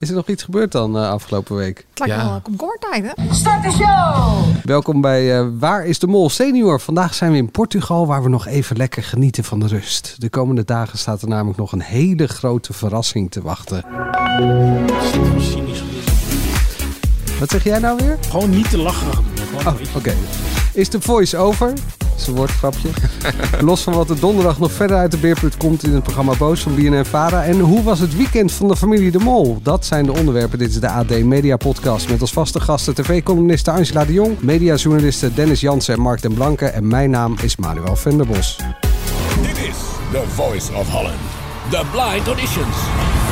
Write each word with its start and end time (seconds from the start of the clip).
Is 0.00 0.08
er 0.08 0.14
nog 0.14 0.28
iets 0.28 0.42
gebeurd 0.42 0.72
dan 0.72 0.96
uh, 0.96 1.10
afgelopen 1.10 1.56
week? 1.56 1.86
Het 1.90 1.98
lijkt 1.98 2.14
Ja. 2.22 2.28
wel 2.30 2.40
komkommertijd, 2.40 3.04
hè? 3.04 3.34
Start 3.34 3.62
de 3.62 3.70
show! 3.70 4.42
Welkom 4.64 5.00
bij 5.00 5.38
eh, 5.38 5.46
Waar 5.58 5.86
is 5.86 5.98
de 5.98 6.06
Mol 6.06 6.30
Senior? 6.30 6.80
Vandaag 6.80 7.14
zijn 7.14 7.30
we 7.32 7.36
in 7.36 7.50
Portugal 7.50 8.06
waar 8.06 8.22
we 8.22 8.28
nog 8.28 8.46
even 8.46 8.76
lekker 8.76 9.02
genieten 9.02 9.44
van 9.44 9.60
de 9.60 9.66
rust. 9.66 10.14
De 10.18 10.28
komende 10.28 10.64
dagen 10.64 10.98
staat 10.98 11.22
er 11.22 11.28
namelijk 11.28 11.58
nog 11.58 11.72
een 11.72 11.80
hele 11.82 12.26
grote 12.26 12.72
verrassing 12.72 13.30
te 13.30 13.42
wachten. 13.42 13.84
Wat 17.38 17.50
zeg 17.50 17.64
jij 17.64 17.78
nou 17.78 17.96
weer? 18.04 18.18
Gewoon 18.30 18.50
niet 18.50 18.70
te 18.70 18.78
lachen. 18.78 19.24
Oh, 19.66 19.74
oké. 19.96 20.14
Is 20.72 20.90
de 20.90 21.00
voice 21.00 21.36
over? 21.36 21.72
Is 22.18 22.26
een 22.26 22.34
woordgrapje. 22.34 22.88
Los 23.60 23.82
van 23.82 23.92
wat 23.92 24.10
er 24.10 24.20
donderdag 24.20 24.58
nog 24.58 24.72
verder 24.72 24.96
uit 24.96 25.10
de 25.10 25.16
beerput 25.16 25.56
komt 25.56 25.84
in 25.84 25.92
het 25.92 26.02
programma 26.02 26.34
Boos 26.34 26.60
van 26.60 26.74
BNN 26.74 27.04
Vara. 27.04 27.44
En 27.44 27.60
hoe 27.60 27.82
was 27.82 27.98
het 27.98 28.16
weekend 28.16 28.52
van 28.52 28.68
de 28.68 28.76
familie 28.76 29.10
De 29.10 29.18
Mol? 29.18 29.58
Dat 29.62 29.86
zijn 29.86 30.04
de 30.04 30.12
onderwerpen. 30.12 30.58
Dit 30.58 30.70
is 30.70 30.80
de 30.80 30.88
AD 30.88 31.22
Media 31.22 31.56
Podcast. 31.56 32.08
Met 32.08 32.20
als 32.20 32.32
vaste 32.32 32.60
gasten 32.60 32.94
tv-columniste 32.94 33.70
Angela 33.70 34.04
de 34.04 34.12
Jong, 34.12 34.40
mediajournalisten 34.40 35.34
Dennis 35.34 35.60
Jansen 35.60 35.94
en 35.94 36.00
Mark 36.00 36.22
den 36.22 36.34
Blanke. 36.34 36.66
En 36.66 36.86
mijn 36.86 37.10
naam 37.10 37.36
is 37.42 37.56
Manuel 37.56 37.96
Venderbos. 37.96 38.56
Dit 39.42 39.56
is 39.56 39.76
The 40.12 40.22
Voice 40.34 40.72
of 40.72 40.88
Holland. 40.88 41.18
The 41.70 41.82
Blind 41.92 42.26
Auditions. 42.26 43.27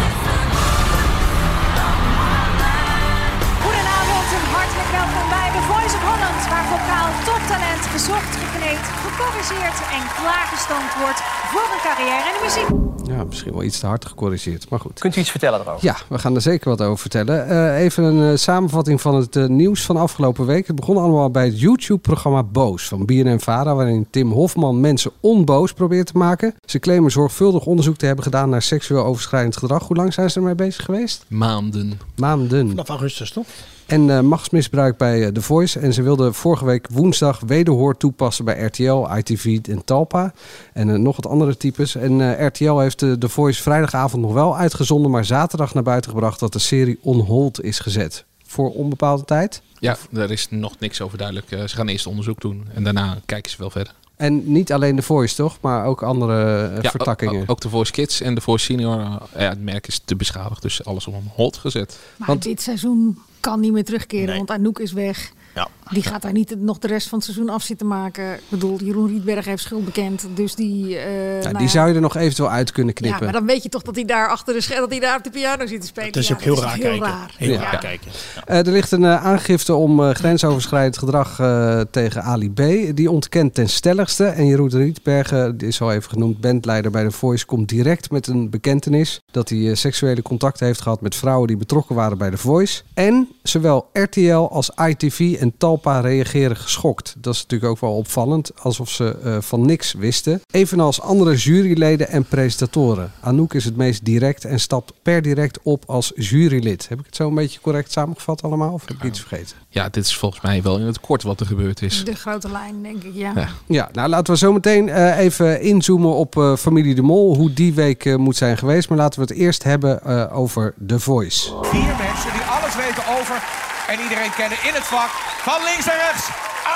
Gecorrigeerd 9.46 9.80
en 9.80 10.23
klaargestoomd 10.23 10.95
wordt 10.98 11.20
voor 11.52 11.68
een 11.73 11.82
carrière 11.82 12.28
in 12.28 12.34
de 12.34 12.42
muziek. 12.42 13.16
Ja, 13.16 13.24
misschien 13.24 13.52
wel 13.52 13.62
iets 13.62 13.78
te 13.78 13.86
hard 13.86 14.06
gecorrigeerd, 14.06 14.69
maar 14.69 14.80
goed. 14.80 15.00
Kunt 15.00 15.16
u 15.16 15.20
iets 15.20 15.30
vertellen 15.30 15.60
erover? 15.60 15.84
Ja, 15.84 15.96
we 16.09 16.19
gaan 16.19 16.34
er 16.34 16.41
zeker 16.41 16.69
wat 16.69 16.80
over 16.80 16.98
vertellen. 16.98 17.48
Eh, 17.48 17.82
even 17.82 18.05
een 18.05 18.32
eh, 18.32 18.38
samenvatting 18.38 19.00
van 19.00 19.14
het 19.14 19.36
eh, 19.36 19.46
nieuws 19.46 19.82
van 19.82 19.96
afgelopen 19.96 20.46
week. 20.46 20.66
Het 20.66 20.77
begon 20.77 20.97
allemaal 20.97 21.30
bij 21.30 21.44
het 21.44 21.61
YouTube-programma 21.61 22.42
Boos 22.42 22.88
van 22.88 23.05
BNN 23.05 23.41
Vara, 23.41 23.75
waarin 23.75 24.06
Tim 24.11 24.33
Hofman 24.33 24.80
mensen 24.80 25.11
onboos 25.20 25.72
probeert 25.72 26.06
te 26.06 26.19
maken. 26.19 26.55
Ze 26.64 26.78
claimen 26.78 27.10
zorgvuldig 27.10 27.66
onderzoek 27.66 27.97
te 27.97 28.06
hebben 28.06 28.25
gedaan 28.25 28.48
naar 28.48 28.62
seksueel 28.62 29.05
overschrijdend 29.05 29.56
gedrag. 29.56 29.86
Hoe 29.86 29.97
lang 29.97 30.12
zijn 30.12 30.31
ze 30.31 30.38
ermee 30.38 30.55
bezig 30.55 30.84
geweest? 30.84 31.25
Maanden. 31.28 32.00
Maanden. 32.16 32.69
Vanaf 32.69 32.88
augustus, 32.88 33.31
toch? 33.31 33.47
En 33.87 34.11
eh, 34.11 34.20
machtsmisbruik 34.20 34.97
bij 34.97 35.23
eh, 35.25 35.29
The 35.33 35.42
Voice. 35.42 35.79
En 35.81 35.92
ze 35.92 36.03
wilden 36.03 36.34
vorige 36.34 36.65
week 36.65 36.89
woensdag 36.92 37.41
wederhoor 37.47 37.97
toepassen 37.97 38.45
bij 38.45 38.65
RTL, 38.65 39.06
ITV 39.17 39.59
en 39.69 39.84
Talpa. 39.84 40.33
En 40.73 40.91
eh, 40.91 40.97
nog 40.98 41.17
wat 41.17 41.27
andere 41.27 41.56
types. 41.56 41.95
En 41.95 42.37
eh, 42.39 42.47
RTL 42.47 42.78
heeft 42.78 42.98
The 42.98 43.28
Voice 43.28 43.62
vrijdagavond 43.62 44.23
nog 44.23 44.33
wel 44.33 44.56
uitgezonden, 44.56 45.11
maar 45.11 45.25
zaterdag 45.25 45.75
naar 45.75 45.83
buiten 45.83 46.11
gebracht 46.11 46.41
dat 46.41 46.53
de 46.53 46.59
serie 46.59 46.98
on 47.03 47.20
hold 47.20 47.62
is 47.62 47.78
gezet. 47.78 48.25
Voor 48.47 48.70
onbepaalde 48.73 49.25
tijd. 49.25 49.62
Ja, 49.78 49.97
daar 50.11 50.31
is 50.31 50.47
nog 50.50 50.78
niks 50.78 51.00
over 51.00 51.19
duidelijk. 51.19 51.48
Ze 51.48 51.77
gaan 51.77 51.89
eerst 51.89 52.06
onderzoek 52.06 52.41
doen 52.41 52.65
en 52.75 52.84
daarna 52.84 53.19
kijken 53.27 53.50
ze 53.50 53.56
wel 53.59 53.71
verder. 53.71 53.95
En 54.17 54.53
niet 54.53 54.73
alleen 54.73 54.97
The 54.97 55.03
Voice, 55.03 55.34
toch? 55.34 55.59
Maar 55.61 55.84
ook 55.84 56.03
andere 56.03 56.71
Ja, 56.83 56.91
vertakkingen. 56.91 57.43
Ook, 57.43 57.50
ook 57.50 57.61
de 57.61 57.69
Voice 57.69 57.93
Kids 57.93 58.21
en 58.21 58.34
de 58.34 58.41
Voice 58.41 58.65
Senior. 58.65 58.98
ja, 59.00 59.21
het 59.48 59.62
merk 59.62 59.87
is 59.87 60.00
te 60.05 60.17
beschadigd, 60.17 60.62
dus 60.62 60.84
alles 60.84 61.06
op 61.06 61.15
een 61.15 61.31
hold 61.34 61.56
gezet. 61.56 61.98
Maar 62.17 62.28
Want- 62.28 62.43
dit 62.43 62.62
seizoen 62.62 63.19
kan 63.47 63.61
niet 63.61 63.72
meer 63.72 63.84
terugkeren, 63.84 64.27
Nee. 64.27 64.36
want 64.36 64.50
Anouk 64.50 64.78
is 64.78 64.92
weg. 64.92 65.33
Ja. 65.55 65.69
Die 65.92 66.03
gaat 66.03 66.23
daar 66.23 66.33
niet 66.33 66.55
nog 66.61 66.79
de 66.79 66.87
rest 66.87 67.09
van 67.09 67.19
het 67.19 67.27
seizoen 67.27 67.48
af 67.48 67.62
zitten 67.62 67.87
maken. 67.87 68.34
Ik 68.34 68.41
bedoel, 68.48 68.79
Jeroen 68.83 69.09
Rietberg 69.09 69.45
heeft 69.45 69.62
schuld 69.62 69.84
bekend. 69.84 70.27
Dus 70.34 70.55
die... 70.55 70.97
eh, 70.98 71.37
Ja, 71.37 71.43
nou 71.43 71.53
die 71.55 71.62
ja. 71.62 71.69
zou 71.73 71.89
je 71.89 71.95
er 71.95 72.01
nog 72.01 72.17
eventueel 72.17 72.51
uit 72.51 72.73
kunnen 72.73 72.95
Ja, 72.95 73.01
knippen. 73.01 73.25
maar 73.25 73.33
dan 73.33 73.47
weet 73.47 73.62
je 73.62 73.69
toch 73.69 73.83
dat 73.83 73.95
hij 73.95 74.05
daar 74.05 74.28
achter 74.28 74.55
de 74.55 74.61
scherm, 74.61 74.81
dat 74.81 74.91
hij 74.91 75.01
daar 75.01 75.17
op 75.17 75.25
de 75.25 75.31
piano 75.31 75.67
zit 75.67 75.81
te 75.81 75.87
spelen. 75.87 76.09
Het 76.09 76.17
is 76.17 76.28
Ja, 76.28 76.34
ook 76.34 76.41
heel 76.41 76.55
dat 76.55 76.65
raar 76.65 76.75
heel 76.75 76.83
kijken. 76.83 77.06
raar. 77.06 77.34
Heel 77.39 77.53
Ja. 77.53 77.61
raar 77.61 77.78
kijken. 77.78 78.11
Eh, 78.47 78.59
er 78.59 78.73
ligt 78.73 78.93
een 78.93 79.05
eh, 79.05 79.25
aangifte 79.25 79.75
om 79.75 80.03
eh, 80.03 80.11
grensoverschrijdend 80.15 80.98
gedrag 80.98 81.39
eh, 81.41 81.81
tegen 81.91 82.23
Ali 82.23 82.50
B. 82.53 82.56
Die 82.97 83.11
ontkent 83.11 83.55
ten 83.55 83.69
stelligste. 83.69 84.25
En 84.25 84.47
Jeroen 84.47 84.69
Rietbergen, 84.71 85.56
die 85.59 85.69
is 85.69 85.81
al 85.81 85.93
even 85.93 86.10
genoemd, 86.10 86.41
bandleider 86.41 86.91
bij 86.91 87.05
The 87.05 87.10
Voice, 87.10 87.47
komt 87.47 87.69
direct 87.69 88.10
met 88.10 88.27
een 88.27 88.50
bekentenis 88.50 89.21
dat 89.31 89.49
hij 89.49 89.69
eh, 89.71 89.75
seksuele 89.77 90.22
contacten 90.22 90.66
heeft 90.66 90.81
gehad 90.81 91.00
met 91.00 91.15
vrouwen 91.15 91.47
die 91.47 91.56
betrokken 91.56 91.94
waren 91.94 92.19
bij 92.19 92.31
The 92.31 92.37
Voice. 92.37 92.83
En 92.94 93.28
zowel 93.43 93.89
RTL 93.93 94.33
als 94.37 94.71
ITV 94.89 95.37
en 95.41 95.53
Talpa 95.76 96.00
reageren 96.00 96.56
geschokt. 96.56 97.14
Dat 97.19 97.34
is 97.34 97.42
natuurlijk 97.42 97.70
ook 97.70 97.81
wel 97.81 97.97
opvallend, 97.97 98.50
alsof 98.62 98.91
ze 98.91 99.19
eh, 99.25 99.37
van 99.41 99.66
niks 99.66 99.92
wisten. 99.92 100.41
Evenals 100.50 101.00
andere 101.00 101.34
juryleden 101.34 102.09
en 102.09 102.25
presentatoren. 102.25 103.12
Anouk 103.20 103.54
is 103.54 103.64
het 103.64 103.76
meest 103.76 104.04
direct 104.04 104.44
en 104.44 104.60
stapt 104.60 104.92
per 105.03 105.22
direct 105.22 105.59
op 105.62 105.84
als 105.86 106.12
jurylid. 106.15 106.88
Heb 106.88 106.98
ik 106.98 107.06
het 107.06 107.16
zo 107.16 107.28
een 107.28 107.34
beetje 107.34 107.60
correct 107.60 107.92
samengevat 107.92 108.42
allemaal? 108.42 108.72
Of 108.72 108.84
heb 108.88 108.97
ik 108.97 109.04
iets 109.04 109.20
vergeten? 109.20 109.56
Ja, 109.69 109.88
dit 109.88 110.04
is 110.04 110.16
volgens 110.16 110.42
mij 110.42 110.62
wel 110.62 110.78
in 110.78 110.86
het 110.86 111.00
kort 111.00 111.22
wat 111.22 111.41
er 111.41 111.47
gebeurd 111.47 111.82
is. 111.82 112.04
De 112.04 112.15
grote 112.15 112.50
lijn, 112.50 112.82
denk 112.82 113.03
ik, 113.03 113.15
ja. 113.15 113.32
Ja. 113.34 113.48
Ja, 113.66 113.88
nou 113.92 114.09
laten 114.09 114.32
we 114.32 114.38
zo 114.38 114.53
meteen 114.53 114.88
eh, 114.88 115.19
even 115.19 115.60
inzoomen 115.60 116.15
op 116.15 116.36
eh, 116.36 116.56
familie 116.56 116.94
De 116.94 117.03
Mol. 117.03 117.36
Hoe 117.36 117.53
die 117.53 117.75
week 117.75 118.16
moet 118.19 118.36
zijn 118.36 118.59
geweest. 118.59 118.88
Maar 118.88 118.98
laten 118.98 119.20
we 119.20 119.26
het 119.26 119.36
eerst 119.36 119.62
hebben 119.62 120.03
eh, 120.03 120.38
over 120.38 120.75
The 120.86 121.00
Voice. 121.00 121.53
Vier 121.62 121.81
mensen 121.81 122.32
die 122.32 122.42
alles 122.42 122.76
weten 122.76 123.03
over 123.20 123.66
en 123.88 124.00
iedereen 124.00 124.34
kennen 124.36 124.58
in 124.69 124.74
het 124.74 124.84
vak. 124.84 125.10
Van 125.48 125.62
links 125.64 125.84
naar 125.84 126.00
rechts, 126.08 126.28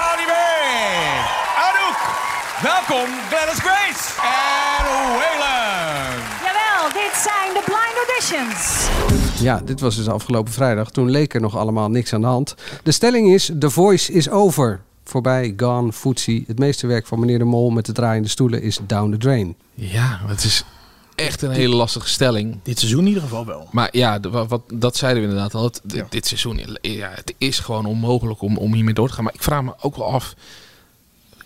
Ali 0.08 0.24
B. 0.32 0.34
Anouk. 1.68 2.00
Welkom, 2.62 3.08
Gladys 3.30 3.60
Grace. 3.66 4.04
En 4.22 4.84
Whalen. 5.18 6.22
Jawel, 6.46 6.92
dit 6.92 7.14
zijn 7.26 7.48
de 7.54 7.62
Blind 7.64 7.96
Auditions. 8.06 8.88
Ja, 9.40 9.60
dit 9.64 9.80
was 9.80 9.96
dus 9.96 10.08
afgelopen 10.08 10.52
vrijdag. 10.52 10.90
Toen 10.90 11.10
leek 11.10 11.34
er 11.34 11.40
nog 11.40 11.56
allemaal 11.56 11.90
niks 11.90 12.12
aan 12.12 12.20
de 12.20 12.26
hand. 12.26 12.54
De 12.82 12.92
stelling 12.92 13.32
is, 13.32 13.50
The 13.58 13.70
Voice 13.70 14.12
is 14.12 14.30
over. 14.30 14.80
Voorbij, 15.04 15.54
gone, 15.56 15.92
footsie. 15.92 16.44
Het 16.46 16.58
meeste 16.58 16.86
werk 16.86 17.06
van 17.06 17.20
meneer 17.20 17.38
De 17.38 17.44
Mol 17.44 17.70
met 17.70 17.86
de 17.86 17.92
draaiende 17.92 18.28
stoelen 18.28 18.62
is 18.62 18.78
down 18.86 19.10
the 19.10 19.16
drain. 19.16 19.56
Ja, 19.74 20.20
het 20.26 20.44
is 20.44 20.64
echt 21.20 21.42
een 21.42 21.50
hele 21.50 21.74
lastige 21.76 22.08
stelling. 22.08 22.58
Dit 22.62 22.78
seizoen 22.78 23.00
in 23.00 23.06
ieder 23.06 23.22
geval 23.22 23.46
wel. 23.46 23.68
Maar 23.72 23.88
ja, 23.92 24.20
wat, 24.20 24.48
wat- 24.48 24.62
dat 24.74 24.96
zeiden 24.96 25.22
we 25.22 25.28
inderdaad 25.28 25.54
al. 25.54 25.64
Het- 25.64 25.80
Ja. 25.86 26.06
Dit 26.10 26.26
seizoen, 26.26 26.78
ja, 26.80 27.10
het 27.14 27.34
is 27.38 27.58
gewoon 27.58 27.86
onmogelijk 27.86 28.40
om, 28.42 28.56
om 28.56 28.74
hiermee 28.74 28.94
door 28.94 29.08
te 29.08 29.14
gaan. 29.14 29.24
Maar 29.24 29.34
ik 29.34 29.42
vraag 29.42 29.62
me 29.62 29.72
ook 29.80 29.96
wel 29.96 30.12
af, 30.12 30.34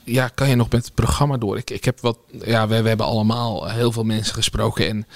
ja, 0.05 0.29
kan 0.29 0.49
je 0.49 0.55
nog 0.55 0.71
met 0.71 0.85
het 0.85 0.95
programma 0.95 1.37
door? 1.37 1.57
Ik, 1.59 1.71
ik 1.71 1.85
heb 1.85 2.01
wat, 2.01 2.19
ja, 2.45 2.69
we, 2.69 2.83
we 2.83 2.89
hebben 2.89 3.07
allemaal 3.07 3.69
heel 3.71 3.93
veel 3.93 4.05
mensen 4.05 4.35
gesproken 4.35 4.89
en 4.89 5.07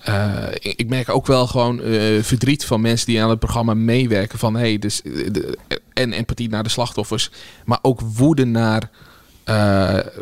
eh, 0.00 0.48
ik, 0.54 0.72
ik 0.76 0.88
merk 0.88 1.08
ook 1.08 1.26
wel 1.26 1.46
gewoon 1.46 1.80
eh, 1.82 2.22
verdriet 2.22 2.64
van 2.64 2.80
mensen 2.80 3.06
die 3.06 3.22
aan 3.22 3.30
het 3.30 3.38
programma 3.38 3.74
meewerken. 3.74 4.38
Van 4.38 4.56
hey, 4.56 4.78
dus, 4.78 5.02
eh, 5.02 5.12
de- 5.32 5.58
en 5.92 6.12
empathie 6.12 6.48
naar 6.48 6.62
de 6.62 6.68
slachtoffers, 6.68 7.30
maar 7.64 7.78
ook 7.82 8.00
woede 8.00 8.44
naar. 8.44 8.90
Eh, 9.44 9.54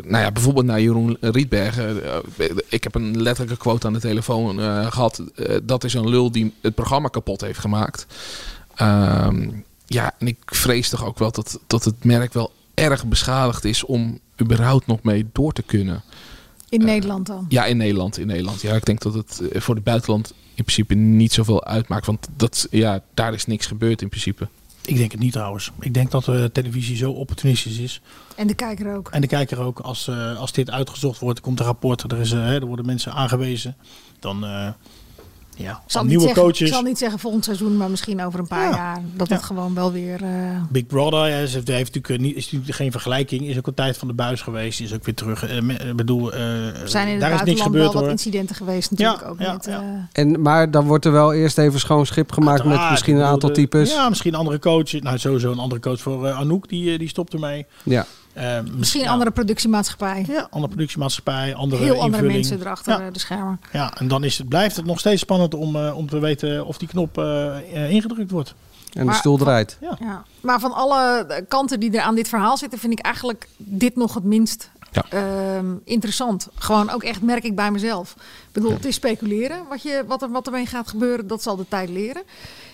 nou 0.03 0.23
ja, 0.23 0.31
bijvoorbeeld 0.31 0.65
naar 0.65 0.81
Jeroen 0.81 1.17
Rietbergen. 1.21 2.03
Eh, 2.37 2.49
ik 2.69 2.83
heb 2.83 2.95
een 2.95 3.21
letterlijke 3.21 3.61
quote 3.61 3.87
aan 3.87 3.93
de 3.93 3.99
telefoon 3.99 4.59
eh, 4.59 4.91
gehad. 4.91 5.23
eh, 5.35 5.57
dat 5.63 5.83
is 5.83 5.93
een 5.93 6.09
lul 6.09 6.31
die 6.31 6.53
het 6.61 6.75
programma 6.75 7.07
kapot 7.07 7.41
heeft 7.41 7.59
gemaakt. 7.59 8.05
Ehm, 8.75 9.49
ja, 9.85 10.13
en 10.19 10.27
ik 10.27 10.37
vrees 10.45 10.89
toch 10.89 11.05
ook 11.05 11.19
wel 11.19 11.31
dat, 11.31 11.59
dat 11.67 11.83
het 11.85 12.03
merk 12.03 12.33
wel 12.33 12.51
erg 12.73 13.05
beschadigd 13.05 13.65
is 13.65 13.85
om 13.85 14.19
überhaupt 14.41 14.87
nog 14.87 15.03
mee 15.03 15.25
door 15.31 15.53
te 15.53 15.61
kunnen. 15.61 16.03
In 16.69 16.85
Nederland 16.85 17.27
dan. 17.27 17.45
Ja, 17.49 17.65
in 17.65 17.77
Nederland. 17.77 18.17
In 18.17 18.27
Nederland. 18.27 18.61
Ja, 18.61 18.75
ik 18.75 18.85
denk 18.85 19.01
dat 19.01 19.13
het 19.13 19.41
eh, 19.51 19.61
voor 19.61 19.75
het 19.75 19.83
buitenland 19.83 20.33
in 20.55 20.63
principe 20.63 20.93
niet 20.93 21.33
zoveel 21.33 21.63
uitmaakt. 21.65 22.05
Want 22.05 22.27
dat, 22.35 22.67
ja, 22.71 23.01
daar 23.13 23.33
is 23.33 23.45
niks 23.45 23.65
gebeurd 23.65 24.01
in 24.01 24.09
principe. 24.09 24.47
Ik 24.85 24.97
denk 24.97 25.11
het 25.11 25.19
niet 25.19 25.31
trouwens. 25.31 25.71
Ik 25.79 25.93
denk 25.93 26.11
dat 26.11 26.25
de 26.25 26.49
televisie 26.53 26.95
zo 26.95 27.11
opportunistisch 27.11 27.77
is. 27.77 28.01
En 28.35 28.47
de 28.47 28.53
kijker 28.53 28.95
ook. 28.95 29.09
En 29.09 29.21
de 29.21 29.27
kijker 29.27 29.59
ook. 29.59 29.79
Als, 29.79 30.07
eh, 30.07 30.39
als 30.39 30.51
dit 30.51 30.69
uitgezocht 30.69 31.19
wordt, 31.19 31.41
komt 31.41 31.59
een 31.59 31.65
rapport. 31.65 32.11
Er, 32.11 32.19
is, 32.19 32.31
eh, 32.31 32.39
hè, 32.39 32.55
er 32.55 32.65
worden 32.65 32.85
mensen 32.85 33.13
aangewezen. 33.13 33.75
Dan 34.19 34.45
eh 34.45 34.69
ja, 35.57 35.71
Ik 35.71 35.77
zal, 35.91 36.03
nieuwe 36.03 36.23
zeggen, 36.23 36.41
coaches. 36.41 36.59
ik 36.67 36.73
zal 36.73 36.81
niet 36.81 36.97
zeggen 36.97 37.19
volgend 37.19 37.43
seizoen, 37.43 37.77
maar 37.77 37.89
misschien 37.89 38.23
over 38.23 38.39
een 38.39 38.47
paar 38.47 38.69
Ja. 38.69 38.75
jaar. 38.75 39.01
Dat 39.15 39.27
Ja. 39.29 39.35
het 39.35 39.43
gewoon 39.43 39.73
wel 39.73 39.91
weer... 39.91 40.23
eh, 40.23 40.29
Big 40.69 40.85
Brother, 40.85 41.19
ja, 41.27 41.45
ze 41.45 41.53
heeft, 41.55 41.67
heeft 41.67 41.93
natuurlijk 41.93 42.09
eh, 42.09 42.19
niet, 42.19 42.35
is 42.35 42.51
natuurlijk 42.51 42.75
geen 42.77 42.91
vergelijking. 42.91 43.47
Is 43.47 43.57
ook 43.57 43.67
een 43.67 43.73
tijd 43.73 43.97
van 43.97 44.07
de 44.07 44.13
buis 44.13 44.41
geweest. 44.41 44.81
Is 44.81 44.93
ook 44.93 45.05
weer 45.05 45.15
terug. 45.15 45.51
Ik 45.51 45.95
bedoel, 45.95 46.33
eh, 46.33 46.81
er 46.81 46.89
zijn 46.89 47.07
in 47.07 47.19
daar 47.19 47.33
is 47.33 47.41
niks 47.43 47.61
gebeurd 47.61 47.93
wel 47.93 48.01
wat 48.01 48.11
incidenten 48.11 48.55
geweest 48.55 48.91
natuurlijk 48.91 49.21
Ja, 49.21 49.27
ook. 49.27 49.39
ja, 49.39 49.53
met, 49.53 49.65
ja. 49.65 50.07
En, 50.11 50.41
maar 50.41 50.71
dan 50.71 50.85
wordt 50.87 51.05
er 51.05 51.11
wel 51.11 51.33
eerst 51.33 51.57
even 51.57 51.79
schoon 51.79 52.05
schip 52.05 52.31
gemaakt 52.31 52.63
met 52.63 52.89
misschien 52.89 53.13
een 53.13 53.19
bedoel, 53.19 53.33
aantal 53.33 53.49
de- 53.49 53.55
types. 53.55 53.91
Ja, 53.91 54.09
misschien 54.09 54.33
een 54.33 54.39
andere 54.39 54.59
coach. 54.59 54.91
Nou, 54.91 55.17
sowieso 55.17 55.51
een 55.51 55.59
andere 55.59 55.81
coach 55.81 55.99
voor 55.99 56.31
Anouk. 56.31 56.69
Die, 56.69 56.97
die 56.97 57.07
stopt 57.09 57.33
ermee. 57.33 57.65
Ja. 57.83 58.05
Eh, 58.33 58.59
misschien 58.77 58.99
een 59.01 59.07
ja, 59.07 59.11
andere 59.13 59.31
productiemaatschappij. 59.31 60.25
Ja, 60.27 60.47
andere 60.49 60.67
productiemaatschappij, 60.73 61.55
andere 61.55 61.83
Heel 61.83 61.93
andere 61.93 62.07
invulling. 62.11 62.33
mensen 62.33 62.59
erachter 62.59 62.99
Ja. 62.99 63.05
eh, 63.07 63.13
de 63.13 63.19
schermen. 63.19 63.59
Ja, 63.71 63.93
en 63.97 64.07
dan 64.07 64.23
is 64.23 64.37
het, 64.37 64.49
blijft 64.49 64.75
het 64.75 64.85
nog 64.85 64.99
steeds 64.99 65.21
spannend 65.21 65.53
om, 65.53 65.75
eh, 65.75 65.97
om 65.97 66.09
te 66.09 66.19
weten 66.19 66.65
of 66.65 66.77
die 66.77 66.87
knop 66.87 67.17
ingedrukt 67.73 68.31
wordt. 68.31 68.53
En 68.93 69.05
de 69.07 69.13
stoel 69.13 69.37
draait. 69.37 69.77
Ja. 69.81 69.97
Ja. 69.99 70.23
Maar 70.41 70.59
van 70.59 70.73
alle 70.73 71.27
kanten 71.47 71.79
die 71.79 71.91
er 71.91 72.01
aan 72.01 72.15
dit 72.15 72.27
verhaal 72.27 72.57
zitten, 72.57 72.79
vind 72.79 72.93
ik 72.93 72.99
eigenlijk 72.99 73.47
dit 73.57 73.95
nog 73.95 74.13
het 74.13 74.23
minst 74.23 74.69
Ja. 74.91 75.05
ehm, 75.09 75.65
interessant. 75.83 76.47
Gewoon 76.55 76.89
ook 76.89 77.03
echt 77.03 77.21
merk 77.21 77.43
ik 77.43 77.55
bij 77.55 77.71
mezelf. 77.71 78.13
Ik 78.17 78.51
bedoel, 78.51 78.71
het 78.71 78.85
is 78.85 78.95
speculeren. 78.95 79.61
Wat, 79.69 79.81
je, 79.81 80.03
wat, 80.07 80.21
er, 80.21 80.29
wat 80.31 80.45
ermee 80.45 80.65
gaat 80.65 80.87
gebeuren, 80.87 81.27
dat 81.27 81.43
zal 81.43 81.55
de 81.55 81.65
tijd 81.67 81.89
leren. 81.89 82.23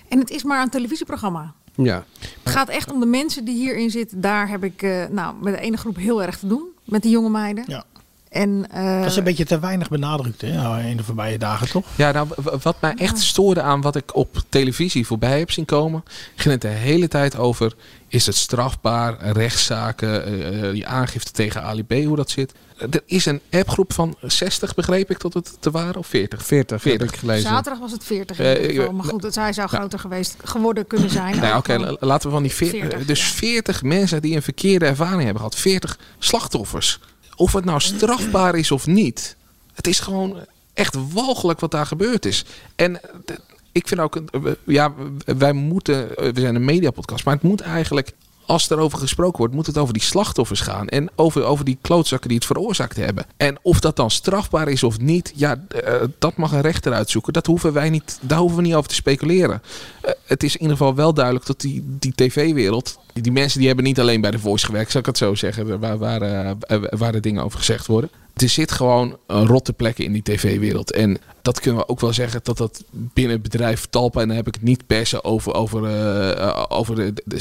En 0.09 0.19
het 0.19 0.29
is 0.29 0.43
maar 0.43 0.61
een 0.61 0.69
televisieprogramma. 0.69 1.53
Ja. 1.75 2.03
Het 2.49 2.57
gaat 2.57 2.69
echt 2.69 2.91
om 2.91 2.99
de 2.99 3.05
mensen 3.05 3.45
die 3.45 3.55
hierin 3.55 3.89
zitten. 3.89 4.21
Daar 4.21 4.49
heb 4.49 4.63
ik 4.63 4.81
eh, 4.81 5.05
nou, 5.09 5.35
met 5.41 5.53
de 5.53 5.61
ene 5.61 5.77
groep 5.77 5.95
heel 5.95 6.23
erg 6.23 6.39
te 6.39 6.47
doen. 6.47 6.67
Met 6.83 7.01
die 7.01 7.11
jonge 7.11 7.29
meiden. 7.29 7.63
Ja. 7.67 7.83
En, 8.29 8.65
eh, 8.71 8.99
Dat 8.99 9.09
is 9.09 9.15
een 9.15 9.23
beetje 9.23 9.45
te 9.45 9.59
weinig 9.59 9.89
benadrukt 9.89 10.41
hè, 10.41 10.81
in 10.81 10.97
de 10.97 11.03
voorbije 11.03 11.37
dagen, 11.37 11.69
toch? 11.69 11.85
Ja, 11.95 12.11
nou, 12.11 12.27
wat 12.61 12.81
mij 12.81 12.93
echt 12.97 13.19
stoorde 13.19 13.61
aan 13.61 13.81
wat 13.81 13.95
ik 13.95 14.15
op 14.15 14.41
televisie 14.49 15.05
voorbij 15.05 15.39
heb 15.39 15.51
zien 15.51 15.65
komen, 15.65 16.03
ging 16.35 16.53
het 16.53 16.61
de 16.61 16.67
hele 16.67 17.07
tijd 17.07 17.37
over: 17.37 17.73
is 18.07 18.25
het 18.25 18.35
strafbaar, 18.35 19.31
rechtszaken, 19.31 20.25
eh, 20.25 20.63
eh, 20.63 20.73
die 20.73 20.87
aangifte 20.87 21.31
tegen 21.31 21.63
Ali 21.63 21.83
B, 21.83 21.93
hoe 21.93 22.15
dat 22.15 22.29
zit. 22.29 22.53
Er 22.77 23.01
is 23.05 23.25
een 23.25 23.41
appgroep 23.51 23.93
van 23.93 24.15
60, 24.21 24.75
begreep 24.75 25.09
ik 25.09 25.21
dat 25.21 25.33
het 25.33 25.57
te 25.59 25.71
waren, 25.71 25.95
of 25.95 26.07
40? 26.07 26.45
40, 26.45 26.81
40. 26.81 27.01
heb 27.01 27.13
ik 27.13 27.19
gelezen. 27.19 27.49
Zaterdag 27.49 27.79
was 27.79 27.91
het 27.91 28.03
40 28.03 28.39
in 28.39 28.61
ieder 28.61 28.75
geval. 28.75 28.93
Maar 28.93 29.05
goed, 29.05 29.23
het, 29.23 29.35
hij 29.35 29.53
zou 29.53 29.67
groter 29.67 29.99
geweest, 29.99 30.35
geworden 30.43 30.87
kunnen 30.87 31.09
zijn. 31.09 31.39
Nou, 31.39 31.57
oké, 31.57 31.95
laten 31.99 32.27
we 32.27 32.33
van 32.33 32.43
die 32.43 32.53
40, 32.53 32.79
40, 32.79 33.05
dus 33.05 33.27
ja. 33.27 33.33
40 33.33 33.83
mensen 33.83 34.21
die 34.21 34.35
een 34.35 34.41
verkeerde 34.41 34.85
ervaring 34.85 35.23
hebben 35.23 35.37
gehad, 35.37 35.55
40 35.55 35.97
slachtoffers. 36.19 36.99
Of 37.39 37.53
het 37.53 37.65
nou 37.65 37.79
strafbaar 37.79 38.55
is 38.55 38.71
of 38.71 38.87
niet, 38.87 39.35
het 39.73 39.87
is 39.87 39.99
gewoon 39.99 40.37
echt 40.73 40.95
walgelijk 41.13 41.59
wat 41.59 41.71
daar 41.71 41.85
gebeurd 41.85 42.25
is. 42.25 42.45
En 42.75 43.03
eh, 43.03 43.35
ik 43.71 43.87
vind 43.87 43.99
ook, 43.99 44.19
we- 44.31 44.57
ja, 44.65 44.93
wij 45.25 45.53
moeten, 45.53 46.17
eh, 46.17 46.31
we 46.33 46.39
zijn 46.39 46.55
een 46.55 46.65
mediapodcast, 46.65 47.25
maar 47.25 47.33
het 47.33 47.43
moet 47.43 47.61
eigenlijk, 47.61 48.11
als 48.49 48.69
er 48.69 48.79
over 48.79 48.99
gesproken 48.99 49.37
wordt, 49.37 49.53
moet 49.53 49.65
het 49.65 49.77
over 49.77 49.93
die 49.93 50.03
slachtoffers 50.03 50.61
gaan. 50.61 50.87
En 50.87 51.09
over, 51.15 51.43
over 51.43 51.65
die 51.65 51.77
klootzakken 51.81 52.29
die 52.29 52.37
het 52.37 52.47
veroorzaakt 52.47 52.95
hebben. 52.95 53.25
En 53.37 53.57
of 53.61 53.79
dat 53.79 53.95
dan 53.95 54.11
strafbaar 54.11 54.67
is 54.67 54.83
of 54.83 54.99
niet, 54.99 55.31
ja, 55.35 55.65
eh, 55.67 55.93
dat 56.19 56.37
mag 56.37 56.51
een 56.51 56.61
rechter 56.61 56.93
uitzoeken. 56.93 57.33
Dat 57.33 57.45
hoeven 57.45 57.73
wij 57.73 57.89
niet, 57.89 58.17
daar 58.21 58.39
hoeven 58.39 58.57
we 58.57 58.63
niet 58.63 58.73
over 58.75 58.89
te 58.89 58.95
speculeren. 58.95 59.61
Eh, 60.01 60.11
het 60.25 60.43
is 60.43 60.55
in 60.55 60.61
ieder 60.61 60.77
geval 60.77 60.95
wel 60.95 61.13
duidelijk 61.13 61.45
dat 61.45 61.61
die, 61.61 61.83
die 61.85 62.13
tv-wereld, 62.15 62.99
die, 63.13 63.31
mensen 63.31 63.57
die 63.57 63.67
hebben 63.67 63.85
niet 63.85 63.99
alleen 63.99 64.21
bij 64.21 64.31
de 64.31 64.39
Voice 64.39 64.65
gewerkt, 64.65 64.91
zal 64.91 64.99
ik 64.99 65.05
het 65.05 65.17
zo 65.17 65.35
zeggen, 65.35 65.79
waar, 65.79 65.97
waar, 65.97 66.21
eh, 66.21 67.13
er 67.13 67.21
dingen 67.21 67.43
over 67.43 67.57
gezegd 67.57 67.87
worden. 67.87 68.09
Er 68.41 68.49
zit 68.49 68.71
gewoon 68.71 69.17
rotte 69.27 69.73
plekken 69.73 70.05
in 70.05 70.11
die 70.11 70.23
tv-wereld. 70.23 70.91
En 70.91 71.17
dat 71.41 71.59
kunnen 71.59 71.81
we 71.81 71.87
ook 71.87 71.99
wel 71.99 72.13
zeggen 72.13 72.39
dat 72.43 72.57
dat 72.57 72.83
binnen 72.91 73.33
het 73.33 73.41
bedrijf 73.41 73.85
Talpa, 73.89 74.21
en 74.21 74.27
dan 74.27 74.37
heb 74.37 74.47
ik 74.47 74.53
het 74.53 74.63
niet 74.63 74.87
per 74.87 75.05
se 75.05 75.23
over, 75.23 75.53
over, 75.53 75.85
eh, 75.85 76.31
eh, 76.31 76.65
over 76.67 76.95
de, 76.95 77.13
de 77.25 77.39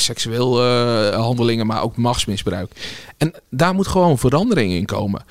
eh, 1.11 1.21
handelingen, 1.21 1.67
maar 1.67 1.83
ook 1.83 1.97
machtsmisbruik. 1.97 2.73
En 3.17 3.35
daar 3.51 3.75
moet 3.75 3.87
gewoon 3.87 4.19
verandering 4.19 4.73
in 4.73 4.85
komen. 4.85 5.25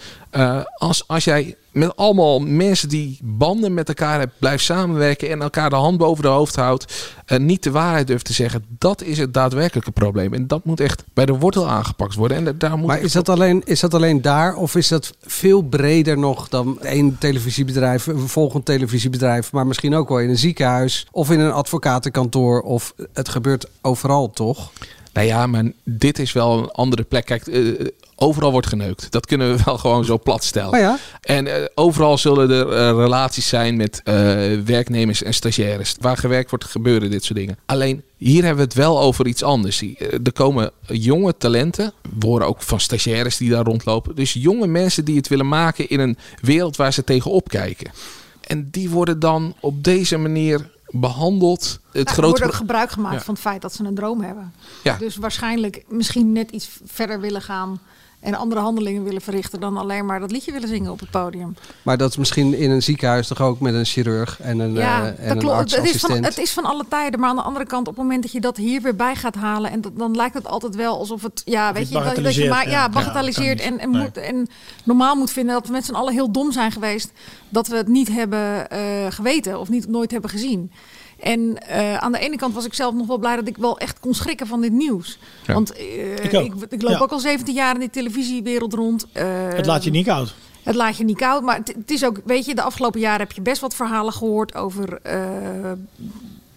Als, 0.78 1.08
als 1.08 1.24
jij 1.24 1.56
met 1.77 1.95
allemaal 1.95 2.39
mensen 2.39 2.89
die 2.89 3.19
banden 3.24 3.74
met 3.74 3.88
elkaar 3.88 4.19
hebt, 4.19 4.39
blijft 4.39 4.63
samenwerken 4.63 5.29
en 5.29 5.41
elkaar 5.41 5.69
de 5.69 5.75
hand 5.75 5.97
boven 5.97 6.24
de 6.24 6.29
hoofd 6.29 6.56
houdt, 6.56 7.13
en 7.25 7.45
niet 7.45 7.63
de 7.63 7.71
waarheid 7.71 8.07
durft 8.07 8.25
te 8.25 8.33
zeggen, 8.33 8.65
dat 8.77 9.01
is 9.01 9.18
het 9.18 9.33
daadwerkelijke 9.33 9.91
probleem. 9.91 10.33
En 10.33 10.47
dat 10.47 10.65
moet 10.65 10.79
echt 10.79 11.03
bij 11.13 11.25
de 11.25 11.33
wortel 11.38 11.69
aangepakt 11.69 12.15
worden. 12.15 12.38
En 12.38 12.44
da- 12.44 12.51
daar 12.57 12.77
moet 12.77 12.88
Maar 12.88 13.01
is 13.01 13.12
dat, 13.12 13.29
alleen, 13.29 13.62
is 13.65 13.79
dat 13.79 13.94
alleen 13.94 14.21
daar 14.21 14.56
of 14.56 14.75
is 14.75 14.88
dat 14.88 15.13
veel 15.21 15.62
breder 15.62 16.18
nog 16.18 16.50
dan 16.50 16.81
één 16.81 17.18
televisiebedrijf, 17.19 18.07
een 18.07 18.27
volgend 18.27 18.65
televisiebedrijf, 18.65 19.51
maar 19.51 19.68
misschien 19.68 19.95
ook 19.95 20.09
wel 20.09 20.19
in 20.19 20.30
een 20.30 20.38
ziekenhuis 20.38 21.07
of 21.12 21.31
in 21.31 21.39
een 21.39 21.51
advocatenkantoor 21.51 22.62
of 22.62 22.94
het 23.13 23.30
gebeurt 23.30 23.68
overal 23.81 24.30
toch? 24.30 24.71
Nou 25.18 25.30
ja, 25.30 25.48
maar 25.48 25.64
dit 25.84 26.19
is 26.19 26.31
wel 26.31 26.58
een 26.58 26.72
andere 26.72 27.04
plek. 27.04 27.25
Kijk, 27.25 27.48
eh, 27.48 27.88
overal 28.16 28.52
wordt 28.52 28.68
geneukt. 28.68 29.12
Dat 29.12 29.25
kunnen 29.25 29.56
we 29.56 29.62
wel 29.66 29.78
gewoon 29.78 30.06
zo 30.06 30.19
plat 30.19 30.44
stellen. 30.44 30.74
Oh 30.74 30.80
ja? 30.80 30.98
En 31.22 31.48
eh, 31.48 31.66
overal 31.75 32.18
zullen 32.18 32.50
er 32.50 32.72
eh, 32.72 32.90
relaties 32.90 33.48
zijn 33.48 33.78
met 33.78 34.02
werknemers 34.66 35.24
en 35.24 35.34
stagiaires. 35.34 35.96
Waar 36.00 36.18
gewerkt 36.18 36.50
wordt, 36.50 36.66
gebeuren 36.66 37.10
dit 37.10 37.24
soort 37.24 37.40
dingen. 37.40 37.58
Alleen 37.66 38.04
hier 38.18 38.44
hebben 38.44 38.64
we 38.64 38.69
het 38.69 38.74
wel 38.74 39.00
over 39.00 39.28
iets 39.28 39.44
anders. 39.44 39.84
Er 40.24 40.34
komen 40.34 40.72
jonge 40.88 41.38
talenten. 41.38 41.94
We 42.19 42.25
horen 42.25 42.48
ook 42.48 42.62
van 42.62 42.80
stagiaires 42.80 43.38
die 43.38 43.50
daar 43.50 43.66
rondlopen. 43.66 44.16
Dus 44.16 44.34
jonge 44.34 44.68
mensen 44.68 45.06
die 45.06 45.16
het 45.16 45.28
willen 45.28 45.48
maken 45.48 45.90
in 45.90 46.00
een 46.00 46.18
wereld 46.42 46.75
waar 46.75 46.94
ze 46.94 47.04
tegenop 47.04 47.50
kijken. 47.50 47.92
En 48.42 48.69
die 48.72 48.90
worden 48.90 49.19
dan 49.19 49.56
op 49.60 49.84
deze 49.84 50.18
manier 50.18 50.69
behandeld. 50.88 51.80
Het 51.92 52.07
er 52.07 52.13
grote 52.13 52.30
wordt 52.30 52.44
ook 52.44 52.54
gebruik 52.54 52.89
gemaakt 52.89 53.16
Ja. 53.16 53.22
van 53.22 53.34
het 53.34 53.44
feit 53.44 53.62
dat 53.62 53.74
ze 53.74 53.84
een 53.84 53.95
droom 53.95 54.22
hebben. 54.22 54.54
Ja. 54.84 54.98
Dus 54.98 55.16
waarschijnlijk 55.16 55.84
misschien 55.88 56.31
net 56.31 56.51
iets 56.51 56.69
verder 56.86 57.19
willen 57.19 57.42
gaan 57.42 57.80
en 58.27 58.35
andere 58.35 58.62
handelingen 58.62 59.03
willen 59.03 59.21
verrichten 59.21 59.59
dan 59.59 59.77
alleen 59.77 60.06
maar 60.06 60.19
dat 60.19 60.31
liedje 60.31 60.51
willen 60.51 60.68
zingen 60.68 60.91
op 60.91 61.00
het 61.00 61.09
podium. 61.09 61.56
Maar 61.81 61.97
dat 61.97 62.09
is 62.09 62.18
misschien 62.18 62.53
in 62.53 62.71
een 62.71 62.83
ziekenhuis 62.83 63.27
toch 63.27 63.41
ook 63.41 63.59
met 63.59 63.74
een 63.74 63.85
chirurg 63.85 64.41
en 64.41 64.59
een, 64.59 64.74
ja, 64.74 65.01
eh, 65.01 65.07
en 65.07 65.15
dat 65.27 65.29
een 65.29 65.38
klopt. 65.38 65.75
Het 65.75 65.95
is, 65.95 66.01
van, 66.01 66.24
het 66.24 66.38
is 66.38 66.51
van 66.51 66.65
alle 66.65 66.85
tijden, 66.89 67.19
maar 67.19 67.29
aan 67.29 67.35
de 67.35 67.41
andere 67.41 67.65
kant, 67.65 67.88
op 67.88 67.94
het 67.94 68.03
moment 68.03 68.21
dat 68.21 68.31
je 68.31 68.41
dat 68.41 68.57
hier 68.57 68.81
weer 68.81 68.95
bij 68.95 69.15
gaat 69.15 69.35
halen, 69.35 69.71
en 69.71 69.81
dat, 69.81 69.97
dan 69.97 70.15
lijkt 70.15 70.33
het 70.33 70.47
altijd 70.47 70.75
wel 70.75 70.97
alsof 70.97 71.24
het, 71.24 71.41
ja, 71.45 71.74
weet 71.74 71.88
je, 71.88 71.94
dat, 71.94 72.03
dat 72.03 72.12
je 72.12 72.19
bagatelliseert, 72.19 72.50
maar, 72.50 72.65
ja, 72.65 72.71
ja. 72.71 72.89
bagatelliseert 72.89 73.59
Ja, 73.59 73.65
en, 73.65 73.79
en, 73.79 73.89
moet, 73.89 74.18
en 74.18 74.47
normaal 74.83 75.15
moet 75.15 75.31
vinden 75.31 75.53
dat 75.53 75.68
we 75.68 75.71
met 75.71 75.85
z'n 75.85 75.94
allen 75.94 76.13
heel 76.13 76.31
dom 76.31 76.51
zijn 76.51 76.71
geweest 76.71 77.12
dat 77.50 77.68
we 77.68 77.75
het 77.75 77.88
niet 77.88 78.07
hebben 78.07 78.69
eh, 78.69 78.80
geweten 79.09 79.59
of 79.59 79.69
niet 79.69 79.88
nooit 79.88 80.12
hebben 80.12 80.30
gezien. 80.30 80.71
En 81.19 81.58
eh, 81.58 81.98
aan 81.98 82.12
de 82.12 82.19
ene 82.19 82.36
kant 82.38 82.54
was 82.54 82.66
ik 82.66 82.74
zelf 82.74 82.94
nog 82.94 83.08
wel 83.08 83.18
blij 83.18 83.36
dat 83.36 83.48
ik 83.48 83.58
wel 83.58 83.80
echt 83.80 84.00
kon 84.00 84.14
schrikken 84.14 84.48
van 84.48 84.62
dit 84.62 84.72
nieuws. 84.72 85.19
Ja. 85.46 85.54
Want 85.54 85.74
eh, 85.74 86.12
Ik 86.14 86.31
ik, 86.69 86.81
loop 86.81 86.92
Ja. 86.92 87.00
ook 87.00 87.12
al 87.12 87.19
17 87.19 87.54
jaar 87.54 87.74
in 87.74 87.80
die 87.80 87.90
televisiewereld 87.90 88.74
rond. 88.74 89.08
Eh, 89.12 89.25
Het 89.50 89.66
laat 89.66 89.84
je 89.84 89.90
niet 89.90 90.06
koud. 90.06 90.36
het 90.64 90.75
laat 90.75 90.98
je 90.98 91.04
niet 91.04 91.18
koud. 91.18 91.44
Maar 91.44 91.56
het, 91.56 91.92
is 91.92 92.06
ook, 92.06 92.22
weet 92.25 92.46
je, 92.46 92.56
de 92.56 92.62
afgelopen 92.62 93.00
jaren 93.00 93.19
heb 93.19 93.31
je 93.31 93.42
best 93.42 93.62
wat 93.62 93.75
verhalen 93.75 94.14
gehoord 94.14 94.56
over 94.56 95.00
eh, 95.02 95.72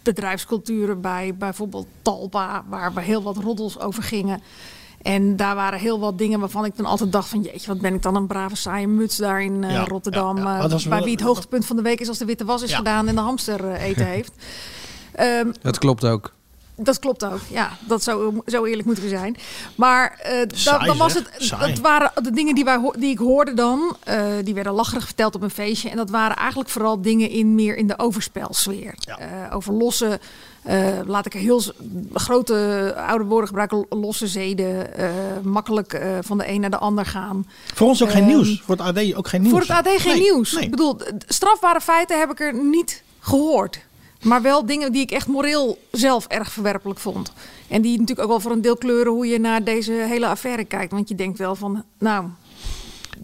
bedrijfsculturen 0.03 1.01
bij 1.01 1.35
bijvoorbeeld 1.39 1.87
Talpa, 2.03 2.65
waar 2.69 2.95
we 2.95 3.01
heel 3.01 3.23
wat 3.23 3.37
roddels 3.37 3.81
over 3.81 4.03
gingen. 4.03 4.43
En 5.03 5.37
daar 5.37 5.55
waren 5.55 5.79
heel 5.79 6.01
wat 6.01 6.19
dingen 6.19 6.41
waarvan 6.41 6.65
ik 6.65 6.77
dan 6.77 6.87
altijd 6.87 7.13
dacht 7.13 7.29
van... 7.29 7.43
jeetje, 7.43 7.67
wat 7.67 7.81
ben 7.81 7.95
ik 7.95 8.03
dan 8.03 8.15
een 8.17 8.27
brave 8.27 8.57
saaie 8.57 8.87
muts 8.89 9.17
daar 9.17 9.43
in 9.43 9.65
eh, 9.65 9.73
Ja, 9.73 9.85
Rotterdam. 9.85 10.37
ja, 10.37 10.43
ja. 10.57 10.63
eh, 10.63 10.69
bij 10.69 10.89
wel- 10.89 11.03
wie 11.03 11.13
het 11.13 11.21
hoogtepunt 11.21 11.67
van 11.67 11.77
de 11.77 11.83
week 11.83 12.01
is 12.01 12.09
als 12.09 12.19
de 12.19 12.25
witte 12.25 12.45
was 12.45 12.63
is 12.63 12.71
Ja. 12.71 12.77
gedaan... 12.77 13.09
en 13.09 13.15
de 13.15 13.21
hamster 13.21 13.65
eh, 13.71 13.83
eten 13.85 14.07
heeft. 14.17 14.33
Ehm, 15.13 15.53
Dat 15.63 15.79
klopt 15.79 16.07
ook. 16.07 16.33
Dat 16.83 16.99
klopt 16.99 17.25
ook, 17.25 17.41
ja. 17.51 17.71
Dat 17.81 18.03
zo, 18.03 18.43
zo 18.47 18.65
eerlijk 18.65 18.87
moeten 18.87 19.09
zijn. 19.09 19.37
Maar 19.75 20.21
Saai, 20.55 20.87
dan 20.87 20.97
was 20.97 21.15
het, 21.15 21.31
Saai. 21.39 21.73
dat 21.73 21.81
waren 21.83 22.11
de 22.23 22.31
dingen 22.31 22.55
die, 22.55 22.65
wij, 22.65 22.91
die 22.99 23.11
ik 23.11 23.19
hoorde 23.19 23.55
dan. 23.55 23.97
eh, 24.05 24.23
die 24.45 24.55
werden 24.55 24.73
lacherig 24.73 25.05
verteld 25.05 25.35
op 25.35 25.43
een 25.43 25.51
feestje. 25.51 25.91
En 25.91 25.97
dat 25.97 26.11
waren 26.11 26.37
eigenlijk 26.37 26.69
vooral 26.71 27.01
dingen 27.03 27.31
in 27.31 27.55
meer 27.55 27.77
in 27.77 27.87
de 27.87 27.99
overspelsfeer. 27.99 28.95
Ja. 28.99 29.19
Eh, 29.19 29.55
over 29.57 29.73
losse, 29.73 30.21
laat 31.07 31.27
ik 31.27 31.33
heel 31.33 31.63
grote 32.15 32.95
oude 33.09 33.25
woorden 33.25 33.47
gebruiken. 33.49 33.87
Losse 33.89 34.27
zeden. 34.27 34.89
makkelijk 35.43 36.01
van 36.21 36.39
de 36.39 36.49
een 36.49 36.61
naar 36.61 36.71
de 36.71 36.79
ander 36.79 37.07
gaan. 37.07 37.47
Voor 37.75 37.89
ons 37.89 38.03
ook 38.03 38.11
geen 38.11 38.23
Ehm, 38.23 38.29
nieuws. 38.33 38.63
Voor 38.65 38.77
het 38.77 38.85
AD 38.99 39.15
ook 39.15 39.29
geen 39.29 39.41
nieuws. 39.43 39.53
Voor 39.53 39.61
het 39.77 39.87
AD 39.87 39.89
geen 40.01 40.13
Nee, 40.13 40.21
nieuws. 40.33 40.53
nee. 40.53 40.65
Ik 40.65 40.71
bedoel, 40.71 40.97
strafbare 41.27 41.81
feiten 41.81 42.19
heb 42.19 42.31
ik 42.31 42.41
er 42.41 42.55
niet 42.55 43.03
gehoord. 43.21 43.79
Maar 44.23 44.43
wel 44.43 44.67
dingen 44.67 44.93
die 44.93 45.03
ik 45.03 45.11
echt 45.11 45.27
moreel 45.27 45.79
zelf 45.91 46.27
erg 46.27 46.53
verwerpelijk 46.53 46.99
vond. 47.01 47.33
En 47.69 47.83
die 47.83 47.93
natuurlijk 47.93 48.21
ook 48.21 48.29
wel 48.29 48.41
voor 48.41 48.53
een 48.53 48.63
deel 48.63 48.77
kleuren 48.77 49.13
hoe 49.13 49.27
je 49.27 49.39
naar 49.39 49.65
deze 49.65 49.93
hele 49.93 50.27
affaire 50.27 50.65
kijkt. 50.65 50.93
Want 50.93 51.09
je 51.09 51.15
denkt 51.15 51.39
wel 51.39 51.55
van, 51.55 51.85
nou, 51.99 52.27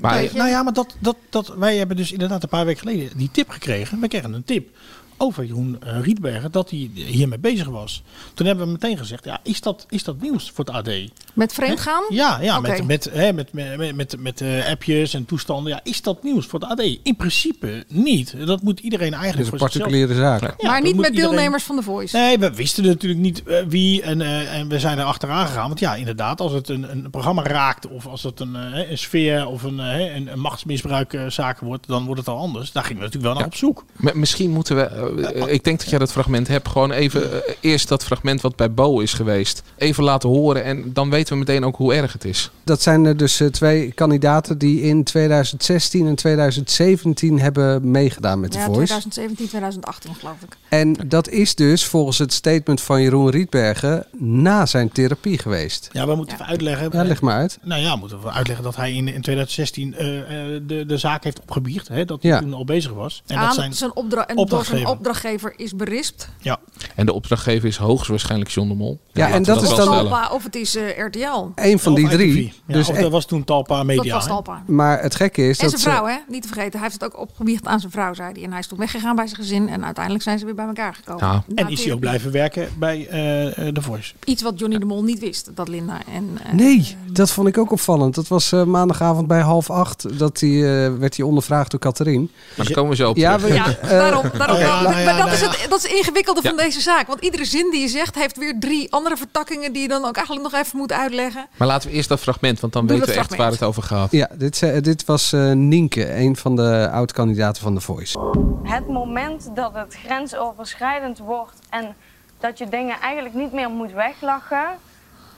Maar? 0.00 0.28
Nou 0.34 0.48
ja, 0.48 0.62
maar 0.62 0.72
dat, 0.72 0.96
dat, 1.00 1.16
dat, 1.30 1.48
wij 1.48 1.76
hebben 1.76 1.96
dus 1.96 2.12
inderdaad 2.12 2.42
een 2.42 2.48
paar 2.48 2.64
weken 2.64 2.80
geleden 2.80 3.18
die 3.18 3.30
tip 3.32 3.50
gekregen. 3.50 4.00
We 4.00 4.08
kregen 4.08 4.32
een 4.32 4.44
tip 4.44 4.76
over 5.18 5.44
Jeroen 5.44 5.76
eh, 5.82 6.00
Rietbergen 6.00 6.52
dat 6.52 6.70
hij 6.70 6.90
hiermee 6.94 7.38
bezig 7.38 7.66
was. 7.68 8.02
Toen 8.34 8.46
hebben 8.46 8.64
we 8.66 8.72
meteen 8.72 8.98
gezegd, 8.98 9.24
ja, 9.24 9.40
is 9.42 9.60
dat, 9.60 9.86
is 9.88 10.04
dat 10.04 10.20
nieuws 10.20 10.50
voor 10.50 10.64
het 10.64 10.74
AD? 10.74 10.90
met 11.34 11.52
vreemd 11.52 11.80
gaan? 11.80 12.02
Ja, 12.08 12.38
ja 12.40 12.60
met, 12.60 12.86
met, 12.86 13.08
hè, 13.12 13.32
met, 13.32 13.52
met, 13.52 13.94
met, 13.94 14.16
met 14.20 14.40
eh, 14.40 14.66
appjes 14.70 15.14
en 15.14 15.24
toestanden. 15.24 15.72
Ja, 15.72 15.80
is 15.82 16.02
dat 16.02 16.22
nieuws 16.22 16.46
voor 16.46 16.60
het 16.60 16.68
AD? 16.68 16.80
In 17.02 17.16
principe 17.16 17.84
niet. 17.88 18.34
Dat 18.46 18.62
moet 18.62 18.80
iedereen 18.80 19.10
Dit 19.10 19.18
eigenlijk 19.20 19.46
is 19.46 19.52
een 19.52 19.58
voor 19.58 19.70
zichzelf- 19.70 19.92
particuliere 19.92 20.14
zaak. 20.38 20.40
Ja, 20.40 20.68
maar 20.68 20.74
dat 20.80 20.82
niet 20.86 20.96
met 20.96 21.06
iedereen- 21.10 21.30
deelnemers 21.30 21.62
van 21.64 21.76
de 21.76 21.82
Voice. 21.82 22.16
Nee, 22.16 22.38
we 22.38 22.54
wisten 22.54 22.84
natuurlijk 22.84 23.20
niet 23.20 23.42
eh, 23.42 23.62
wie 23.68 24.02
en, 24.02 24.20
eh, 24.20 24.58
en 24.58 24.68
we 24.68 24.78
zijn 24.78 24.98
er 24.98 25.04
achteraan 25.04 25.46
gegaan. 25.46 25.68
Want 25.68 25.80
ja, 25.80 25.94
inderdaad, 25.94 26.40
als 26.40 26.52
het 26.52 26.68
een, 26.68 26.90
een 26.90 27.10
programma 27.10 27.42
raakt 27.42 27.86
of 27.88 28.06
als 28.06 28.22
het 28.22 28.40
een, 28.40 28.54
een 28.90 28.98
sfeer 28.98 29.46
of 29.46 29.62
een, 29.62 29.78
een, 29.78 30.32
een 30.32 30.40
machtsmisbruik 30.40 31.12
eh, 31.12 31.26
zaken 31.26 31.66
wordt, 31.66 31.86
dan 31.86 32.04
wordt 32.04 32.20
het 32.20 32.28
al 32.28 32.38
anders. 32.38 32.72
Daar 32.72 32.82
gingen 32.84 33.02
we 33.02 33.06
natuurlijk 33.08 33.34
wel 33.34 33.42
naar 33.42 33.52
Ja. 33.52 33.68
op 33.68 33.76
zoek. 33.76 34.14
Misschien 34.14 34.50
moeten 34.50 34.76
we, 34.76 35.05
ik 35.46 35.64
denk 35.64 35.78
dat 35.78 35.90
jij 35.90 35.98
dat 35.98 36.12
fragment 36.12 36.48
hebt. 36.48 36.68
Gewoon 36.68 36.90
even 36.92 37.32
eh, 37.46 37.54
eerst 37.60 37.88
dat 37.88 38.04
fragment 38.04 38.40
wat 38.40 38.56
bij 38.56 38.72
Bo 38.72 39.00
is 39.00 39.12
geweest. 39.12 39.62
Even 39.76 40.04
laten 40.04 40.28
horen 40.28 40.64
en 40.64 40.92
dan 40.92 41.10
weten 41.10 41.32
we 41.32 41.38
meteen 41.38 41.64
ook 41.64 41.76
hoe 41.76 41.94
erg 41.94 42.12
het 42.12 42.24
is. 42.24 42.50
Dat 42.64 42.82
zijn 42.82 43.04
er 43.04 43.16
dus 43.16 43.40
eh, 43.40 43.48
twee 43.48 43.92
kandidaten 43.92 44.58
die 44.58 44.80
in 44.82 45.04
2016 45.04 46.06
en 46.06 46.14
2017 46.14 47.40
hebben 47.40 47.90
meegedaan 47.90 48.40
met 48.40 48.50
The 48.50 48.58
Ja, 48.58 48.64
Voice. 48.64 48.76
2017, 48.84 49.46
2018 49.48 50.14
geloof 50.14 50.36
ik. 50.42 50.56
En 50.68 50.96
dat 51.06 51.28
is 51.28 51.54
dus 51.54 51.84
volgens 51.84 52.18
het 52.18 52.32
statement 52.32 52.80
van 52.80 53.02
Jeroen 53.02 53.30
Rietbergen 53.30 54.06
na 54.18 54.66
zijn 54.66 54.92
therapie 54.92 55.38
geweest. 55.38 55.88
Ja, 55.92 56.06
we 56.06 56.14
moeten 56.14 56.34
even 56.34 56.46
uitleggen. 56.46 56.88
Ja, 56.92 57.04
leg 57.04 57.20
maar 57.20 57.34
uit. 57.36 57.58
Nou 57.62 57.80
ja, 57.82 57.92
we 57.92 57.98
moeten 57.98 58.20
we 58.22 58.30
uitleggen 58.30 58.64
dat 58.64 58.76
hij 58.76 58.92
in, 58.92 59.08
in 59.08 59.20
2016 59.22 59.94
eh, 59.94 60.18
eh, 60.18 60.62
de, 60.66 60.86
de 60.86 60.98
zaak 60.98 61.24
heeft 61.24 61.40
opgebiecht. 61.40 61.88
Hè, 61.88 62.04
dat 62.04 62.22
Ja. 62.22 62.30
hij 62.30 62.40
toen 62.40 62.54
al 62.54 62.64
bezig 62.64 62.92
was. 62.92 63.22
En 63.26 63.36
Aan 63.36 63.46
dat 63.46 63.54
zijn, 63.54 63.72
zijn 63.72 63.94
opdra 63.96 64.26
en 64.26 64.36
opdrachtgever. 64.36 64.95
Opdrachtgever 64.96 65.52
is 65.56 65.74
berispt. 65.76 66.28
ja, 66.38 66.58
En 66.94 67.06
de 67.06 67.12
opdrachtgever 67.12 67.68
is 67.68 67.76
hoogstwaarschijnlijk 67.76 68.50
John 68.50 68.68
de 68.68 68.74
Mol. 68.74 69.00
Ja, 69.12 69.30
en 69.30 69.42
dat 69.42 69.56
Of 69.56 69.62
is 69.62 69.68
dan-. 69.68 69.86
Talpa, 69.86 70.28
of 70.32 70.44
het 70.44 70.54
is 70.54 70.76
eh, 70.76 70.98
RTL. 71.06 71.46
Eén 71.54 71.78
van 71.78 71.94
die 71.94 72.08
drie. 72.08 72.52
Ja, 72.66 72.74
dus 72.74 72.88
of 72.88 72.98
e- 72.98 73.00
dat 73.00 73.10
was 73.10 73.26
toen 73.26 73.44
Talpa 73.44 73.82
Media. 73.82 74.02
Dat 74.02 74.12
was. 74.12 74.26
Talpa. 74.26 74.62
Maar 74.66 75.02
het 75.02 75.14
gekke 75.14 75.48
is 75.48 75.58
En 75.58 75.70
dat 75.70 75.80
zijn 75.80 75.94
ze- 75.94 75.98
vrouw, 76.00 76.10
hè? 76.10 76.16
Niet 76.28 76.42
te 76.42 76.48
vergeten. 76.48 76.72
Hij 76.72 76.88
heeft 76.88 77.00
het 77.02 77.04
ook 77.14 77.20
opgebiecht 77.20 77.66
aan 77.66 77.80
zijn 77.80 77.92
vrouw, 77.92 78.14
zei 78.14 78.32
hij. 78.32 78.42
En 78.42 78.50
hij 78.50 78.58
is 78.58 78.66
toen 78.66 78.78
weggegaan 78.78 79.16
bij 79.16 79.26
zijn 79.26 79.40
gezin. 79.40 79.68
En 79.68 79.84
uiteindelijk 79.84 80.24
zijn 80.24 80.38
ze 80.38 80.44
weer 80.44 80.54
bij 80.54 80.66
elkaar 80.66 80.94
gekomen. 80.94 81.26
Ja. 81.26 81.44
En 81.54 81.68
is 81.68 81.84
hij 81.84 81.92
ook 81.92 82.00
blijven 82.00 82.32
werken 82.32 82.68
bij 82.78 83.06
eh, 83.08 83.46
eh, 83.68 83.74
The 83.74 83.82
Voice. 83.82 84.12
Iets 84.24 84.42
wat 84.42 84.58
Johnny 84.58 84.78
de 84.78 84.84
Mol 84.84 85.02
niet 85.02 85.18
wist, 85.18 85.50
dat 85.54 85.68
Linda. 85.68 85.98
En, 86.12 86.38
Nee, 86.52 86.96
dat 87.12 87.30
vond 87.30 87.48
ik 87.48 87.58
ook 87.58 87.72
opvallend. 87.72 88.14
Dat 88.14 88.28
was 88.28 88.52
eh, 88.52 88.62
maandagavond 88.64 89.26
bij 89.26 89.40
half 89.40 89.70
acht. 89.70 90.18
Dat 90.18 90.42
eh, 90.42 90.50
werd 90.98 91.16
hij 91.16 91.26
ondervraagd 91.26 91.70
door 91.70 91.80
Catherine. 91.80 92.26
Maar 92.56 92.66
daar 92.66 92.74
komen 92.74 92.90
we 92.90 92.96
zo 92.96 93.08
op 93.10 93.16
Ja, 93.16 93.38
we- 93.40 93.54
Ja, 93.54 93.64
daarom. 93.88 94.22
daarom 94.38 94.58
ja, 94.58 94.82
maar 94.82 94.85
nou 94.90 95.04
maar 95.04 95.14
dat, 95.16 95.24
nou 95.24 95.30
is 95.34 95.40
ja. 95.40 95.48
het, 95.50 95.66
dat 95.70 95.78
is 95.78 95.82
het 95.90 95.92
ingewikkelde 95.98 96.42
van 96.42 96.56
deze 96.56 96.80
zaak. 96.80 97.06
Want 97.06 97.20
iedere 97.20 97.44
zin 97.44 97.70
die 97.70 97.80
je 97.80 97.88
zegt, 97.88 98.14
heeft 98.14 98.36
weer 98.36 98.56
drie 98.60 98.92
andere 98.92 99.16
vertakkingen... 99.16 99.72
die 99.72 99.82
je 99.82 99.88
dan 99.88 100.04
ook 100.04 100.16
eigenlijk 100.16 100.50
nog 100.52 100.60
even 100.62 100.78
moet 100.78 100.92
uitleggen. 100.92 101.46
Maar 101.56 101.68
laten 101.68 101.90
we 101.90 101.94
eerst 101.96 102.08
dat 102.08 102.20
fragment, 102.20 102.60
want 102.60 102.72
dan 102.72 102.86
Doe 102.86 102.96
weten 102.96 103.10
we 103.14 103.20
dat 103.20 103.30
echt 103.30 103.38
waar 103.38 103.50
het 103.50 103.62
over 103.62 103.82
gaat. 103.82 104.10
Ja, 104.12 104.28
dit, 104.34 104.56
ze- 104.56 104.80
dit 104.80 105.04
was 105.04 105.32
eh, 105.32 105.52
Nienke, 105.52 106.14
een 106.16 106.36
van 106.36 106.56
de 106.56 106.88
oud-kandidaten 106.92 107.62
van 107.62 107.74
The 107.74 107.80
Voice. 107.80 108.18
Het 108.62 108.88
moment 108.88 109.48
dat 109.54 109.74
het 109.74 109.96
grensoverschrijdend 110.04 111.18
wordt 111.18 111.58
en 111.70 111.94
dat 112.40 112.58
je 112.58 112.68
dingen 112.68 113.00
eigenlijk 113.00 113.34
niet 113.34 113.52
meer 113.52 113.70
moet 113.70 113.92
weglachen 113.92 114.66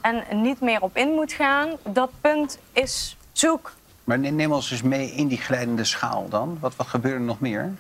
en 0.01 0.25
niet 0.43 0.61
meer 0.61 0.83
op 0.83 0.97
in 0.97 1.09
moet 1.09 1.33
gaan, 1.33 1.69
dat 1.93 2.11
punt 2.21 2.59
is 2.73 3.17
zoek. 3.33 3.73
Maar 4.05 4.19
ne- 4.19 4.31
neem 4.31 4.53
ons 4.53 4.71
eens 4.71 4.83
mee 4.83 5.11
in 5.11 5.27
die 5.29 5.39
glijdende 5.39 5.85
schaal 5.85 6.27
dan. 6.29 6.57
Wat, 6.61 6.77
wat 6.77 6.87
gebeurde 6.87 7.19
er 7.19 7.25
nog 7.25 7.41
meer? 7.41 7.73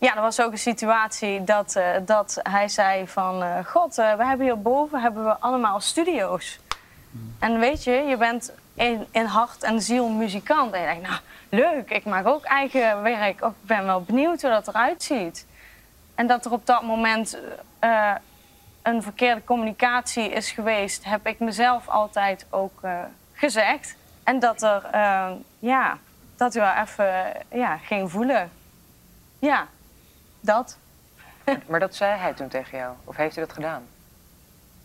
Ja, 0.00 0.16
er 0.16 0.20
was 0.20 0.40
ook 0.40 0.52
een 0.52 0.58
situatie 0.58 1.44
dat, 1.44 1.76
eh, 1.76 1.90
dat 2.04 2.40
hij 2.42 2.68
zei 2.68 3.08
van... 3.08 3.42
eh, 3.42 3.64
God, 3.64 3.98
eh, 3.98 4.14
we 4.14 4.24
hebben 4.24 4.46
hierboven 4.46 5.00
hebben 5.00 5.24
we 5.24 5.38
allemaal 5.38 5.80
studio's. 5.80 6.60
En 7.38 7.58
weet 7.58 7.84
je, 7.84 7.92
je 7.92 8.16
bent 8.16 8.52
in, 8.74 9.06
in 9.10 9.24
hart 9.24 9.62
en 9.62 9.82
ziel 9.82 10.08
muzikant. 10.08 10.72
En 10.72 10.80
je 10.80 10.86
denkt, 10.86 11.08
nou, 11.08 11.20
leuk, 11.48 11.90
ik 11.90 12.04
maak 12.04 12.26
ook 12.26 12.44
eigen 12.44 13.02
werk. 13.02 13.40
Ik 13.40 13.52
ben 13.60 13.84
wel 13.84 14.02
benieuwd 14.02 14.42
hoe 14.42 14.50
dat 14.50 14.68
eruit 14.68 15.02
ziet. 15.02 15.46
En 16.14 16.26
dat 16.26 16.44
er 16.44 16.52
op 16.52 16.66
dat 16.66 16.82
moment 16.82 17.38
een 18.82 19.02
verkeerde 19.02 19.44
communicatie 19.44 20.30
is 20.30 20.50
geweest... 20.50 21.04
heb 21.04 21.26
ik 21.26 21.38
mezelf 21.38 21.88
altijd 21.88 22.46
ook 22.50 22.80
gezegd. 23.32 23.96
En 24.24 24.38
dat 24.38 24.62
er, 24.62 24.82
ja, 25.58 25.98
dat 26.36 26.54
u 26.54 26.60
wel 26.60 26.74
even 26.74 27.32
ja, 27.48 27.76
ging 27.76 28.10
voelen. 28.10 28.50
Ja, 29.38 29.66
dat. 30.40 30.76
Maar 31.66 31.80
dat 31.80 31.94
zei 31.94 32.18
hij 32.18 32.32
toen 32.32 32.48
tegen 32.48 32.78
jou? 32.78 32.94
Of 33.04 33.16
heeft 33.16 33.34
hij 33.36 33.44
dat 33.44 33.54
gedaan? 33.54 33.82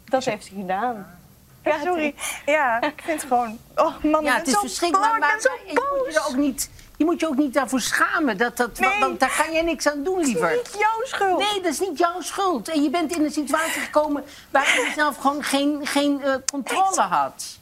Dat 0.05 0.23
heeft 0.23 0.47
hij 0.49 0.57
gedaan. 0.57 1.19
Ja, 1.63 1.79
sorry. 1.83 2.15
Ja, 2.45 2.81
ik 2.81 3.01
vind 3.03 3.21
het 3.21 3.29
gewoon... 3.29 3.57
Oh 3.75 4.03
man, 4.03 4.23
Ja, 4.23 4.35
het 4.35 4.47
is 4.47 4.57
verschrikkelijk. 4.57 5.09
Maar, 5.11 5.19
maar, 5.19 5.39
je 5.65 5.73
moet 6.03 6.13
je 6.13 6.19
er 6.19 6.25
ook 6.27 6.35
niet, 6.35 6.69
je 6.97 7.05
moet 7.05 7.19
je 7.19 7.27
ook 7.27 7.35
niet 7.35 7.53
daarvoor 7.53 7.79
schamen. 7.81 8.37
Dat, 8.37 8.57
dat, 8.57 8.79
Nee. 8.79 8.99
want 8.99 9.19
daar 9.19 9.35
kan 9.43 9.53
jij 9.53 9.61
niks 9.61 9.87
aan 9.87 10.03
doen, 10.03 10.17
Het 10.17 10.27
is 10.27 10.33
liever. 10.33 10.51
niet 10.55 10.75
jouw 10.79 11.03
schuld. 11.03 11.39
Nee, 11.39 11.61
dat 11.61 11.71
is 11.71 11.79
niet 11.79 11.97
jouw 11.97 12.21
schuld. 12.21 12.69
En 12.69 12.83
je 12.83 12.89
bent 12.89 13.15
in 13.15 13.23
een 13.23 13.31
situatie 13.31 13.81
gekomen 13.81 14.23
waarin 14.49 14.85
je 14.85 14.91
zelf 14.95 15.17
gewoon 15.17 15.43
geen, 15.43 15.79
geen 15.87 16.23
eh, 16.23 16.35
controle 16.51 17.01
had. 17.01 17.59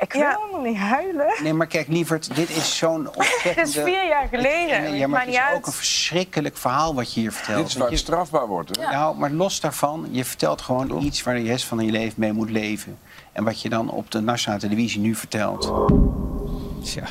Ik 0.00 0.12
wil 0.12 0.22
helemaal 0.22 0.60
niet 0.60 0.76
huilen. 0.76 1.34
Nee, 1.42 1.52
maar 1.52 1.66
kijk, 1.66 1.88
lieverd, 1.88 2.34
dit 2.36 2.50
is 2.50 2.76
zo'n 2.76 3.06
ontzettende... 3.14 3.60
Het 3.60 3.68
is 3.68 3.74
vier 3.74 4.06
jaar 4.08 4.28
geleden. 4.28 4.94
Ja, 4.96 5.06
maar 5.06 5.20
het 5.20 5.28
is 5.28 5.36
uit. 5.36 5.56
ook 5.56 5.66
een 5.66 5.72
verschrikkelijk 5.72 6.56
verhaal 6.56 6.94
wat 6.94 7.14
je 7.14 7.20
hier 7.20 7.32
vertelt. 7.32 7.58
Dit 7.58 7.66
is 7.66 7.76
waar 7.76 7.90
je- 7.90 7.96
strafbaar 7.96 8.46
wordt, 8.46 8.76
hè? 8.76 8.82
Nou, 8.90 9.16
maar 9.16 9.30
los 9.30 9.60
daarvan, 9.60 10.06
je 10.10 10.24
vertelt 10.24 10.60
gewoon 10.62 11.02
iets 11.02 11.22
waar 11.22 11.36
je 11.36 11.42
de 11.42 11.48
rest 11.50 11.64
van 11.64 11.78
je 11.84 11.90
leven 11.92 12.14
mee 12.16 12.32
moet 12.32 12.50
leven. 12.50 12.98
En 13.32 13.44
wat 13.44 13.62
je 13.62 13.68
dan 13.68 13.90
op 13.90 14.10
de 14.10 14.20
nationale 14.20 14.60
televisie 14.60 15.00
nu 15.00 15.14
vertelt. 15.14 15.72
Tja. 16.84 17.04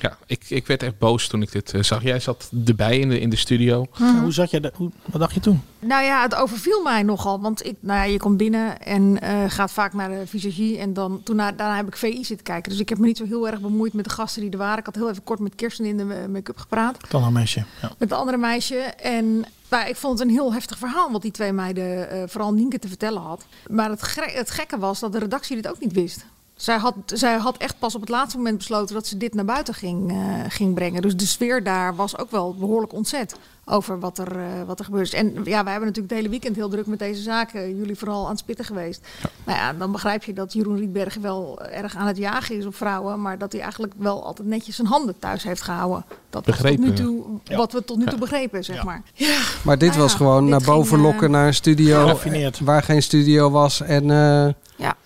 Ja, 0.00 0.16
ik, 0.26 0.44
ik 0.48 0.66
werd 0.66 0.82
echt 0.82 0.98
boos 0.98 1.26
toen 1.28 1.42
ik 1.42 1.52
dit 1.52 1.74
eh, 1.74 1.82
zag. 1.82 2.02
Jij 2.02 2.20
zat 2.20 2.50
erbij 2.66 2.98
in 2.98 3.08
de, 3.08 3.20
in 3.20 3.30
de 3.30 3.36
studio. 3.36 3.86
Ja, 3.98 4.20
hoe 4.20 4.32
zat 4.32 4.50
je, 4.50 4.60
da- 4.60 4.70
hoe, 4.74 4.90
wat 5.04 5.20
dacht 5.20 5.34
je 5.34 5.40
toen? 5.40 5.62
Nou 5.78 6.04
ja, 6.04 6.22
het 6.22 6.34
overviel 6.34 6.82
mij 6.82 7.02
nogal. 7.02 7.40
Want 7.40 7.66
ik, 7.66 7.76
nou 7.80 7.98
ja, 7.98 8.04
je 8.04 8.18
komt 8.18 8.36
binnen 8.36 8.80
en 8.82 9.20
eh, 9.20 9.38
gaat 9.48 9.72
vaak 9.72 9.92
naar 9.92 10.08
de 10.08 10.26
visagie. 10.26 10.78
En 10.78 10.92
dan, 10.92 11.20
toen, 11.24 11.36
na- 11.36 11.52
daarna 11.52 11.76
heb 11.76 11.86
ik 11.86 11.96
VI 11.96 12.24
zitten 12.24 12.42
kijken. 12.46 12.70
Dus 12.70 12.80
ik 12.80 12.88
heb 12.88 12.98
me 12.98 13.06
niet 13.06 13.16
zo 13.16 13.24
heel 13.24 13.48
erg 13.48 13.60
bemoeid 13.60 13.92
met 13.92 14.04
de 14.04 14.10
gasten 14.10 14.42
die 14.42 14.50
er 14.50 14.58
waren. 14.58 14.78
Ik 14.78 14.84
had 14.86 14.94
heel 14.94 15.10
even 15.10 15.24
kort 15.24 15.38
met 15.40 15.54
Kirsten 15.54 15.84
in 15.84 15.96
de 15.96 16.14
eh, 16.14 16.26
make-up 16.28 16.56
gepraat. 16.58 16.96
Dan 17.10 17.24
een 17.24 17.32
meisje. 17.32 17.58
Ja. 17.82 17.88
Met 17.98 18.10
het 18.10 18.18
andere 18.18 18.36
meisje. 18.36 18.76
En 19.02 19.44
nou, 19.70 19.88
ik 19.88 19.96
vond 19.96 20.18
het 20.18 20.28
een 20.28 20.34
heel 20.34 20.52
heftig 20.52 20.78
verhaal 20.78 21.10
wat 21.12 21.22
die 21.22 21.30
twee 21.30 21.52
meiden, 21.52 22.10
eh, 22.10 22.22
vooral 22.26 22.52
Nienke, 22.52 22.78
te 22.78 22.88
vertellen 22.88 23.22
had. 23.22 23.44
Maar 23.70 23.90
het, 23.90 24.16
het 24.34 24.50
gekke 24.50 24.78
was 24.78 25.00
dat 25.00 25.12
de 25.12 25.18
redactie 25.18 25.56
dit 25.56 25.68
ook 25.68 25.80
niet 25.80 25.92
wist. 25.92 26.24
Zij 26.60 26.76
had, 26.78 26.94
zij 27.06 27.36
had 27.36 27.56
echt 27.56 27.78
pas 27.78 27.94
op 27.94 28.00
het 28.00 28.10
laatste 28.10 28.36
moment 28.36 28.56
besloten 28.56 28.94
dat 28.94 29.06
ze 29.06 29.16
dit 29.16 29.34
naar 29.34 29.44
buiten 29.44 29.74
ging, 29.74 30.10
eh, 30.10 30.16
ging 30.48 30.74
brengen. 30.74 31.02
Dus 31.02 31.16
de 31.16 31.26
sfeer 31.26 31.62
daar 31.62 31.94
was 31.96 32.18
ook 32.18 32.30
wel 32.30 32.54
behoorlijk 32.54 32.92
ontzet 32.92 33.36
over 33.64 34.00
wat 34.00 34.18
er, 34.18 34.36
eh, 34.38 34.44
wat 34.66 34.78
er 34.78 34.84
gebeurt. 34.84 35.12
En 35.12 35.26
ja, 35.26 35.42
wij 35.42 35.72
hebben 35.72 35.72
natuurlijk 35.72 35.96
het 35.98 36.10
hele 36.10 36.28
weekend 36.28 36.56
heel 36.56 36.68
druk 36.68 36.86
met 36.86 36.98
deze 36.98 37.22
zaken. 37.22 37.76
Jullie 37.76 37.96
vooral 37.96 38.24
aan 38.24 38.30
het 38.30 38.38
spitten 38.38 38.64
geweest. 38.64 39.06
Nou 39.44 39.58
ja, 39.58 39.72
dan 39.72 39.92
begrijp 39.92 40.24
je 40.24 40.32
dat 40.32 40.52
Jeroen 40.52 40.76
Rietberg 40.76 41.14
wel 41.14 41.62
erg 41.62 41.96
aan 41.96 42.06
het 42.06 42.16
jagen 42.16 42.56
is 42.58 42.66
op 42.66 42.74
vrouwen. 42.74 43.20
Maar 43.22 43.38
dat 43.38 43.52
hij 43.52 43.60
eigenlijk 43.60 43.92
wel 43.96 44.24
altijd 44.24 44.48
netjes 44.48 44.76
zijn 44.76 44.88
handen 44.88 45.18
thuis 45.18 45.42
heeft 45.42 45.62
gehouden. 45.62 46.04
Dat 46.30 46.46
was 46.46 46.56
tot 46.56 46.62
Begrepen, 46.62 46.80
nu 46.84 46.90
ja. 46.90 46.94
toe, 46.96 47.24
Ja. 47.44 47.56
wat 47.56 47.72
we 47.72 47.84
tot 47.84 47.96
nu 47.96 48.04
toe 48.06 48.18
begrepen, 48.18 48.64
zeg 48.64 48.84
maar. 48.84 49.02
Ja. 49.14 49.38
Maar 49.64 49.78
dit 49.78 49.88
Nou 49.88 50.00
was 50.00 50.10
ja, 50.10 50.16
gewoon 50.16 50.40
dit 50.42 50.50
naar 50.50 50.62
boven 50.62 50.88
ging, 50.88 51.00
eh, 51.00 51.06
lokken 51.06 51.30
naar 51.30 51.46
een 51.46 51.54
studio 51.54 52.18
waar 52.64 52.82
geen 52.82 53.02
studio 53.02 53.50
was. 53.50 53.80
En 53.80 54.10
eh, 54.10 54.48
Ja. 54.76 54.96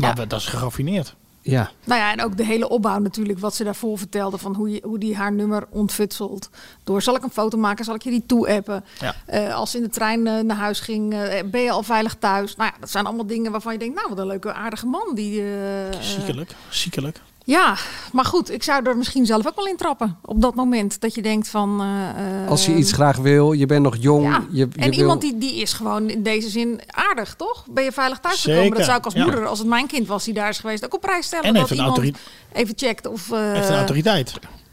Maar 0.00 0.28
dat 0.28 0.40
is 0.40 0.46
geraffineerd. 0.46 1.14
ja, 1.40 1.70
Nou 1.84 2.00
ja, 2.00 2.12
en 2.12 2.22
ook 2.22 2.36
de 2.36 2.44
hele 2.44 2.68
opbouw 2.68 2.98
natuurlijk, 2.98 3.38
wat 3.38 3.54
ze 3.54 3.64
daarvoor 3.64 3.98
vertelde, 3.98 4.38
van 4.38 4.54
hoe, 4.54 4.70
je, 4.70 4.82
hoe 4.84 4.98
die 4.98 5.16
haar 5.16 5.32
nummer 5.32 5.66
ontfutselt. 5.70 6.50
Door, 6.84 7.02
zal 7.02 7.16
ik 7.16 7.22
een 7.22 7.30
foto 7.30 7.58
maken, 7.58 7.84
zal 7.84 7.94
ik 7.94 8.02
je 8.02 8.10
die 8.10 8.26
toe-appen? 8.26 8.84
Ja. 9.00 9.14
Eh, 9.26 9.54
als 9.54 9.70
ze 9.70 9.76
in 9.76 9.82
de 9.82 9.88
trein 9.88 10.26
eh, 10.26 10.38
naar 10.38 10.56
huis 10.56 10.80
ging, 10.80 11.12
eh, 11.12 11.44
ben 11.44 11.60
je 11.60 11.70
al 11.70 11.82
veilig 11.82 12.14
thuis? 12.14 12.56
Nou 12.56 12.70
ja, 12.72 12.80
dat 12.80 12.90
zijn 12.90 13.06
allemaal 13.06 13.26
dingen 13.26 13.52
waarvan 13.52 13.72
je 13.72 13.78
denkt, 13.78 13.94
nou 13.94 14.08
wat 14.08 14.18
een 14.18 14.26
leuke, 14.26 14.52
aardige 14.52 14.86
man. 14.86 15.14
Die, 15.14 15.44
Ziekelijk. 16.00 16.54
Ziekelijk. 16.68 17.20
Ja, 17.44 17.76
maar 18.12 18.24
goed, 18.24 18.50
ik 18.50 18.62
zou 18.62 18.86
er 18.86 18.96
misschien 18.96 19.26
zelf 19.26 19.46
ook 19.46 19.56
wel 19.56 19.66
in 19.66 19.76
trappen. 19.76 20.16
Op 20.24 20.40
dat 20.40 20.54
moment 20.54 21.00
dat 21.00 21.14
je 21.14 21.22
denkt 21.22 21.48
van... 21.48 21.80
eh, 21.80 22.42
eh, 22.42 22.48
als 22.48 22.66
je 22.66 22.74
iets 22.74 22.92
graag 22.92 23.16
wil, 23.16 23.52
je 23.52 23.66
bent 23.66 23.82
nog 23.82 23.96
jong. 24.00 24.24
ja. 24.24 24.44
Je, 24.50 24.56
je 24.56 24.68
en 24.76 24.90
wil- 24.90 24.98
iemand 24.98 25.20
die, 25.20 25.38
die 25.38 25.54
is 25.60 25.72
gewoon 25.72 26.10
in 26.10 26.22
deze 26.22 26.48
zin 26.48 26.80
aardig, 26.86 27.34
toch? 27.34 27.64
Ben 27.70 27.84
je 27.84 27.92
veilig 27.92 28.18
thuis 28.18 28.40
gekomen? 28.42 28.70
Dat 28.76 28.84
zou 28.84 28.98
ik 28.98 29.04
als 29.04 29.14
ja. 29.14 29.22
moeder, 29.22 29.46
als 29.46 29.58
het 29.58 29.68
mijn 29.68 29.86
kind 29.86 30.06
was 30.06 30.24
die 30.24 30.34
daar 30.34 30.48
is 30.48 30.58
geweest, 30.58 30.84
ook 30.84 30.94
op 30.94 31.00
prijs 31.00 31.26
stellen. 31.26 31.44
En 31.44 31.52
dat 31.54 31.68
heeft 31.68 31.80
een 31.80 31.86
iemand 31.86 32.16
even 32.52 32.74
checkt 32.76 33.06
of... 33.06 33.32
eh, 33.32 33.52
Heeft 33.52 33.68
een 33.68 33.74
autoriteit. 33.76 34.32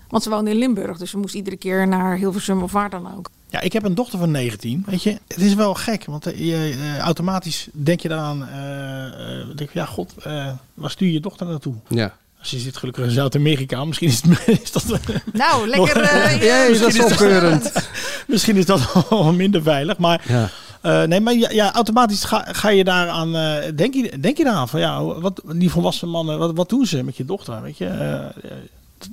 want 0.09 0.23
ze 0.23 0.29
woonde 0.29 0.49
in 0.51 0.57
Limburg, 0.57 0.97
dus 0.97 1.09
ze 1.09 1.17
moest 1.17 1.35
iedere 1.35 1.57
keer 1.57 1.87
naar 1.87 2.15
Hilversum 2.17 2.63
of 2.63 2.71
waar 2.71 2.89
dan 2.89 3.17
ook. 3.17 3.29
Ja, 3.51 3.59
ik 3.61 3.73
heb 3.73 3.83
een 3.83 3.95
dochter 3.95 4.19
van 4.19 4.31
19. 4.31 4.83
Weet 4.85 5.03
je, 5.03 5.17
het 5.27 5.37
is 5.41 5.53
wel 5.53 5.73
gek, 5.73 6.05
want 6.05 6.25
eh, 6.25 6.39
je, 6.47 6.75
eh, 6.79 6.97
automatisch 6.99 7.67
denk 7.71 7.99
je 7.99 8.07
dan, 8.07 8.47
eh, 8.47 9.05
eh, 9.41 9.47
denk 9.55 9.69
je, 9.71 9.79
ja, 9.79 9.85
god, 9.85 10.13
eh, 10.23 10.47
waar 10.73 10.89
stuur 10.89 11.07
je 11.07 11.13
je 11.13 11.19
dochter 11.19 11.47
naartoe? 11.47 11.73
Ja. 11.87 12.13
Ze 12.41 12.59
zit 12.59 12.77
gelukkig 12.77 13.05
in 13.05 13.11
Zuid-Amerika. 13.11 13.85
Misschien 13.85 14.07
is, 14.07 14.21
het, 14.21 14.47
is 14.63 14.71
dat. 14.71 14.85
Nou, 15.33 15.67
lekker... 15.67 16.01
eh, 16.01 16.41
Jee, 16.41 16.67
dat 16.67 16.71
is 16.77 16.79
Misschien 16.81 17.05
is- 17.05 17.11
opkeurend. 17.11 17.71
misschien 18.27 18.55
is 18.57 18.65
dat 18.65 19.05
wel 19.09 19.33
minder 19.33 19.61
veilig. 19.63 19.97
Maar, 19.97 20.21
Ja. 20.27 20.49
eh, 20.81 21.03
nee, 21.07 21.19
maar 21.19 21.33
ja, 21.33 21.49
ja, 21.51 21.73
automatisch 21.73 22.23
ga, 22.23 22.45
ga 22.51 22.69
je 22.69 22.83
daaraan. 22.83 23.35
eh 23.35 23.71
denk, 23.75 23.93
je, 23.93 24.19
denk 24.19 24.37
je 24.37 24.43
daaraan 24.43 24.69
van 24.69 24.79
ja, 24.79 25.03
wat, 25.03 25.41
die 25.55 25.69
volwassen 25.71 26.09
mannen, 26.09 26.39
wat, 26.39 26.55
wat 26.55 26.69
doen 26.69 26.85
ze 26.85 27.03
met 27.03 27.17
je 27.17 27.25
dochter? 27.25 27.61
Weet 27.61 27.77
je, 27.77 27.85
Eh, 27.85 28.25
eh, 28.25 28.31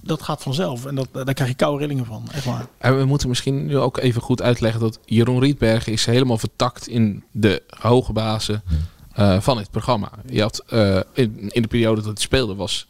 dat 0.03 0.23
gaat 0.23 0.43
vanzelf. 0.43 0.87
En 0.87 0.95
dat, 0.95 1.09
daar 1.13 1.35
krijg 1.35 1.51
je 1.51 1.57
koude 1.57 1.79
rillingen 1.79 2.07
van. 2.07 2.29
Echt 2.33 2.45
waar. 2.45 2.67
En 2.79 2.99
we 2.99 3.05
moeten 3.05 3.29
misschien 3.29 3.67
nu 3.67 3.79
ook 3.79 3.99
even 3.99 4.23
goed 4.23 4.43
uitleggen 4.43 4.81
dat 4.81 4.99
Jeroen 5.05 5.41
Rietberg 5.41 5.87
is 5.87 6.07
helemaal 6.07 6.39
vertakt 6.39 6.89
in 6.89 7.25
de 7.33 7.63
hoge 7.81 8.13
bazen 8.13 8.63
eh, 9.15 9.41
van 9.41 9.59
het 9.59 9.71
programma. 9.71 10.11
Je 10.31 10.41
had 10.43 10.63
eh, 10.67 11.01
in, 11.13 11.37
in 11.49 11.63
de 11.63 11.69
periode 11.69 12.01
dat 12.01 12.11
het 12.11 12.21
speelde 12.21 12.55
was 12.55 12.87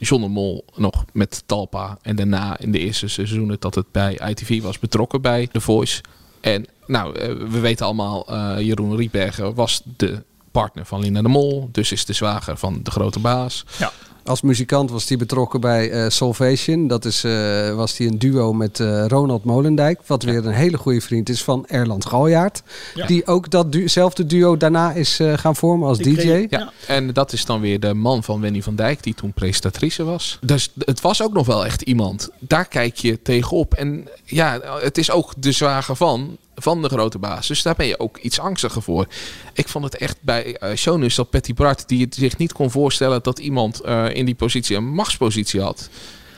John 0.00 0.22
de 0.22 0.28
Mol 0.28 0.64
nog 0.74 1.04
met 1.12 1.42
Talpa 1.46 1.98
en 2.02 2.16
daarna 2.16 2.58
in 2.58 2.72
de 2.72 2.78
eerste 2.78 3.08
seizoenen 3.08 3.56
dat 3.58 3.74
het 3.74 3.92
bij 3.92 4.20
ITV 4.28 4.62
was 4.62 4.78
betrokken 4.78 5.22
bij 5.22 5.46
The 5.46 5.60
Voice. 5.60 6.02
En 6.40 6.66
nou, 6.86 7.18
eh, 7.18 7.28
we 7.28 7.60
weten 7.60 7.86
allemaal, 7.86 8.26
eh, 8.28 8.60
Jeroen 8.60 8.96
Rietbergen 8.96 9.54
was 9.54 9.82
de 9.96 10.22
partner 10.50 10.86
van 10.86 11.00
Lina 11.00 11.22
de 11.22 11.28
Mol. 11.28 11.68
Dus 11.72 11.92
is 11.92 12.04
de 12.04 12.12
zwager 12.12 12.56
van 12.56 12.80
de 12.82 12.90
grote 12.90 13.18
baas. 13.18 13.64
Ja. 13.78 13.92
Als 14.30 14.40
muzikant 14.40 14.90
was 14.90 15.08
hij 15.08 15.16
betrokken 15.16 15.60
bij 15.60 15.90
eh, 15.90 16.08
Salvation. 16.08 16.86
Dat 16.86 17.04
is, 17.04 17.24
eh, 17.24 17.74
was 17.74 17.98
hij 17.98 18.06
een 18.06 18.18
duo 18.18 18.52
met 18.52 18.80
eh, 18.80 19.04
Ronald 19.06 19.44
Molendijk. 19.44 20.00
Wat 20.06 20.22
weer 20.22 20.46
een 20.46 20.52
hele 20.52 20.76
goede 20.76 21.00
vriend 21.00 21.28
is 21.28 21.42
van 21.42 21.66
Erland 21.66 22.06
Galjaard. 22.06 22.62
Ja. 22.94 23.06
Die 23.06 23.26
ook 23.26 23.50
datzelfde 23.50 24.26
duo 24.26 24.56
daarna 24.56 24.92
is 24.92 25.20
eh, 25.20 25.32
gaan 25.38 25.56
vormen 25.56 25.88
als 25.88 25.98
DJ. 25.98 26.46
Ja. 26.50 26.72
En 26.86 27.12
dat 27.12 27.32
is 27.32 27.44
dan 27.44 27.60
weer 27.60 27.80
de 27.80 27.94
man 27.94 28.22
van 28.22 28.40
Wendy 28.40 28.62
van 28.62 28.76
Dijk, 28.76 29.02
die 29.02 29.14
toen 29.14 29.32
presentatrice 29.32 30.04
was. 30.04 30.38
Dus 30.40 30.72
het 30.78 31.00
was 31.00 31.22
ook 31.22 31.32
nog 31.32 31.46
wel 31.46 31.64
echt 31.64 31.82
iemand. 31.82 32.30
Daar 32.38 32.68
kijk 32.68 32.96
je 32.96 33.22
tegenop. 33.22 33.74
En 33.74 34.08
ja, 34.24 34.60
het 34.80 34.98
is 34.98 35.10
ook 35.10 35.32
de 35.36 35.52
zwager 35.52 35.96
van, 35.96 36.36
van 36.62 36.82
de 36.82 36.88
grote 36.88 37.18
baas. 37.18 37.46
Dus 37.46 37.62
daar 37.62 37.74
ben 37.74 37.86
je 37.86 37.98
ook 37.98 38.16
iets 38.16 38.38
angstiger 38.38 38.82
voor. 38.82 39.06
Ik 39.52 39.68
vond 39.68 39.84
het 39.84 39.96
echt 39.96 40.16
bij 40.20 40.56
eh 40.56 40.76
Shownieuws 40.76 41.14
dat 41.14 41.30
Patty 41.30 41.54
Bart, 41.54 41.88
die 41.88 42.04
het 42.04 42.14
zich 42.14 42.36
niet 42.36 42.52
kon 42.52 42.70
voorstellen 42.70 43.22
dat 43.22 43.38
iemand 43.38 43.80
eh, 43.80 44.14
in 44.14 44.24
die 44.24 44.34
positie 44.34 44.76
een 44.76 44.92
machtspositie 44.92 45.60
had. 45.60 45.88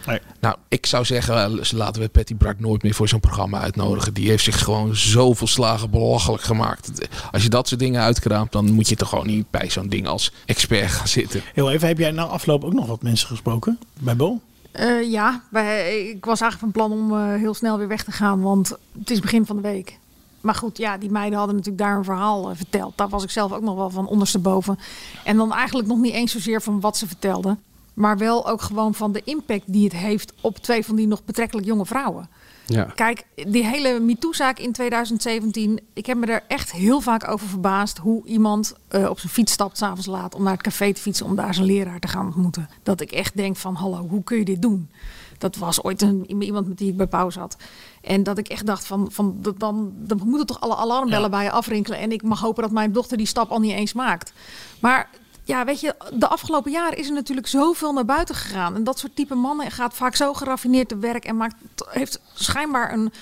Nee. 0.07 0.21
Nou, 0.41 0.57
ik 0.69 0.87
zou 0.87 1.05
zeggen, 1.05 1.37
eh, 1.37 1.71
laten 1.73 2.03
we 2.03 2.09
Patty 2.09 2.37
Bart 2.37 2.61
nooit 2.61 2.83
meer 2.83 2.95
voor 2.95 3.09
zo'n 3.09 3.21
programma 3.21 3.61
uitnodigen. 3.61 4.15
Die 4.15 4.29
heeft 4.29 4.45
zich 4.45 4.63
gewoon 4.63 4.97
zo 4.97 5.33
volslagen 5.33 5.91
belachelijk 5.91 6.43
gemaakt. 6.43 7.09
Als 7.33 7.43
je 7.43 7.49
dat 7.49 7.69
soort 7.69 7.81
dingen 7.81 8.03
uitkraamt, 8.03 8.53
dan 8.53 8.73
moet 8.73 8.89
je 8.89 8.97
toch 8.97 9.09
gewoon 9.09 9.27
niet 9.27 9.51
bij 9.51 9.71
zo'n 9.71 9.89
ding 9.89 10.07
als 10.07 10.33
expert 10.47 10.91
gaan 10.91 11.09
zitten. 11.09 11.43
Heel 11.55 11.71
even, 11.71 11.89
heb 11.89 11.99
jij 11.99 12.11
na 12.11 12.25
afloop 12.25 12.65
ook 12.65 12.73
nog 12.73 12.87
wat 12.87 13.03
mensen 13.03 13.29
gesproken? 13.29 13.79
Bij 14.01 14.17
Bo? 14.17 14.41
Eh, 14.73 15.11
ja, 15.11 15.43
wij, 15.51 16.01
ik 16.09 16.25
was 16.25 16.41
eigenlijk 16.41 16.73
van 16.73 16.89
plan 16.89 16.99
om 16.99 17.35
heel 17.35 17.55
snel 17.55 17.79
weer 17.79 17.89
weg 17.89 18.05
te 18.05 18.13
gaan, 18.13 18.41
want 18.41 18.77
het 18.99 19.11
is 19.11 19.21
begin 19.21 19.47
van 19.47 19.57
de 19.57 19.63
week. 19.63 19.99
Maar 20.43 20.55
goed, 20.55 20.79
ja, 20.79 20.99
die 20.99 21.11
meiden 21.11 21.39
hadden 21.39 21.57
natuurlijk 21.57 21.85
daar 21.85 21.97
een 21.97 22.05
verhaal 22.05 22.51
eh, 22.51 22.57
verteld. 22.57 22.97
Daar 22.97 23.09
was 23.09 23.23
ik 23.23 23.31
zelf 23.31 23.53
ook 23.53 23.63
nog 23.63 23.77
wel 23.77 23.91
van 23.91 24.07
ondersteboven. 24.07 24.79
En 25.25 25.37
dan 25.37 25.53
eigenlijk 25.53 25.89
nog 25.89 25.99
niet 25.99 26.15
eens 26.15 26.33
zozeer 26.33 26.63
van 26.63 26.81
wat 26.81 26.97
ze 26.97 27.07
vertelden. 27.07 27.59
Maar 27.95 28.19
wel 28.19 28.49
ook 28.49 28.63
gewoon 28.63 28.95
van 28.95 29.13
de 29.13 29.23
impact 29.25 29.63
die 29.67 29.85
het 29.85 29.93
heeft 29.93 30.33
op 30.41 30.59
twee 30.59 30.85
van 30.85 30.97
die 30.97 31.07
nog 31.07 31.25
betrekkelijk 31.25 31.67
jonge 31.67 31.87
vrouwen. 31.87 32.29
Ja. 32.67 32.85
Kijk, 32.85 33.25
die 33.35 33.65
hele 33.65 34.01
MeToo-zaak 34.01 34.59
in 34.59 34.73
2017, 34.73 35.81
ik 35.93 36.07
heb 36.07 36.17
me 36.17 36.27
er 36.27 36.43
echt 36.49 36.73
heel 36.73 37.01
vaak 37.01 37.29
over 37.29 37.49
verbaasd 37.49 37.99
hoe 37.99 38.25
iemand 38.25 38.75
eh, 38.89 39.11
op 39.11 39.19
zijn 39.19 39.33
fiets 39.33 39.53
stapt 39.53 39.79
s'avonds 39.79 40.07
laat 40.07 40.35
om 40.35 40.43
naar 40.43 40.53
het 40.53 40.63
café 40.63 40.93
te 40.93 41.01
fietsen 41.01 41.27
om 41.27 41.37
daar 41.37 41.55
zijn 41.55 41.67
leraar 41.67 42.01
te 42.01 42.09
gaan 42.09 42.27
ontmoeten. 42.27 42.69
Dat 42.83 43.01
ik 43.01 43.13
echt 43.13 43.37
denk 43.37 43.57
van, 43.57 43.75
hallo, 43.75 44.07
hoe 44.09 44.25
kun 44.25 44.39
je 44.39 44.45
dit 44.45 44.63
doen? 44.63 44.91
Dat 45.39 45.57
was 45.57 45.83
ooit 45.83 46.03
een, 46.03 46.43
iemand 46.43 46.69
met 46.69 46.79
die 46.79 46.91
ik 46.91 46.97
bij 46.97 47.07
pauze 47.07 47.39
had. 47.39 47.57
En 48.03 48.23
dat 48.23 48.39
ik 48.39 48.49
echt 48.49 48.67
dacht 48.67 48.87
van, 48.87 49.13
van 49.13 49.37
dan, 49.57 49.93
dan 49.97 50.21
moeten 50.25 50.47
toch 50.47 50.61
alle 50.61 50.77
alarmbellen 50.77 51.31
bij 51.31 51.45
je 51.45 51.51
afrinkelen. 51.51 51.99
En 51.99 52.13
ik 52.13 52.23
mag 52.23 52.41
hopen 52.41 52.63
dat 52.63 52.73
mijn 52.73 52.93
dochter 52.93 53.17
die 53.17 53.27
stap 53.27 53.51
al 53.51 53.61
niet 53.61 53.73
eens 53.73 53.93
maakt. 53.93 54.33
Maar 54.81 55.09
ja, 55.45 55.65
weet 55.65 55.81
je, 55.81 55.95
de 56.13 56.29
afgelopen 56.29 56.71
jaren 56.71 56.99
is 56.99 57.09
er 57.09 57.15
natuurlijk 57.15 57.47
zoveel 57.47 57.93
naar 57.93 58.05
buiten 58.05 58.35
gegaan. 58.35 58.75
En 58.75 58.85
dat 58.85 58.99
soort 58.99 59.17
type 59.17 59.35
mannen 59.35 59.71
gaat 59.71 59.95
vaak 59.95 60.17
zo 60.17 60.33
geraffineerd 60.35 60.89
te 60.89 60.97
werk 60.97 61.25
en 61.25 61.37
maakt, 61.37 61.55
heeft 61.89 62.21
schijnbaar 62.35 62.93
een. 62.93 63.13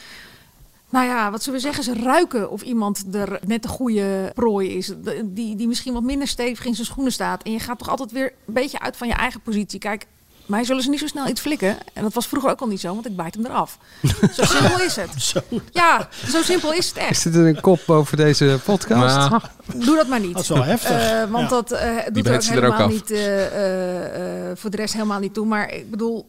Nou 0.90 1.06
ja, 1.06 1.30
wat 1.30 1.42
zullen 1.42 1.60
we 1.60 1.66
zeggen? 1.66 1.84
Ze 1.84 1.94
ruiken 1.94 2.50
of 2.50 2.62
iemand 2.62 3.14
er 3.14 3.40
net 3.46 3.62
de 3.62 3.68
goede 3.68 4.30
prooi 4.34 4.68
is. 4.68 4.92
Die, 5.24 5.56
die 5.56 5.68
misschien 5.68 5.92
wat 5.92 6.02
minder 6.02 6.28
stevig 6.28 6.64
in 6.64 6.74
zijn 6.74 6.86
schoenen 6.86 7.12
staat. 7.12 7.42
En 7.42 7.52
je 7.52 7.58
gaat 7.58 7.78
toch 7.78 7.88
altijd 7.88 8.12
weer 8.12 8.32
een 8.46 8.54
beetje 8.54 8.80
uit 8.80 8.96
van 8.96 9.08
je 9.08 9.14
eigen 9.14 9.40
positie. 9.40 9.78
Kijk, 9.78 10.06
mij 10.50 10.64
zullen 10.64 10.82
ze 10.82 10.90
niet 10.90 10.98
zo 10.98 11.06
snel 11.06 11.28
iets 11.28 11.40
flikken. 11.40 11.76
En 11.92 12.02
dat 12.02 12.12
was 12.14 12.26
vroeger 12.26 12.50
ook 12.50 12.60
al 12.60 12.66
niet 12.66 12.80
zo, 12.80 12.92
want 12.94 13.06
ik 13.06 13.16
bijt 13.16 13.34
hem 13.34 13.46
eraf. 13.46 13.78
Zo 14.36 14.44
simpel 14.44 14.80
is 14.80 14.96
het. 14.96 15.34
Ja, 15.70 16.08
zo 16.28 16.42
simpel 16.42 16.72
is 16.72 16.88
het 16.88 16.96
echt. 16.96 17.10
Is 17.10 17.22
dit 17.22 17.34
een 17.34 17.60
kop 17.60 17.80
boven 17.86 18.16
deze 18.16 18.60
podcast? 18.64 19.30
Nou, 19.30 19.42
Doe 19.84 19.96
dat 19.96 20.08
maar 20.08 20.20
niet. 20.20 20.32
Dat 20.32 20.42
is 20.42 20.48
wel 20.48 20.64
heftig. 20.64 20.90
Eh, 20.90 21.30
want 21.30 21.42
Ja. 21.42 21.48
dat 21.48 21.70
eh, 21.72 21.96
doet 22.12 22.26
er 22.26 22.34
ook 22.34 22.42
er 22.42 22.52
helemaal 22.52 22.88
niet 22.88 23.10
eh, 23.10 23.46
eh, 23.46 24.50
eh, 24.50 24.56
voor 24.56 24.70
de 24.70 24.76
rest 24.76 24.92
helemaal 24.94 25.18
niet 25.18 25.34
toe. 25.34 25.46
Maar 25.46 25.72
ik 25.74 25.90
bedoel, 25.90 26.26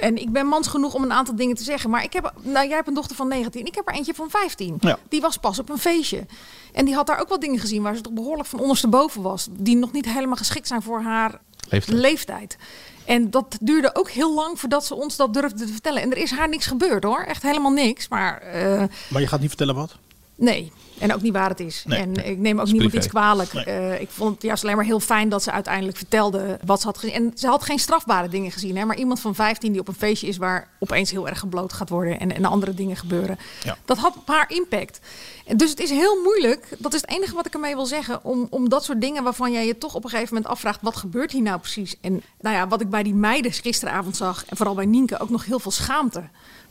en 0.00 0.16
ik 0.16 0.32
ben 0.32 0.46
mans 0.46 0.66
genoeg 0.68 0.94
om 0.94 1.02
een 1.02 1.12
aantal 1.12 1.36
dingen 1.36 1.56
te 1.56 1.62
zeggen. 1.62 1.90
Maar 1.90 2.02
ik 2.02 2.12
heb, 2.12 2.32
nou, 2.42 2.66
jij 2.66 2.76
hebt 2.76 2.88
een 2.88 2.94
dochter 2.94 3.16
van 3.16 3.28
19. 3.28 3.66
Ik 3.66 3.74
heb 3.74 3.88
er 3.88 3.94
eentje 3.94 4.14
van 4.14 4.30
15. 4.30 4.76
Ja. 4.80 4.98
Die 5.08 5.20
was 5.20 5.36
pas 5.36 5.58
op 5.58 5.70
een 5.70 5.78
feestje. 5.78 6.26
En 6.72 6.84
die 6.84 6.94
had 6.94 7.06
daar 7.06 7.20
ook 7.20 7.28
wel 7.28 7.38
dingen 7.40 7.58
gezien 7.58 7.82
waar 7.82 7.96
ze 7.96 8.00
toch 8.02 8.12
behoorlijk 8.12 8.48
van 8.48 8.60
ondersteboven 8.60 9.22
was. 9.22 9.48
Die 9.50 9.76
nog 9.76 9.92
niet 9.92 10.06
helemaal 10.06 10.36
geschikt 10.36 10.66
zijn 10.68 10.82
voor 10.82 11.02
haar 11.02 11.40
Leeftijd. 11.68 11.98
leeftijd. 11.98 12.56
En 13.04 13.30
dat 13.30 13.56
duurde 13.60 13.90
ook 13.94 14.10
heel 14.10 14.34
lang 14.34 14.60
voordat 14.60 14.84
ze 14.84 14.94
ons 14.94 15.16
dat 15.16 15.34
durfde 15.34 15.64
te 15.66 15.72
vertellen. 15.72 16.02
En 16.02 16.10
er 16.10 16.16
is 16.16 16.30
haar 16.30 16.48
niks 16.48 16.66
gebeurd 16.66 17.04
hoor. 17.04 17.20
Echt 17.20 17.42
helemaal 17.42 17.70
niks. 17.72 18.08
Maar 18.08 18.38
eh, 18.40 18.82
Maar 19.08 19.20
je 19.20 19.26
gaat 19.26 19.40
niet 19.40 19.48
vertellen 19.48 19.74
wat? 19.74 19.96
Nee, 20.36 20.72
en 20.98 21.14
ook 21.14 21.22
niet 21.22 21.32
waar 21.32 21.48
het 21.48 21.60
is. 21.60 21.84
Nee. 21.86 21.98
En 21.98 22.26
ik 22.26 22.38
neem 22.38 22.60
ook 22.60 22.66
niemand 22.66 22.90
privé. 22.90 22.96
iets 22.96 23.06
kwalijk. 23.06 23.52
Nee. 23.52 23.64
Eh, 23.64 24.00
ik 24.00 24.10
vond 24.10 24.34
het 24.34 24.42
juist 24.42 24.62
alleen 24.62 24.76
maar 24.76 24.84
heel 24.84 25.00
fijn 25.00 25.28
dat 25.28 25.42
ze 25.42 25.50
uiteindelijk 25.50 25.96
vertelde 25.96 26.58
wat 26.64 26.80
ze 26.80 26.86
had 26.86 26.98
gezien. 26.98 27.14
En 27.14 27.32
ze 27.34 27.46
had 27.46 27.62
geen 27.62 27.78
strafbare 27.78 28.28
dingen 28.28 28.50
gezien. 28.50 28.76
Hè? 28.76 28.84
Maar 28.84 28.96
iemand 28.96 29.20
van 29.20 29.34
15 29.34 29.72
die 29.72 29.80
op 29.80 29.88
een 29.88 29.94
feestje 29.94 30.26
is 30.26 30.36
waar 30.36 30.68
opeens 30.78 31.10
heel 31.10 31.28
erg 31.28 31.38
gebloot 31.38 31.72
gaat 31.72 31.88
worden 31.88 32.20
en, 32.20 32.34
en 32.34 32.44
andere 32.44 32.74
dingen 32.74 32.96
gebeuren. 32.96 33.38
Ja. 33.62 33.76
Dat 33.84 33.98
had 33.98 34.16
op 34.16 34.28
haar 34.28 34.50
impact. 34.50 35.00
En 35.46 35.56
dus 35.56 35.70
het 35.70 35.80
is 35.80 35.90
heel 35.90 36.22
moeilijk, 36.22 36.68
dat 36.78 36.94
is 36.94 37.00
het 37.00 37.10
enige 37.10 37.34
wat 37.34 37.46
ik 37.46 37.54
ermee 37.54 37.74
wil 37.74 37.86
zeggen, 37.86 38.24
om, 38.24 38.46
om 38.50 38.68
dat 38.68 38.84
soort 38.84 39.00
dingen 39.00 39.22
waarvan 39.22 39.52
jij 39.52 39.66
je 39.66 39.78
toch 39.78 39.94
op 39.94 40.04
een 40.04 40.10
gegeven 40.10 40.34
moment 40.34 40.52
afvraagt, 40.52 40.82
wat 40.82 40.96
gebeurt 40.96 41.32
hier 41.32 41.42
nou 41.42 41.58
precies? 41.60 41.96
En 42.00 42.22
nou 42.40 42.56
ja, 42.56 42.68
wat 42.68 42.80
ik 42.80 42.90
bij 42.90 43.02
die 43.02 43.14
meiden 43.14 43.52
gisteravond 43.52 44.16
zag, 44.16 44.44
en 44.46 44.56
vooral 44.56 44.74
bij 44.74 44.86
Nienke, 44.86 45.18
ook 45.18 45.30
nog 45.30 45.44
heel 45.44 45.58
veel 45.58 45.70
schaamte. 45.70 46.22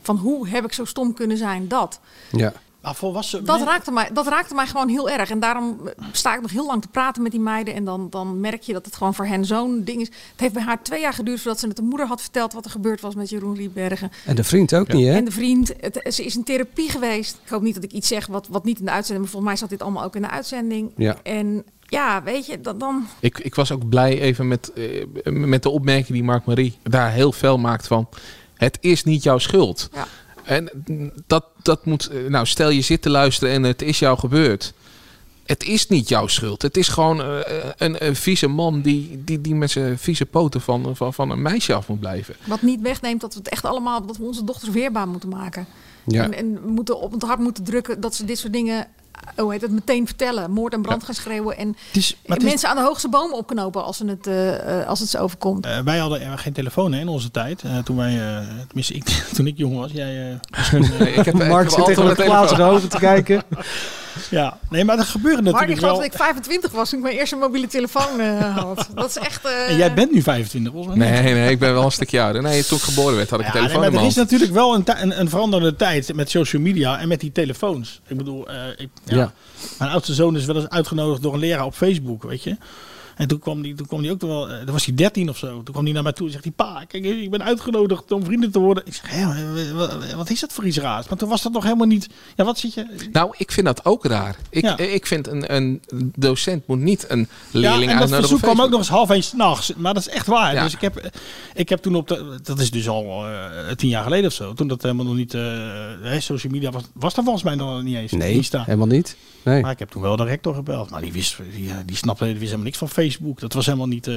Van 0.02 0.18
hoe 0.18 0.48
heb 0.48 0.66
ik 0.66 0.74
zo 0.74 0.86
stom 0.86 1.14
kunnen 1.14 1.38
zijn 1.38 1.68
dat? 1.68 2.00
Ja. 2.32 2.54
Maar 2.84 2.96
volwassen 2.96 3.46
Dat 3.46 3.62
raakte, 3.62 3.92
mij, 3.92 4.10
dat 4.14 4.28
raakte 4.28 4.56
mij 4.56 4.68
gewoon 4.68 4.90
heel 4.90 5.10
erg. 5.10 5.30
En 5.30 5.40
daarom 5.40 5.80
sta 6.12 6.36
ik 6.36 6.42
nog 6.42 6.52
heel 6.52 6.66
lang 6.66 6.82
te 6.82 6.88
praten 6.88 7.24
met 7.24 7.32
die 7.32 7.42
meiden. 7.42 7.74
En 7.74 7.84
dan, 7.84 8.08
dan 8.10 8.40
merk 8.40 8.62
je 8.62 8.74
dat 8.74 8.86
het 8.86 8.96
gewoon 8.96 9.14
voor 9.14 9.26
hen 9.26 9.46
zo'n 9.46 9.84
ding 9.84 10.02
is. 10.02 10.08
Het 10.08 10.40
heeft 10.40 10.54
bij 10.54 10.64
haar 10.64 10.84
twee 10.84 11.02
jaar 11.02 11.14
geduurd 11.14 11.40
voordat 11.42 11.60
ze 11.60 11.68
het 11.68 11.76
de 11.76 11.82
moeder 11.82 12.08
had 12.08 12.22
verteld 12.22 12.54
wat 12.54 12.66
er 12.66 12.72
gebeurd 12.72 13.02
was 13.02 13.16
met 13.16 13.30
Jeroen 13.30 13.56
Rietbergen. 13.56 14.12
En 14.26 14.36
de 14.36 14.44
vriend 14.44 14.76
ook 14.76 14.94
niet, 14.94 15.08
hè? 15.08 15.14
En 15.14 15.26
de 15.26 15.32
vriend. 15.32 15.74
Het, 15.80 16.14
ze 16.14 16.26
is 16.26 16.36
in 16.36 16.44
therapie 16.44 16.90
geweest. 16.90 17.40
Ik 17.44 17.50
hoop 17.50 17.62
niet 17.62 17.76
dat 17.76 17.84
ik 17.84 17.92
iets 17.92 18.08
zeg 18.08 18.28
wat, 18.28 18.48
wat 18.48 18.64
niet 18.64 18.80
in 18.80 18.86
de 18.86 18.92
uitzending. 18.92 19.22
Maar 19.22 19.32
volgens 19.32 19.52
mij 19.52 19.62
zat 19.62 19.70
dit 19.70 19.82
allemaal 19.82 20.04
ook 20.04 20.16
in 20.16 20.22
de 20.22 20.30
uitzending. 20.30 20.92
Ja. 20.96 21.18
En 21.24 21.64
ja, 21.80 22.24
weet 22.24 22.46
je, 22.46 22.62
dan. 22.62 22.78
dan 22.78 23.08
Ik, 23.20 23.40
ik 23.40 23.56
was 23.56 23.72
ook 23.72 23.90
blij 23.90 24.20
even 24.20 24.48
met, 24.48 24.72
eh, 24.74 25.06
met 25.32 25.64
de 25.64 25.70
opmerking 25.70 26.08
die 26.08 26.24
Mark 26.24 26.46
Marie 26.46 26.78
daar 26.84 27.12
heel 27.12 27.32
fel 27.32 27.58
maakt 27.58 27.88
van. 27.88 28.08
Het 28.54 28.78
is 28.82 29.04
niet 29.04 29.24
jouw 29.24 29.38
schuld. 29.38 29.90
Ja. 29.94 30.08
En 30.44 30.70
dat, 31.28 31.46
dat 31.62 31.86
moet. 31.86 32.08
eh, 32.08 32.30
Nou, 32.30 32.46
stel 32.46 32.70
je 32.70 32.82
zit 32.82 33.02
te 33.02 33.10
luisteren 33.10 33.54
en 33.54 33.64
het 33.64 33.82
is 33.82 34.00
jou 34.00 34.18
gebeurd. 34.20 34.74
Het 35.46 35.64
is 35.64 35.88
niet 35.88 36.10
jouw 36.10 36.28
schuld. 36.28 36.62
Het 36.62 36.78
is 36.78 36.88
gewoon 36.88 37.22
eh, 37.22 37.40
een, 37.78 38.06
een 38.06 38.16
vieze 38.16 38.48
man 38.48 38.82
die, 38.82 39.22
die, 39.24 39.42
die 39.42 39.56
met 39.56 39.72
zijn 39.72 39.98
vieze 39.98 40.26
poten 40.26 40.62
van, 40.62 40.96
van, 40.96 41.14
van 41.14 41.30
een 41.30 41.42
meisje 41.42 41.74
af 41.74 41.88
moet 41.88 42.00
blijven. 42.00 42.36
wat 42.48 42.62
niet 42.62 42.82
wegneemt 42.82 43.22
dat 43.22 43.34
we 43.34 43.40
het 43.40 43.50
echt 43.50 43.66
allemaal. 43.66 44.06
dat 44.06 44.18
we 44.18 44.24
onze 44.24 44.44
dochters 44.44 44.72
weerbaar 44.72 45.08
moeten 45.08 45.30
maken. 45.30 45.66
Ja. 46.06 46.24
En, 46.24 46.34
en 46.34 46.60
moeten 46.66 47.00
op 47.00 47.12
het 47.12 47.22
hart 47.22 47.40
moeten 47.40 47.64
drukken 47.64 48.02
dat 48.02 48.16
ze 48.16 48.26
dit 48.26 48.38
soort 48.38 48.54
dingen. 48.54 48.88
Hoe 49.38 49.52
heet 49.52 49.62
het, 49.62 49.72
meteen 49.72 50.06
vertellen. 50.06 50.52
Moord 50.52 50.74
en 50.74 50.82
brand 50.82 51.04
gaan 51.04 51.14
schreeuwen. 51.14 51.58
En 51.58 51.76
is, 51.92 52.16
maar 52.26 52.38
is- 52.38 52.44
mensen 52.44 52.70
aan 52.70 52.76
de 52.76 52.82
hoogste 52.82 53.10
bomen 53.10 53.38
opknopen 53.38 53.84
als, 53.84 53.98
ze 53.98 54.06
het, 54.06 54.28
eh, 54.28 54.80
eh, 54.82 54.88
als 54.88 55.00
het 55.00 55.10
ze 55.10 55.20
overkomt. 55.20 55.66
Eh, 55.66 55.80
wij 55.80 55.98
hadden 55.98 56.22
er 56.22 56.38
geen 56.38 56.54
telefoon 56.54 56.94
hè, 56.94 57.00
in 57.00 57.08
onze 57.08 57.32
tijd. 57.32 57.62
Eh, 57.64 57.78
toen 57.78 57.98
wij, 57.98 58.20
eh, 58.22 58.48
tenminste 58.68 58.94
ik, 58.94 59.04
toen 59.36 59.48
ik 59.48 59.58
jong 59.58 59.78
was. 59.78 59.92
Jij 59.92 60.40
Nee, 60.72 61.14
ik 61.14 61.26
heb, 61.26 61.36
ik 61.42 61.48
Mark 61.48 61.64
heb 61.64 61.86
zit 61.86 61.98
altijd 61.98 62.18
tegen 62.18 62.32
glazige 62.32 62.56
telefoon. 62.56 62.76
ogen 62.76 62.90
te 62.90 62.98
kijken. 62.98 63.44
ja, 64.30 64.58
nee, 64.70 64.86
maar 64.86 64.98
er 64.98 65.04
gebeurde 65.06 65.42
Maar 65.42 65.48
ik 65.52 65.54
natuurlijk 65.54 65.80
geloof 65.80 65.94
wel. 65.98 66.06
dat 66.06 66.14
ik 66.14 66.22
25 66.22 66.72
was 66.72 66.90
toen 66.90 67.00
ik 67.00 67.06
mijn 67.06 67.18
eerste 67.18 67.36
mobiele 67.36 67.68
telefoon 67.68 68.20
eh, 68.20 68.58
had. 68.64 68.88
Dat 68.96 69.10
is 69.10 69.18
echt... 69.18 69.46
eh, 69.46 69.70
En 69.70 69.76
jij 69.78 69.94
bent 69.94 70.12
nu 70.12 70.22
25 70.22 70.72
volgens 70.74 70.96
mij. 70.98 71.10
Nee, 71.22 71.34
nee, 71.34 71.52
ik 71.52 71.60
ben 71.60 71.74
wel 71.74 71.84
een 71.84 71.92
stukje 71.92 72.22
ouder. 72.22 72.42
Nee, 72.42 72.64
toen 72.64 72.78
ik 72.78 72.84
geboren 72.84 73.16
werd 73.16 73.30
had 73.30 73.40
ik 73.40 73.46
Ja, 73.46 73.52
een 73.54 73.60
nee, 73.60 73.68
telefoon 73.70 73.92
maar 73.92 74.00
in 74.00 74.06
er 74.06 74.12
is 74.12 74.16
natuurlijk 74.16 74.52
wel 74.52 74.76
een, 74.76 74.84
een, 74.86 75.20
een 75.20 75.30
veranderende 75.30 75.76
tijd 75.76 76.14
met 76.16 76.30
social 76.30 76.62
media 76.62 77.00
en 77.00 77.08
met 77.08 77.20
die 77.20 77.32
telefoons. 77.32 78.02
Ik 78.08 78.18
bedoel, 78.18 78.48
eh, 78.48 78.56
ik, 78.78 78.90
ja, 79.06 79.34
mijn 79.80 79.92
oudste 79.92 80.14
zoon 80.14 80.36
is 80.36 80.46
wel 80.46 80.56
eens 80.56 80.70
uitgenodigd 80.70 81.22
door 81.22 81.34
een 81.34 81.40
leraar 81.40 81.66
op 81.66 81.74
Facebook, 81.74 82.24
weet 82.24 82.44
je. 82.44 82.58
En 83.16 83.28
toen 83.28 83.40
kwam 83.40 83.62
die, 83.62 83.76
toen 83.76 83.88
kwam 83.88 84.02
die 84.02 84.12
ook 84.12 84.22
wel, 84.22 84.50
eh, 84.50 84.58
toen 84.58 84.72
was 84.72 84.86
hij 84.86 84.96
13 84.96 85.30
of 85.30 85.38
zo. 85.38 85.48
Toen 85.64 85.74
kwam 85.74 85.84
hij 85.84 85.94
naar 85.94 86.04
mij 86.04 86.12
toe 86.14 86.26
en 86.26 86.32
zegt 86.32 86.44
hij, 86.44 86.54
pa, 86.56 86.84
kijk, 86.88 87.04
ik 87.06 87.32
ben 87.32 87.44
uitgenodigd 87.44 88.12
om 88.12 88.24
vrienden 88.24 88.52
te 88.52 88.60
worden. 88.60 88.84
Ik 88.86 88.94
zeg, 88.94 89.10
hé, 89.10 90.16
wat, 90.16 90.30
is 90.30 90.40
dat 90.40 90.54
voor 90.54 90.66
iets 90.66 90.78
raars? 90.78 91.08
Maar 91.08 91.18
toen 91.18 91.30
was 91.30 91.42
dat 91.42 91.52
nog 91.52 91.64
helemaal 91.64 91.88
niet, 91.88 92.10
ja, 92.36 92.44
wat 92.44 92.58
zit 92.60 92.74
je? 92.74 92.86
Nou, 93.12 93.34
ik 93.38 93.52
vind 93.52 93.66
dat 93.66 93.86
ook 93.86 94.06
raar. 94.06 94.36
Ik, 94.50 94.64
Ja. 94.64 94.78
ik 94.78 95.06
vind 95.06 95.28
een, 95.28 95.56
een 95.56 95.82
docent 96.16 96.68
moet 96.68 96.80
niet 96.80 97.06
een 97.10 97.28
leerling 97.52 97.92
ja, 97.92 98.02
en 98.02 98.10
dat 98.10 98.20
verzoek 98.20 98.42
kwam 98.42 98.62
ook 98.62 98.70
nog 98.70 98.80
eens 98.80 98.90
half 98.90 99.10
eens 99.10 99.28
s'nachts. 99.28 99.74
Maar 99.76 99.94
dat 99.94 100.08
is 100.08 100.14
echt 100.14 100.28
waar. 100.28 100.54
Ja. 100.54 100.64
Dus 100.64 100.74
ik 100.74 100.82
heb, 100.82 101.10
ik 101.54 101.70
heb 101.70 101.82
toen 101.82 101.96
op 101.96 102.08
de, 102.08 102.40
dat 102.44 102.60
is 102.60 102.72
dus 102.72 102.88
al 102.88 103.28
eh, 103.28 103.72
tien 103.76 103.90
jaar 103.90 104.04
geleden 104.04 104.26
of 104.26 104.34
zo. 104.34 104.54
Toen 104.54 104.68
dat 104.68 104.82
helemaal 104.82 105.06
nog 105.06 105.16
niet, 105.16 105.34
eh, 105.34 105.42
hè, 106.02 106.20
social 106.20 106.54
media 106.54 106.72
was, 106.72 106.84
was 106.94 107.14
daar 107.14 107.24
volgens 107.24 107.44
mij 107.44 107.56
nog 107.56 107.84
niet 107.84 107.96
eens. 107.96 108.12
Nee, 108.12 108.34
Insta. 108.34 108.64
helemaal 108.64 108.88
niet. 108.88 109.16
Nee. 109.44 109.62
Maar 109.62 109.72
ik 109.72 109.80
heb 109.80 109.90
toen 109.90 110.02
wel 110.02 110.16
de 110.16 110.24
rector 110.24 110.56
gebeld. 110.56 110.90
Maar 110.90 111.02
die 111.02 111.12
wist, 111.14 111.38
die, 111.56 111.72
die 111.86 111.96
snapte, 111.96 112.24
die 112.24 112.34
wist 112.34 112.44
helemaal 112.46 112.66
niks 112.66 112.78
van 112.78 112.88
Facebook. 112.88 113.03
Dat 113.36 113.54
was 113.54 113.66
helemaal 113.66 113.88
niet... 113.88 114.08
eh, 114.08 114.14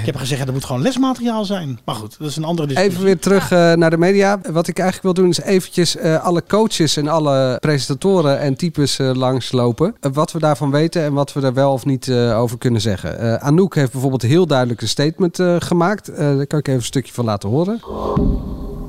Ik 0.00 0.06
heb 0.06 0.16
gezegd, 0.16 0.44
dat 0.44 0.54
moet 0.54 0.64
gewoon 0.64 0.82
lesmateriaal 0.82 1.44
zijn. 1.44 1.78
Maar 1.84 1.94
goed, 1.94 2.16
dat 2.18 2.28
is 2.28 2.36
een 2.36 2.44
andere 2.44 2.68
discussie. 2.68 2.92
Even 2.94 3.04
weer 3.06 3.18
terug 3.18 3.50
eh, 3.50 3.72
naar 3.72 3.90
de 3.90 3.98
media. 3.98 4.40
Wat 4.52 4.68
ik 4.68 4.78
eigenlijk 4.78 5.02
wil 5.16 5.24
doen 5.24 5.30
is 5.32 5.40
eventjes 5.40 5.96
eh, 5.96 6.24
alle 6.24 6.42
coaches 6.48 6.96
en 6.96 7.08
alle 7.08 7.56
presentatoren 7.60 8.40
en 8.40 8.54
types 8.56 8.98
eh, 8.98 9.10
langslopen. 9.14 9.94
Wat 10.12 10.32
we 10.32 10.38
daarvan 10.38 10.70
weten 10.70 11.02
en 11.02 11.12
wat 11.12 11.32
we 11.32 11.40
er 11.40 11.54
wel 11.54 11.72
of 11.72 11.84
niet 11.84 12.08
eh, 12.08 12.38
over 12.40 12.58
kunnen 12.58 12.80
zeggen. 12.80 13.18
Eh, 13.18 13.34
Anouk 13.34 13.74
heeft 13.74 13.92
bijvoorbeeld 13.92 14.22
heel 14.22 14.46
duidelijk 14.46 14.80
een 14.82 14.88
statement 14.88 15.38
eh, 15.38 15.56
gemaakt. 15.58 16.08
Eh, 16.08 16.36
daar 16.36 16.46
kan 16.46 16.58
ik 16.58 16.66
even 16.66 16.80
een 16.80 16.86
stukje 16.86 17.12
van 17.12 17.24
laten 17.24 17.48
horen. 17.48 17.80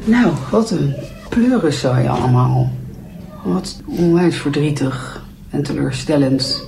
Nou, 0.05 0.31
wat 0.51 0.71
een 0.71 0.95
pleurenzooi 1.29 2.07
allemaal. 2.07 2.71
Wat 3.43 3.81
onwijs 3.85 4.37
verdrietig 4.37 5.23
en 5.49 5.63
teleurstellend. 5.63 6.63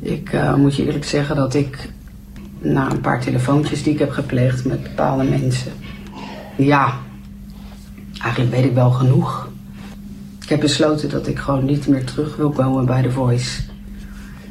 Ik 0.00 0.32
eh, 0.32 0.54
moet 0.54 0.76
je 0.76 0.86
eerlijk 0.86 1.04
zeggen 1.04 1.36
dat 1.36 1.54
ik 1.54 1.88
na 2.58 2.90
een 2.90 3.00
paar 3.00 3.20
telefoontjes 3.20 3.82
die 3.82 3.92
ik 3.92 3.98
heb 3.98 4.10
gepleegd 4.10 4.64
met 4.64 4.82
bepaalde 4.82 5.24
mensen. 5.24 5.72
Ja, 6.56 6.94
eigenlijk 8.22 8.54
weet 8.54 8.64
ik 8.64 8.74
wel 8.74 8.90
genoeg. 8.90 9.48
Ik 10.42 10.48
heb 10.48 10.60
besloten 10.60 11.10
dat 11.10 11.26
ik 11.26 11.38
gewoon 11.38 11.64
niet 11.64 11.88
meer 11.88 12.04
terug 12.04 12.36
wil 12.36 12.50
komen 12.50 12.86
bij 12.86 13.02
The 13.02 13.10
Voice. 13.10 13.60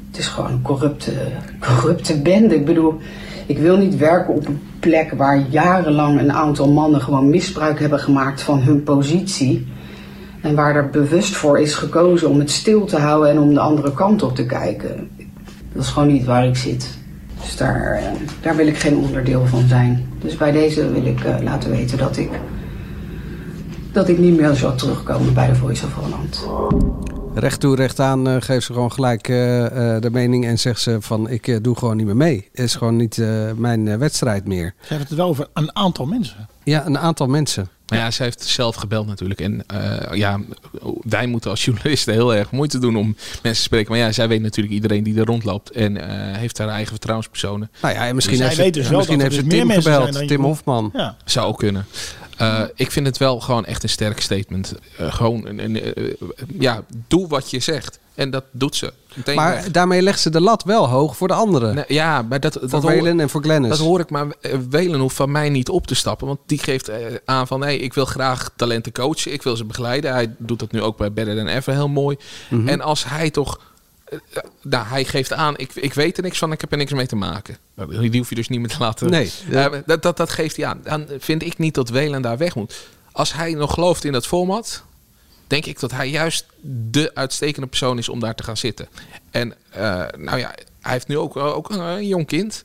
Het 0.08 0.18
is 0.18 0.28
gewoon 0.28 0.52
een 0.52 0.62
corrupte, 0.62 1.12
corrupte 1.68 2.22
bende. 2.22 2.56
Ik 2.56 2.66
bedoel, 2.66 2.98
ik 3.46 3.58
wil 3.58 3.78
niet 3.78 3.98
werken 3.98 4.34
op 4.34 4.48
een 4.48 4.62
plek 4.80 5.12
waar 5.12 5.46
jarenlang 5.50 6.20
een 6.20 6.34
aantal 6.34 6.72
mannen 6.72 7.02
gewoon 7.02 7.30
misbruik 7.30 7.80
hebben 7.80 8.00
gemaakt 8.00 8.42
van 8.42 8.62
hun 8.62 8.84
positie. 8.84 9.68
En 10.42 10.56
waar 10.56 10.76
er 10.76 10.90
bewust 10.90 11.36
voor 11.36 11.60
is 11.60 11.74
gekozen 11.74 12.30
om 12.30 12.40
het 12.40 12.52
stil 12.52 12.86
te 12.86 12.98
houden 12.98 13.30
en 13.30 13.40
om 13.40 13.54
de 13.54 13.60
andere 13.60 13.94
kant 13.94 14.24
op 14.24 14.36
te 14.36 14.46
kijken. 14.46 15.10
Dat 15.74 15.84
is 15.84 15.90
gewoon 15.90 16.08
niet 16.14 16.26
waar 16.26 16.46
ik 16.48 16.56
zit. 16.56 16.98
Dus 17.42 17.58
daar, 17.58 17.92
eh, 17.92 18.04
daar 18.42 18.56
wil 18.56 18.68
ik 18.68 18.78
geen 18.78 18.98
onderdeel 18.98 19.46
van 19.46 19.68
zijn. 19.68 20.08
Dus 20.22 20.38
bij 20.38 20.52
deze 20.52 20.92
wil 20.92 21.06
ik 21.06 21.24
eh, 21.24 21.36
laten 21.44 21.70
weten 21.70 21.98
dat 21.98 22.18
ik, 22.18 22.30
dat 23.92 24.10
ik 24.10 24.18
niet 24.18 24.38
meer 24.40 24.56
zal 24.56 24.76
terugkomen 24.76 25.34
bij 25.34 25.48
de 25.48 25.56
Voice 25.56 25.86
of 25.86 25.94
Holland. 25.94 26.48
Recht 27.34 27.60
toe, 27.60 27.76
recht 27.76 28.00
aan 28.00 28.28
eh, 28.28 28.36
geeft 28.40 28.66
ze 28.66 28.74
gewoon 28.74 28.92
gelijk 28.92 29.28
eh, 29.28 29.96
eh, 29.96 30.02
de 30.02 30.10
mening 30.12 30.46
en 30.46 30.60
zegt 30.60 30.82
ze 30.82 30.98
van 31.00 31.30
ik 31.30 31.48
eh, 31.48 31.58
doe 31.62 31.76
gewoon 31.78 31.98
niet 31.98 32.06
meer 32.06 32.16
mee. 32.18 32.48
Het 32.52 32.66
is 32.66 32.76
gewoon 32.76 32.96
niet 32.96 33.18
eh, 33.18 33.52
mijn 33.56 33.88
eh, 33.88 33.96
wedstrijd 33.98 34.48
meer. 34.48 34.74
Ze 34.82 34.88
hebben 34.88 35.08
het 35.08 35.18
wel 35.18 35.28
over 35.28 35.48
een 35.54 35.76
aantal 35.76 36.06
mensen. 36.06 36.48
Ja, 36.64 36.86
een 36.86 36.98
aantal 36.98 37.28
mensen. 37.28 37.68
Maar 37.90 38.00
ja, 38.00 38.12
ze 38.12 38.24
heeft 38.24 38.44
zelf 38.44 38.76
gebeld 38.76 39.08
natuurlijk. 39.08 39.42
En 39.42 39.64
eh, 39.68 40.18
ja, 40.18 40.40
wij 41.02 41.28
moeten 41.28 41.50
als 41.50 41.66
journalisten 41.66 42.14
heel 42.14 42.36
erg 42.36 42.52
moeite 42.52 42.80
doen 42.80 42.96
om 42.96 43.06
mensen 43.32 43.42
te 43.42 43.56
spreken. 43.56 43.92
Maar 43.92 44.00
ja, 44.00 44.12
zij 44.12 44.28
weet 44.28 44.42
natuurlijk 44.42 44.76
iedereen 44.76 45.04
die 45.04 45.20
er 45.20 45.26
rondloopt. 45.26 45.72
En 45.72 45.98
eh, 45.98 46.38
heeft 46.38 46.58
haar 46.58 46.68
eigen 46.68 46.90
vertrouwenspersonen. 46.90 47.72
Nou 47.82 47.94
ja, 47.94 48.08
en 48.08 48.16
misschien 48.16 48.38
Dus 48.38 48.46
heeft 48.46 48.60
zij 48.60 48.66
ze, 48.66 48.72
dus 48.72 48.90
misschien 48.90 49.20
heeft 49.20 49.34
ze 49.34 49.42
dus 49.44 49.52
meer 49.52 49.60
Tim 49.60 49.68
mensen 49.68 49.94
zijn 49.94 50.06
gebeld. 50.06 50.28
Tim 50.28 50.44
Hofman. 50.44 50.90
Ja. 50.94 51.18
Zou 51.26 51.48
ook 51.48 51.58
kunnen. 51.58 51.86
Eh, 52.38 52.62
ik 52.76 52.92
vind 52.92 53.06
het 53.06 53.18
wel 53.18 53.40
gewoon 53.40 53.66
echt 53.66 53.84
een 53.84 53.90
sterk 53.90 54.22
statement. 54.22 54.74
Gewoon, 54.98 55.48
een, 55.48 55.60
een, 55.60 56.16
ja, 56.60 56.84
doe 57.08 57.28
wat 57.28 57.52
je 57.52 57.60
zegt. 57.60 58.00
En 58.20 58.30
dat 58.30 58.44
doet 58.52 58.76
ze. 58.76 58.94
Meteen 59.14 59.36
Maar 59.36 59.54
weg. 59.54 59.72
daarmee 59.72 60.02
legt 60.02 60.20
ze 60.20 60.30
de 60.30 60.42
lat 60.42 60.64
wel 60.64 60.88
hoog 60.88 61.18
voor 61.18 61.28
de 61.28 61.34
anderen. 61.34 61.76
Nee, 61.76 61.84
ja, 61.88 62.22
maar 62.22 62.40
dat, 62.40 62.54
voor 62.54 62.70
dat 62.70 62.82
hoor- 62.82 62.92
Welen 62.92 63.20
en 63.20 63.30
voor 63.30 63.42
Glennis. 63.42 63.70
Dat 63.70 63.80
hoor 63.80 64.00
ik, 64.00 64.10
maar 64.10 64.28
eh, 64.42 64.58
Welen 64.70 65.00
hoeft 65.00 65.16
van 65.16 65.32
mij 65.32 65.50
niet 65.50 65.70
op 65.70 65.88
te 65.88 65.96
stappen. 65.96 66.28
Want 66.28 66.40
die 66.46 66.58
geeft 66.60 66.88
eh, 66.88 66.98
aan 67.26 67.48
van, 67.48 67.62
hey, 67.62 67.78
ik 67.78 67.94
wil 67.94 68.06
graag 68.06 68.52
talenten 68.56 68.92
coachen. 68.92 69.34
Ik 69.34 69.44
wil 69.44 69.56
ze 69.56 69.66
begeleiden. 69.66 70.14
Hij 70.14 70.34
doet 70.38 70.60
dat 70.60 70.72
nu 70.72 70.82
ook 70.82 70.98
bij 70.98 71.12
Better 71.14 71.36
Than 71.36 71.48
Ever 71.48 71.74
heel 71.74 71.88
mooi. 71.90 72.18
Mhm. 72.50 72.68
En 72.68 72.82
als 72.82 73.06
hij 73.06 73.30
toch... 73.30 73.60
eh, 74.06 74.18
nou, 74.62 74.86
hij 74.88 75.06
geeft 75.06 75.34
aan, 75.34 75.58
ik, 75.58 75.72
ik 75.76 75.94
weet 75.94 76.18
er 76.18 76.24
niks 76.24 76.38
van, 76.38 76.52
ik 76.52 76.62
heb 76.62 76.72
er 76.72 76.78
niks 76.78 76.94
mee 76.94 77.08
te 77.08 77.16
maken. 77.16 77.58
Nou, 77.76 78.10
Die 78.10 78.20
hoef 78.20 78.30
je 78.30 78.36
dus 78.36 78.50
niet 78.50 78.60
meer 78.60 78.70
te 78.70 78.80
laten. 78.80 79.10
Nee. 79.10 79.32
Dat, 79.86 80.02
dat, 80.04 80.18
dat 80.18 80.30
geeft 80.30 80.56
hij 80.56 80.66
aan. 80.66 80.80
Dan 80.84 81.06
vind 81.20 81.44
ik 81.44 81.58
niet 81.58 81.74
dat 81.76 81.90
Welen 81.90 82.22
daar 82.22 82.38
weg 82.38 82.56
moet. 82.56 82.88
Als 83.12 83.34
hij 83.34 83.54
nog 83.54 83.74
gelooft 83.74 84.04
in 84.04 84.12
dat 84.12 84.28
format, 84.28 84.84
denk 85.50 85.66
ik 85.66 85.80
dat 85.80 85.92
hij 85.92 86.10
juist 86.10 86.46
de 86.92 87.12
uitstekende 87.14 87.68
persoon 87.68 87.98
is 87.98 88.10
om 88.10 88.20
daar 88.20 88.36
te 88.36 88.44
gaan 88.44 88.58
zitten. 88.58 88.88
En 89.32 89.54
eh, 89.70 90.06
nou 90.18 90.38
ja, 90.38 90.56
hij 90.82 90.92
heeft 90.92 91.08
nu 91.08 91.18
ook, 91.18 91.36
ook 91.36 91.70
een, 91.70 91.80
een 91.80 92.08
jong 92.08 92.26
kind. 92.26 92.64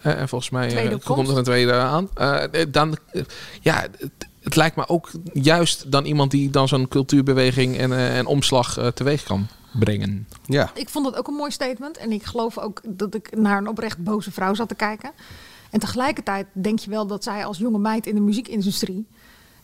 Eh, 0.00 0.20
en 0.20 0.28
volgens 0.28 0.50
mij 0.50 0.90
eh, 0.90 0.98
komt 1.04 1.28
er 1.28 1.38
een 1.38 1.44
tweede 1.44 1.72
aan. 1.72 2.08
Eh, 2.14 2.42
dan, 2.68 2.96
eh, 3.12 3.22
ja, 3.60 3.86
het, 3.98 4.28
het 4.40 4.56
lijkt 4.56 4.76
me 4.76 4.88
ook 4.88 5.10
juist 5.32 5.92
dan 5.92 6.04
iemand 6.04 6.30
die 6.30 6.50
dan 6.50 6.68
zo'n 6.68 6.88
cultuurbeweging 6.88 7.78
en, 7.78 7.92
eh, 7.92 8.18
en 8.18 8.26
omslag 8.26 8.78
eh, 8.78 8.86
teweeg 8.86 9.22
kan 9.22 9.48
brengen. 9.78 10.28
Ja. 10.44 10.70
Ik 10.74 10.88
vond 10.88 11.04
dat 11.04 11.16
ook 11.16 11.28
een 11.28 11.34
mooi 11.34 11.50
statement. 11.50 11.96
En 11.96 12.12
ik 12.12 12.24
geloof 12.24 12.58
ook 12.58 12.80
dat 12.84 13.14
ik 13.14 13.36
naar 13.36 13.58
een 13.58 13.68
oprecht 13.68 13.98
boze 13.98 14.32
vrouw 14.32 14.54
zat 14.54 14.68
te 14.68 14.74
kijken. 14.74 15.12
En 15.70 15.80
tegelijkertijd 15.80 16.46
denk 16.52 16.78
je 16.78 16.90
wel 16.90 17.06
dat 17.06 17.24
zij 17.24 17.44
als 17.44 17.58
jonge 17.58 17.78
meid 17.78 18.06
in 18.06 18.14
de 18.14 18.20
muziekindustrie 18.20 19.06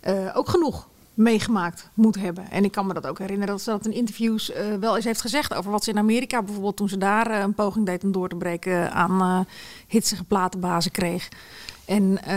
eh, 0.00 0.14
ook 0.34 0.48
genoeg 0.48 0.88
meegemaakt 1.16 1.90
moet 1.94 2.16
hebben. 2.16 2.50
En 2.50 2.64
ik 2.64 2.72
kan 2.72 2.86
me 2.86 2.94
dat 2.94 3.06
ook 3.06 3.18
herinneren 3.18 3.54
dat 3.54 3.62
ze 3.62 3.70
dat 3.70 3.86
in 3.86 3.92
interviews 3.92 4.52
eh, 4.52 4.64
wel 4.80 4.96
eens 4.96 5.04
heeft 5.04 5.20
gezegd 5.20 5.54
over 5.54 5.70
wat 5.70 5.84
ze 5.84 5.90
in 5.90 5.98
Amerika 5.98 6.42
bijvoorbeeld 6.42 6.76
toen 6.76 6.88
ze 6.88 6.98
daar 6.98 7.30
eh, 7.30 7.38
een 7.38 7.54
poging 7.54 7.86
deed 7.86 8.04
om 8.04 8.12
door 8.12 8.28
te 8.28 8.36
breken 8.36 8.92
aan 8.92 9.20
eh 9.20 9.52
hitsige 9.86 10.24
platenbazen 10.24 10.90
kreeg. 10.90 11.28
En 11.84 12.18
eh, 12.24 12.36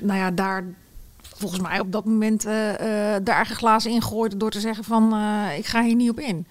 nou 0.00 0.18
ja, 0.18 0.30
daar 0.30 0.64
volgens 1.22 1.60
mij 1.60 1.80
op 1.80 1.92
dat 1.92 2.04
moment 2.04 2.44
eh 2.44 2.70
eh 2.70 3.24
de 3.24 3.30
eigen 3.30 3.56
glazen 3.56 3.90
ingooide 3.90 4.36
door 4.36 4.50
te 4.50 4.60
zeggen 4.60 4.84
van 4.84 5.12
eh, 5.14 5.58
ik 5.58 5.66
ga 5.66 5.82
hier 5.82 5.94
niet 5.94 6.10
op 6.10 6.20
in. 6.20 6.46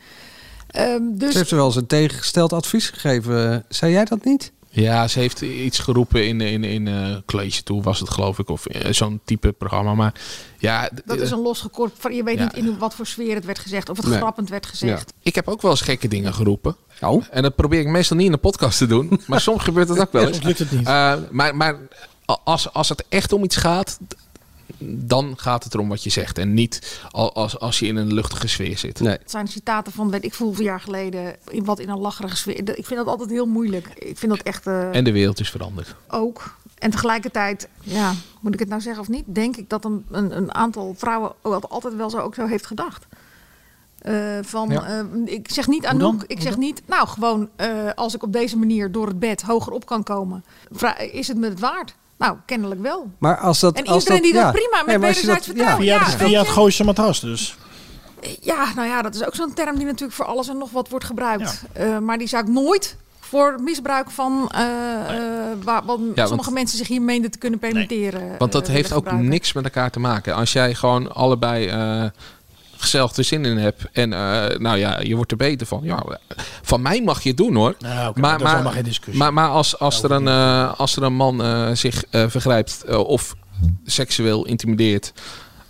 Ehm, 0.67 1.02
dus 1.12 1.32
Ze 1.32 1.38
heeft 1.38 1.52
er 1.52 1.58
wel 1.58 1.65
eens 1.65 1.76
een 1.76 1.88
tegengesteld 1.88 2.54
advies 2.54 2.89
gegeven. 2.89 3.65
Zei 3.69 3.91
jij 3.91 4.06
dat 4.06 4.24
niet? 4.24 4.52
Ja, 4.82 5.08
ze 5.08 5.20
heeft 5.20 5.42
iets 5.42 5.80
geroepen 5.80 6.28
in, 6.28 6.42
in, 6.42 6.63
in 6.63 6.88
eh 6.88 7.15
College 7.26 7.63
Toe, 7.63 7.82
was 7.82 8.00
het 8.00 8.10
geloof 8.10 8.39
ik. 8.39 8.50
Of 8.50 8.65
eh, 8.65 8.92
zo'n 8.94 9.20
type 9.26 9.52
programma. 9.52 9.94
Maar 9.94 10.13
ja, 10.58 10.89
Dat 11.06 11.20
is 11.20 11.32
een 11.32 11.42
losgekort. 11.42 11.92
van- 11.98 12.13
Je 12.15 12.24
weet 12.24 12.38
Ja. 12.38 12.44
niet 12.44 12.54
in 12.56 12.78
wat 12.78 12.94
voor 12.96 13.06
sfeer 13.06 13.36
het 13.36 13.46
werd 13.46 13.60
gezegd. 13.60 13.89
Of 13.89 13.98
het 13.98 14.08
Nee. 14.08 14.18
grappend 14.18 14.50
werd 14.50 14.65
gezegd. 14.65 15.13
Ik 15.24 15.36
heb 15.36 15.48
ook 15.48 15.62
wel 15.62 15.72
eens 15.72 15.82
gekke 15.82 16.08
dingen 16.08 16.34
geroepen. 16.34 16.76
Oh. 17.02 17.24
En 17.32 17.42
dat 17.42 17.56
probeer 17.56 17.80
ik 17.80 17.88
meestal 17.88 18.18
niet 18.18 18.26
in 18.26 18.32
de 18.32 18.38
podcast 18.38 18.78
te 18.78 18.86
doen. 18.88 19.22
Maar 19.28 19.42
soms 19.42 19.63
gebeurt 19.63 19.88
dat 19.88 20.00
ook 20.00 20.12
wel 20.12 20.22
eens. 20.22 20.32
Soms 20.32 20.46
lukt 20.46 20.60
het 20.60 20.72
niet. 20.72 20.88
Eh, 20.88 21.13
maar 21.32 21.56
maar 21.56 21.76
als, 22.44 22.74
als 22.74 22.89
het 22.89 23.04
echt 23.10 23.34
om 23.34 23.44
iets 23.44 23.56
gaat, 23.56 24.00
dan 24.82 25.34
gaat 25.38 25.63
het 25.63 25.74
erom 25.74 25.89
wat 25.89 26.04
je 26.04 26.10
zegt. 26.10 26.38
En 26.38 26.54
niet 26.54 27.00
al- 27.12 27.34
als, 27.34 27.60
als 27.60 27.80
je 27.80 27.86
in 27.88 27.96
een 27.96 28.13
luchtige 28.13 28.48
sfeer 28.48 28.78
zit. 28.78 29.00
Nee. 29.00 29.12
Het 29.18 29.32
zijn 29.32 29.48
citaten 29.48 29.92
van, 29.94 30.10
weet 30.10 30.24
ik 30.26 30.34
veel, 30.34 30.46
hoeveel 30.46 30.65
jaar 30.65 30.82
geleden. 30.82 31.36
In 31.50 31.65
wat 31.65 31.80
in 31.80 31.89
een 31.89 32.00
lacherige 32.00 32.36
sfeer. 32.36 32.58
Ik 32.78 32.86
vind 32.86 33.00
dat 33.00 33.08
altijd 33.08 33.30
heel 33.30 33.46
moeilijk. 33.46 33.88
Ik 33.96 34.18
vind 34.18 34.32
dat 34.32 34.42
echt 34.42 34.68
eh, 34.68 34.96
En 34.96 35.04
de 35.04 35.12
wereld 35.12 35.39
is 35.39 35.50
veranderd. 35.50 35.96
ook. 36.08 36.58
En 36.78 36.92
tegelijkertijd, 36.92 37.68
ja, 37.84 38.13
moet 38.42 38.54
ik 38.54 38.60
het 38.60 38.70
nou 38.70 38.82
zeggen 38.82 39.02
of 39.02 39.08
niet? 39.10 39.24
Denk 39.28 39.58
ik 39.58 39.70
dat 39.70 39.86
een, 39.86 40.06
een, 40.12 40.38
een 40.38 40.54
aantal 40.54 40.94
vrouwen 40.98 41.32
dat 41.42 41.70
altijd 41.70 41.96
wel 41.96 42.10
zo 42.10 42.18
ook 42.18 42.36
zo 42.36 42.46
heeft 42.48 42.65
gedacht. 42.65 43.06
Eh, 44.00 44.38
van, 44.42 44.70
Ja. 44.70 44.86
eh, 44.86 45.04
ik 45.26 45.52
zeg 45.52 45.68
niet? 45.68 45.86
Anouk, 45.86 46.24
ik 46.28 46.42
zeg 46.42 46.58
niet, 46.58 46.82
nou 46.86 47.08
gewoon 47.08 47.50
eh, 47.56 47.70
als 47.96 48.15
ik 48.15 48.24
op 48.24 48.34
deze 48.34 48.58
manier 48.58 48.92
door 48.92 49.08
het 49.08 49.20
bed 49.20 49.42
hoger 49.42 49.74
op 49.74 49.86
kan 49.86 50.04
komen, 50.04 50.44
is 51.12 51.28
het 51.28 51.38
me 51.38 51.50
het 51.50 51.60
waard? 51.60 51.96
Nou, 52.20 52.38
kennelijk 52.46 52.82
wel. 52.82 53.12
Maar 53.18 53.38
als 53.38 53.60
dat, 53.60 53.76
En 53.78 53.86
als 53.86 54.00
iedereen 54.04 54.22
die 54.22 54.34
dat 54.34 54.42
ja. 54.42 54.52
prima 54.52 54.78
met 54.78 54.86
Nee, 54.86 54.98
wederzijds 54.98 55.26
dat- 55.36 55.44
vertrouwen. 55.46 55.82
Via, 55.86 55.94
Ja, 55.94 56.00
het, 56.00 56.10
weet 56.10 56.18
via 56.28 56.28
je? 56.28 56.38
het 56.38 56.48
Gooise 56.54 56.84
matras 56.84 57.20
dus. 57.20 57.56
Ja, 58.42 58.74
nou 58.76 58.88
ja, 58.88 59.02
dat 59.02 59.16
is 59.16 59.26
ook 59.26 59.36
zo'n 59.36 59.54
term 59.54 59.76
die 59.76 59.86
natuurlijk 59.86 60.14
voor 60.14 60.26
alles 60.26 60.48
en 60.48 60.58
nog 60.58 60.72
wat 60.72 60.90
wordt 60.90 61.06
gebruikt. 61.06 61.64
Eh, 61.74 61.98
maar 61.98 62.18
die 62.18 62.28
zou 62.28 62.44
ik 62.44 62.50
nooit 62.50 62.96
voor 63.20 63.56
misbruik 63.64 64.10
van 64.12 64.52
waar, 65.64 65.86
wat 65.86 66.00
sommige 66.16 66.52
mensen 66.52 66.78
zich 66.78 66.88
hier 66.88 67.02
meenden 67.02 67.32
te 67.32 67.38
kunnen 67.38 67.60
permitteren. 67.60 68.36
Want 68.38 68.52
dat 68.52 68.68
heeft 68.68 68.92
ook 68.92 68.98
gebruiken. 68.98 69.30
niks 69.30 69.54
met 69.54 69.64
elkaar 69.64 69.92
te 69.92 70.00
maken. 70.00 70.36
Als 70.36 70.54
jij 70.54 70.74
gewoon 70.76 71.14
allebei 71.16 71.72
gezellig 72.82 73.15
er 73.15 73.24
zin 73.24 73.46
in 73.46 73.58
hebt. 73.58 73.84
En 73.92 74.13
eh, 74.13 74.58
nou 74.58 74.78
ja, 74.78 75.00
je 75.00 75.15
wordt 75.15 75.32
er 75.32 75.38
beter 75.38 75.68
van. 75.68 75.80
Ja, 75.84 76.04
van 76.62 76.82
mij 76.82 77.02
mag 77.02 77.22
je 77.24 77.30
het 77.30 77.38
doen 77.38 77.56
hoor. 77.56 77.76
Discussie. 78.84 79.18
Maar, 79.18 79.34
maar 79.34 79.50
als, 79.50 79.80
als, 79.80 80.04
er 80.04 80.12
een, 80.12 80.28
eh, 80.28 80.80
als 80.80 80.96
er 80.96 81.04
een 81.04 81.15
man 81.15 81.44
eh, 81.44 81.70
zich 81.74 82.04
vergrijpt 82.12 82.96
of 82.96 83.36
seksueel 83.86 84.46
intimideert. 84.46 85.13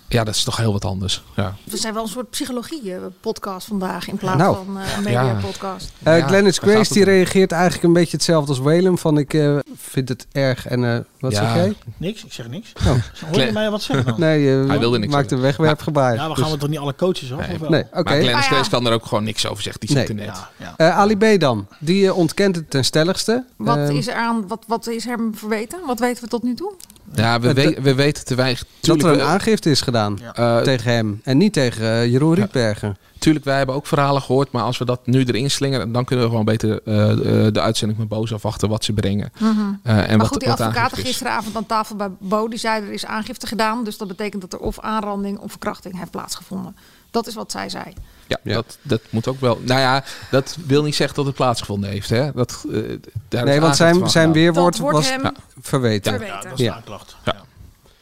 Ja, 0.09 0.23
dat 0.23 0.35
is 0.35 0.43
toch 0.43 0.57
heel 0.57 0.71
wat 0.71 0.85
anders. 0.85 1.23
Ja. 1.35 1.55
We 1.63 1.77
zijn 1.77 1.93
wel 1.93 2.03
een 2.03 2.09
soort 2.09 2.29
psychologie-podcast 2.29 3.67
vandaag 3.67 4.07
in 4.07 4.17
plaats 4.17 4.37
Nou. 4.37 4.55
van 4.65 4.77
eh, 4.79 4.97
een 4.97 5.03
media-podcast. 5.03 5.91
Eh 6.03 6.17
Ja, 6.17 6.27
Glennis 6.27 6.57
gaat 6.57 6.69
Grace 6.69 6.93
die 6.93 7.03
reageert 7.03 7.51
eigenlijk 7.51 7.83
een 7.83 7.93
beetje 7.93 8.17
hetzelfde 8.17 8.49
als 8.49 8.59
Willem. 8.59 8.97
Van 8.97 9.17
ik 9.17 9.33
eh, 9.33 9.57
vind 9.75 10.09
het 10.09 10.27
erg 10.31 10.67
en 10.67 10.83
eh, 10.93 10.99
wat 11.19 11.31
Ja. 11.31 11.37
zeg 11.39 11.53
jij? 11.55 11.73
Niks, 11.97 12.25
ik 12.25 12.33
zeg 12.33 12.47
niks. 12.49 12.71
Oh. 12.77 12.83
Hoor 13.31 13.41
je 13.45 13.51
mij 13.51 13.69
wat 13.71 13.81
zeggen 13.81 14.05
dan? 14.05 14.19
Nee, 14.29 14.47
Hij 14.47 14.79
wilde 14.79 14.99
niks 14.99 15.13
maakt 15.13 15.31
een 15.31 15.39
wegwerpgebaar. 15.41 16.13
Ja, 16.15 16.27
we 16.29 16.33
Dus- 16.33 16.43
gaan 16.43 16.51
we 16.51 16.57
toch 16.57 16.69
niet 16.69 16.79
alle 16.79 16.95
coaches 16.95 17.33
af? 17.33 17.39
Nee. 17.39 17.53
of 17.53 17.59
wel? 17.59 17.69
Nee, 17.69 17.83
oké. 17.83 18.03
Maar 18.03 18.13
Glennis 18.13 18.33
Ah, 18.33 18.41
ja. 18.41 18.47
Grace 18.55 18.69
kan 18.69 18.85
er 18.87 18.93
ook 18.93 19.05
gewoon 19.05 19.23
niks 19.23 19.47
over 19.47 19.63
zeggen. 19.63 19.81
Die 19.87 19.95
Nee. 19.95 20.05
zit 20.07 20.17
er 20.19 20.25
net. 20.25 20.35
Ja, 20.35 20.49
ja. 20.57 20.73
Eh, 20.77 20.97
Ali 20.97 21.17
B 21.17 21.39
dan, 21.39 21.67
die 21.79 22.13
ontkent 22.13 22.55
het 22.55 22.69
ten 22.69 22.85
stelligste. 22.85 23.45
Wat 23.57 23.77
Ehm, 23.77 23.95
is 23.95 24.07
er 24.07 24.13
aan? 24.15 24.47
Wat, 24.47 24.63
wat 24.67 24.87
is 24.87 25.05
hem 25.05 25.35
verweten? 25.35 25.79
Wat 25.85 25.99
weten 25.99 26.23
we 26.23 26.29
tot 26.29 26.43
nu 26.43 26.53
toe? 26.53 26.73
Ja, 27.13 27.39
we, 27.39 27.53
we, 27.53 27.77
we 27.81 27.95
weten 27.95 28.25
te 28.25 28.35
weinig. 28.35 28.63
dat 28.81 29.03
er 29.03 29.09
een 29.09 29.15
we- 29.17 29.23
aangifte 29.23 29.69
is 29.69 29.81
gedaan 29.81 30.19
Eh, 30.33 30.57
tegen 30.61 30.91
hem. 30.91 31.21
En 31.23 31.37
niet 31.37 31.53
tegen 31.53 31.85
eh, 32.01 32.05
Jeroen 32.11 32.33
Rietbergen. 32.33 32.97
Tuurlijk, 33.19 33.45
wij 33.45 33.57
hebben 33.57 33.75
ook 33.75 33.87
verhalen 33.87 34.21
gehoord. 34.21 34.51
Maar 34.51 34.63
als 34.63 34.77
we 34.77 34.85
dat 34.85 35.07
nu 35.07 35.23
erin 35.23 35.51
slingeren, 35.51 35.91
dan 35.91 36.05
kunnen 36.05 36.25
we 36.25 36.31
gewoon 36.31 36.45
beter 36.45 36.81
eh, 36.85 37.11
eh, 37.45 37.53
de 37.53 37.61
uitzending 37.61 37.99
met 37.99 38.07
Boos 38.07 38.33
afwachten 38.33 38.69
wat 38.69 38.83
ze 38.83 38.93
brengen. 38.93 39.31
Mhm. 39.39 39.49
Eh, 39.83 39.97
en 39.97 40.07
maar 40.07 40.17
wat, 40.17 40.27
goed, 40.27 40.39
die 40.39 40.49
wat 40.49 40.59
advocaten 40.61 40.97
gisteravond 40.97 41.55
aan 41.55 41.65
tafel 41.65 41.95
bij 41.95 42.09
Bo, 42.19 42.47
die 42.47 42.59
zeiden 42.59 42.89
er 42.89 42.95
is 42.95 43.05
aangifte 43.05 43.47
gedaan. 43.47 43.83
Dus 43.83 43.97
dat 43.97 44.07
betekent 44.07 44.41
dat 44.41 44.53
er 44.53 44.59
of 44.59 44.79
aanranding 44.79 45.37
of 45.39 45.51
verkrachting 45.51 45.97
heeft 45.97 46.11
plaatsgevonden. 46.11 46.75
Dat 47.11 47.27
is 47.27 47.33
wat 47.35 47.51
zij 47.51 47.69
zei. 47.69 47.93
Ja, 48.27 48.37
Dat, 48.43 48.77
dat 48.81 49.01
moet 49.09 49.27
ook 49.27 49.39
wel. 49.39 49.59
Nou 49.65 49.79
ja, 49.79 50.03
dat 50.31 50.57
wil 50.65 50.83
niet 50.83 50.95
zeggen 50.95 51.15
dat 51.15 51.25
het 51.25 51.35
plaatsgevonden 51.35 51.89
heeft. 51.89 52.09
Hè? 52.09 52.31
Dat, 52.31 52.65
eh, 52.71 52.81
daar 53.27 53.43
is 53.43 53.49
Nee, 53.49 53.61
want 53.61 53.75
zijn, 53.75 54.09
zijn 54.09 54.31
weerwoord 54.31 54.77
was 54.77 55.09
hem 55.09 55.21
ja, 55.23 55.33
verweten. 55.61 56.11
verweten. 56.11 56.35
Ja, 56.35 56.41
dat 56.41 56.51
is 56.51 56.59
Ja. 56.59 56.71
de 56.71 56.75
aanklacht. 56.77 57.15
Ja. 57.25 57.35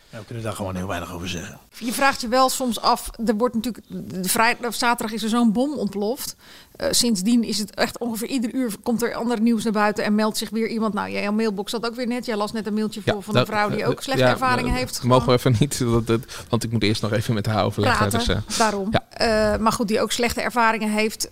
Ja, 0.10 0.18
we 0.20 0.26
kunnen 0.26 0.44
daar 0.44 0.54
gewoon 0.54 0.76
heel 0.76 0.88
weinig 0.88 1.12
over 1.14 1.30
zeggen. 1.30 1.58
Je 1.78 1.94
vraagt 1.94 2.22
je 2.22 2.28
wel 2.28 2.50
soms 2.50 2.80
af. 2.82 3.10
Er 3.26 3.36
wordt 3.36 3.56
natuurlijk. 3.56 3.86
De 3.90 4.30
vrijdag 4.30 4.68
of 4.68 4.76
zaterdag 4.76 5.16
is 5.16 5.24
er 5.24 5.30
zo'n 5.30 5.52
bom 5.52 5.74
ontploft. 5.78 6.36
Eh, 6.78 6.88
sindsdien 6.92 7.44
is 7.44 7.58
het 7.60 7.76
echt 7.76 7.98
ongeveer 7.98 8.28
ieder 8.28 8.54
uur 8.54 8.72
komt 8.84 9.02
er 9.02 9.14
ander 9.14 9.42
nieuws 9.42 9.64
naar 9.64 9.74
buiten 9.74 10.04
en 10.04 10.16
meldt 10.16 10.38
zich 10.38 10.50
weer 10.50 10.68
iemand. 10.68 10.94
Nou, 10.94 11.12
jouw 11.12 11.32
mailbox 11.32 11.72
zat 11.72 11.86
ook 11.86 11.96
weer 11.96 12.08
net. 12.08 12.26
Jij 12.26 12.36
las 12.36 12.52
net 12.52 12.68
een 12.68 12.74
mailtje 12.74 13.02
voor 13.06 13.24
van 13.24 13.36
een 13.36 13.46
vrouw 13.46 13.70
die 13.70 13.82
eh, 13.82 13.90
ook 13.90 14.02
slechte 14.02 14.24
ja, 14.24 14.30
ervaringen 14.30 14.72
eh, 14.72 14.78
heeft. 14.78 15.04
Mogen 15.04 15.28
we 15.28 15.34
even 15.34 15.56
niet, 15.60 15.80
dat, 15.80 16.08
dat- 16.08 16.20
want 16.50 16.64
ik 16.64 16.72
moet 16.72 16.84
eerst 16.84 17.02
nog 17.02 17.12
even 17.12 17.34
met 17.34 17.46
haar 17.46 17.64
overleggen. 17.66 18.10
Dus, 18.10 18.28
daarom. 18.58 18.90
ja. 18.92 19.58
Maar 19.60 19.72
goed, 19.72 19.88
die 19.88 20.02
ook 20.02 20.12
slechte 20.12 20.42
ervaringen 20.42 20.90
heeft 20.90 21.28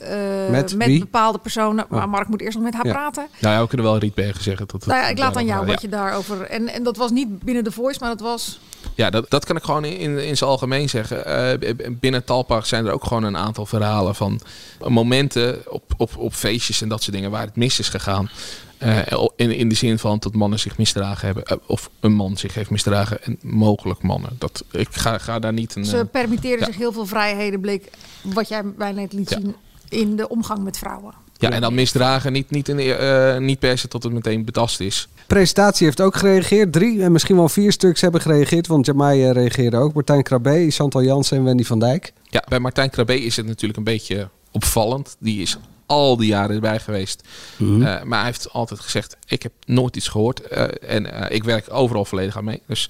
Met 0.50 0.76
met, 0.76 1.00
bepaalde 1.00 1.38
personen. 1.38 1.86
Maar 1.90 2.04
Oh. 2.04 2.12
Mark 2.12 2.28
moet 2.28 2.42
eerst 2.42 2.56
nog 2.56 2.64
met 2.64 2.74
haar 2.74 2.88
praten. 2.88 3.28
Nou 3.40 3.56
ja, 3.56 3.62
we 3.62 3.68
kunnen 3.68 3.86
wel 3.86 3.98
Rietbergen 3.98 4.44
zeggen. 4.44 4.68
Dat 4.68 4.86
Nou 4.86 5.00
ja, 5.02 5.08
ik 5.08 5.18
laat 5.18 5.36
aan 5.36 5.46
jou 5.46 5.66
wat 5.66 5.82
je 5.82 5.90
daarover. 5.90 6.42
En, 6.42 6.68
en 6.68 6.84
dat 6.84 6.98
was 6.98 7.12
niet 7.12 7.40
binnen 7.40 7.64
de 7.64 7.72
voice, 7.72 8.00
maar 8.00 8.10
dat 8.10 8.20
was. 8.20 8.60
Ja, 8.94 9.10
dat, 9.10 9.30
dat 9.30 9.46
kan 9.46 9.56
ik 9.56 9.64
gewoon 9.64 9.86
in, 9.86 10.26
in, 10.26 10.38
zijn 10.38 10.50
algemeen 10.50 10.90
zeggen. 10.90 11.26
Eh, 11.26 11.76
binnen 11.92 12.24
Talpark 12.24 12.66
zijn 12.66 12.86
er 12.86 12.92
ook 12.92 13.04
gewoon 13.04 13.24
een 13.24 13.38
aantal 13.38 13.66
verhalen 13.66 14.16
van 14.16 14.40
momenten 14.88 15.64
op, 15.68 15.84
op, 15.98 16.18
op 16.18 16.34
feestjes 16.34 16.82
en 16.82 16.90
dat 16.90 17.04
soort 17.04 17.16
dingen 17.16 17.32
waar 17.32 17.46
het 17.46 17.56
mis 17.56 17.80
is 17.80 17.90
gegaan. 17.90 18.30
Eh, 18.78 19.00
in, 19.36 19.52
in 19.52 19.70
de 19.70 19.76
zin 19.76 20.00
van 20.00 20.18
dat 20.20 20.34
mannen 20.34 20.60
zich 20.60 20.78
misdragen 20.78 21.26
hebben. 21.26 21.46
eh, 21.46 21.58
of 21.66 21.90
een 22.00 22.14
man 22.14 22.38
zich 22.38 22.54
heeft 22.54 22.70
misdragen. 22.70 23.24
En 23.24 23.40
mogelijk 23.42 24.02
mannen. 24.02 24.36
Dat, 24.38 24.64
ik 24.72 24.88
ga, 24.92 25.18
ga 25.18 25.40
daar 25.40 25.54
niet 25.54 25.76
een. 25.76 25.86
Ze 25.86 26.08
permitteerden 26.12 26.60
ja. 26.60 26.66
zich 26.66 26.78
heel 26.78 26.92
veel 26.92 27.06
vrijheden, 27.06 27.60
bleek 27.60 27.90
wat 28.22 28.48
jij 28.48 28.64
mij 28.64 28.92
net 28.92 29.14
liet 29.14 29.30
zien 29.30 29.56
in 29.90 30.16
de 30.16 30.30
omgang 30.30 30.64
met 30.64 30.78
vrouwen. 30.78 31.25
Ja, 31.38 31.50
en 31.50 31.62
dan 31.62 31.74
misdragen 31.74 32.34
niet, 32.34 32.50
niet, 32.50 32.70
in, 32.70 32.80
eh, 32.80 33.38
niet 33.38 33.60
per 33.60 33.78
se 33.78 33.88
tot 33.88 34.04
het 34.04 34.14
meteen 34.14 34.46
betast 34.46 34.80
is. 34.80 35.08
Presentatie 35.28 35.86
heeft 35.86 36.02
ook 36.02 36.16
gereageerd. 36.16 36.72
Drie 36.72 37.04
en 37.04 37.12
misschien 37.12 37.36
wel 37.36 37.50
vier 37.50 37.72
stuks 37.72 38.02
hebben 38.02 38.22
gereageerd. 38.22 38.68
Want 38.68 38.86
Jamai 38.86 39.32
reageerde 39.32 39.78
ook. 39.78 39.94
Martijn 39.94 40.24
Krabbe, 40.24 40.72
Chantal 40.72 41.04
Jansen 41.04 41.38
en 41.38 41.44
Wendy 41.44 41.64
van 41.64 41.80
Dijk. 41.80 42.14
Ja, 42.30 42.44
bij 42.48 42.60
Martijn 42.60 42.90
Krabbe 42.90 43.22
is 43.22 43.36
het 43.36 43.46
natuurlijk 43.46 43.78
een 43.78 43.84
beetje 43.84 44.30
opvallend. 44.52 45.16
Die 45.20 45.42
is 45.42 45.58
al 45.86 46.18
die 46.18 46.28
jaren 46.28 46.56
erbij 46.56 46.80
geweest. 46.80 47.24
Mhm. 47.58 47.82
Eh, 47.82 48.04
maar 48.04 48.18
hij 48.18 48.28
heeft 48.28 48.52
altijd 48.52 48.80
gezegd, 48.80 49.18
ik 49.28 49.44
heb 49.44 49.52
nooit 49.66 49.96
iets 49.96 50.08
gehoord. 50.08 50.42
Eh, 50.42 50.64
en 50.96 51.32
ik 51.32 51.44
werk 51.44 51.66
overal 51.74 52.06
volledig 52.06 52.38
aan 52.38 52.44
mee. 52.44 52.62
Dus 52.68 52.90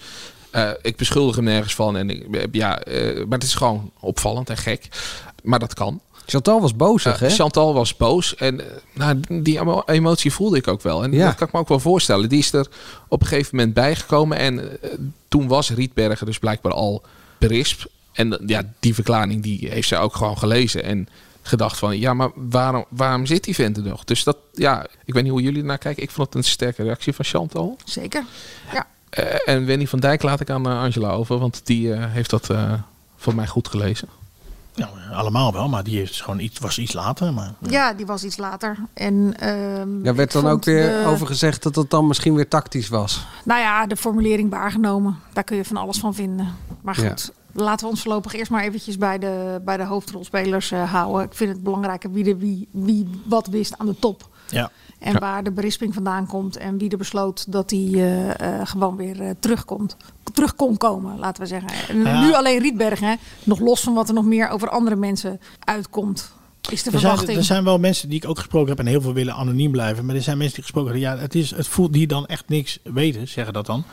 ik 0.81 0.95
beschuldig 0.95 1.35
hem 1.35 1.45
nergens 1.45 1.75
van. 1.75 1.97
En 1.97 2.09
ik, 2.09 2.47
ja, 2.51 2.81
maar 3.27 3.37
het 3.37 3.43
is 3.43 3.55
gewoon 3.55 3.91
opvallend 3.99 4.49
en 4.49 4.57
gek. 4.57 4.87
Maar 5.43 5.59
dat 5.59 5.73
kan. 5.73 6.01
Chantal 6.25 6.61
was 6.61 6.75
bozig, 6.75 7.19
hè? 7.19 7.29
Chantal 7.29 7.73
was 7.73 7.97
boos. 7.97 8.35
En 8.35 8.59
eh, 8.61 8.77
nou, 8.93 9.19
die 9.41 9.59
emo- 9.59 9.83
emotie 9.85 10.33
voelde 10.33 10.57
ik 10.57 10.67
ook 10.67 10.81
wel. 10.81 11.03
En 11.03 11.11
Ja. 11.11 11.25
dat 11.25 11.35
kan 11.35 11.47
ik 11.47 11.53
me 11.53 11.59
ook 11.59 11.67
wel 11.67 11.79
voorstellen. 11.79 12.29
Die 12.29 12.39
is 12.39 12.53
er 12.53 12.67
op 13.07 13.21
een 13.21 13.27
gegeven 13.27 13.55
moment 13.55 13.73
bijgekomen. 13.73 14.37
En 14.37 14.81
eh, 14.81 14.89
toen 15.27 15.47
was 15.47 15.69
Rietbergen 15.69 16.25
dus 16.25 16.39
blijkbaar 16.39 16.73
al 16.73 17.03
berispt. 17.37 17.85
En 18.13 18.39
eh, 18.39 18.47
ja, 18.47 18.61
die 18.79 18.93
verklaring 18.93 19.43
die 19.43 19.69
heeft 19.69 19.87
zij 19.87 19.99
ook 19.99 20.15
gewoon 20.15 20.37
gelezen. 20.37 20.83
En 20.83 21.07
gedacht 21.41 21.77
van, 21.77 21.99
ja, 21.99 22.13
maar 22.13 22.29
waarom, 22.35 22.85
waarom 22.89 23.25
zit 23.25 23.43
die 23.43 23.55
vent 23.55 23.77
er 23.77 23.83
nog? 23.83 24.03
Dus 24.03 24.23
dat, 24.23 24.37
ja, 24.53 24.85
ik 25.05 25.13
weet 25.13 25.23
niet 25.23 25.31
hoe 25.31 25.41
jullie 25.41 25.59
ernaar 25.61 25.77
kijken. 25.77 26.03
Ik 26.03 26.11
vond 26.11 26.27
het 26.27 26.35
een 26.37 26.43
sterke 26.43 26.83
reactie 26.83 27.13
van 27.13 27.25
Chantal. 27.25 27.77
Zeker. 27.85 28.23
Ja. 28.73 28.87
Eh, 29.09 29.53
en 29.55 29.65
Wendy 29.65 29.85
van 29.87 29.99
Dijk 29.99 30.21
laat 30.23 30.39
ik 30.39 30.49
aan 30.49 30.65
Angela 30.65 31.11
over. 31.11 31.37
Want 31.37 31.61
die 31.63 31.93
eh, 31.93 32.03
heeft 32.11 32.29
dat 32.29 32.49
eh 32.49 32.73
voor 33.17 33.35
mij 33.35 33.47
goed 33.47 33.67
gelezen. 33.67 34.07
Ja, 34.75 34.89
allemaal 35.13 35.53
wel, 35.53 35.69
maar 35.69 35.83
die 35.83 35.99
dus 35.99 36.21
gewoon 36.21 36.39
iets, 36.39 36.59
was 36.59 36.77
iets 36.79 36.93
later. 36.93 37.33
Maar, 37.33 37.51
Ja, 37.59 37.93
die 37.93 38.05
was 38.05 38.23
iets 38.23 38.37
later. 38.37 38.77
En, 38.93 39.33
ehm, 39.39 40.03
Daar 40.03 40.15
werd 40.15 40.31
dan 40.31 40.47
ook 40.47 40.63
weer 40.63 40.87
de- 41.01 41.03
over 41.07 41.27
gezegd 41.27 41.63
dat 41.63 41.75
het 41.75 41.89
dan 41.89 42.07
misschien 42.07 42.35
weer 42.35 42.47
tactisch 42.47 42.87
was. 42.89 43.25
Nou 43.45 43.59
ja, 43.59 43.85
de 43.87 43.95
formulering 43.95 44.49
waargenomen. 44.49 45.19
Daar 45.33 45.43
kun 45.43 45.57
je 45.57 45.65
van 45.65 45.77
alles 45.77 45.97
van 45.99 46.13
vinden. 46.15 46.47
Maar 46.81 47.01
Ja. 47.01 47.07
goed, 47.09 47.31
laten 47.51 47.85
we 47.85 47.91
ons 47.91 48.01
voorlopig 48.01 48.33
eerst 48.33 48.51
maar 48.51 48.63
eventjes 48.63 48.97
bij 48.97 49.19
de, 49.19 49.61
bij 49.65 49.77
de 49.77 49.83
hoofdrolspelers 49.83 50.71
eh, 50.71 50.91
houden. 50.91 51.25
Ik 51.25 51.33
vind 51.33 51.49
het 51.51 51.63
belangrijker 51.63 52.11
wie, 52.11 52.23
de, 52.23 52.37
wie, 52.37 52.67
wie 52.71 53.09
wat 53.25 53.47
wist 53.47 53.77
aan 53.77 53.85
de 53.85 53.99
top. 53.99 54.29
Ja. 54.49 54.71
En 54.99 55.13
Ja. 55.13 55.19
waar 55.19 55.43
de 55.43 55.51
berisping 55.51 55.93
vandaan 55.93 56.27
komt. 56.27 56.57
En 56.57 56.77
wie 56.77 56.89
er 56.89 56.97
besloot 56.97 57.51
dat 57.51 57.69
hij 57.71 57.89
eh, 57.93 58.59
eh, 58.59 58.67
gewoon 58.67 58.95
weer 58.95 59.21
eh, 59.21 59.29
terugkomt. 59.39 59.97
Terug 60.33 60.55
kon 60.55 60.77
komen, 60.77 61.19
laten 61.19 61.41
we 61.41 61.47
zeggen. 61.47 61.97
Ja. 62.03 62.21
nu 62.21 62.33
alleen 62.33 62.59
Rietberg, 62.59 62.99
hè. 62.99 63.13
Nog 63.43 63.59
los 63.59 63.81
van 63.81 63.93
wat 63.93 64.07
er 64.07 64.13
nog 64.13 64.25
meer 64.25 64.49
over 64.49 64.69
andere 64.69 64.95
mensen 64.95 65.39
uitkomt. 65.59 66.33
Is 66.69 66.83
de 66.83 66.91
er, 66.91 66.99
zijn, 66.99 67.01
verwachting. 67.01 67.37
er 67.37 67.43
zijn 67.43 67.63
wel 67.63 67.79
mensen 67.79 68.09
die 68.09 68.17
ik 68.17 68.29
ook 68.29 68.37
gesproken 68.37 68.69
heb 68.69 68.79
en 68.79 68.85
heel 68.85 69.01
veel 69.01 69.13
willen 69.13 69.33
anoniem 69.33 69.71
blijven. 69.71 70.05
Maar 70.05 70.15
er 70.15 70.21
zijn 70.21 70.37
mensen 70.37 70.55
die 70.55 70.63
gesproken 70.63 70.91
hebben. 70.91 71.09
Ja, 71.09 71.21
het, 71.21 71.35
is, 71.35 71.51
het 71.51 71.67
voelt 71.67 71.93
die 71.93 72.07
dan 72.07 72.25
echt 72.25 72.43
niks 72.47 72.79
weten, 72.83 73.27
zeggen 73.27 73.53
dat 73.53 73.65
dan. 73.65 73.83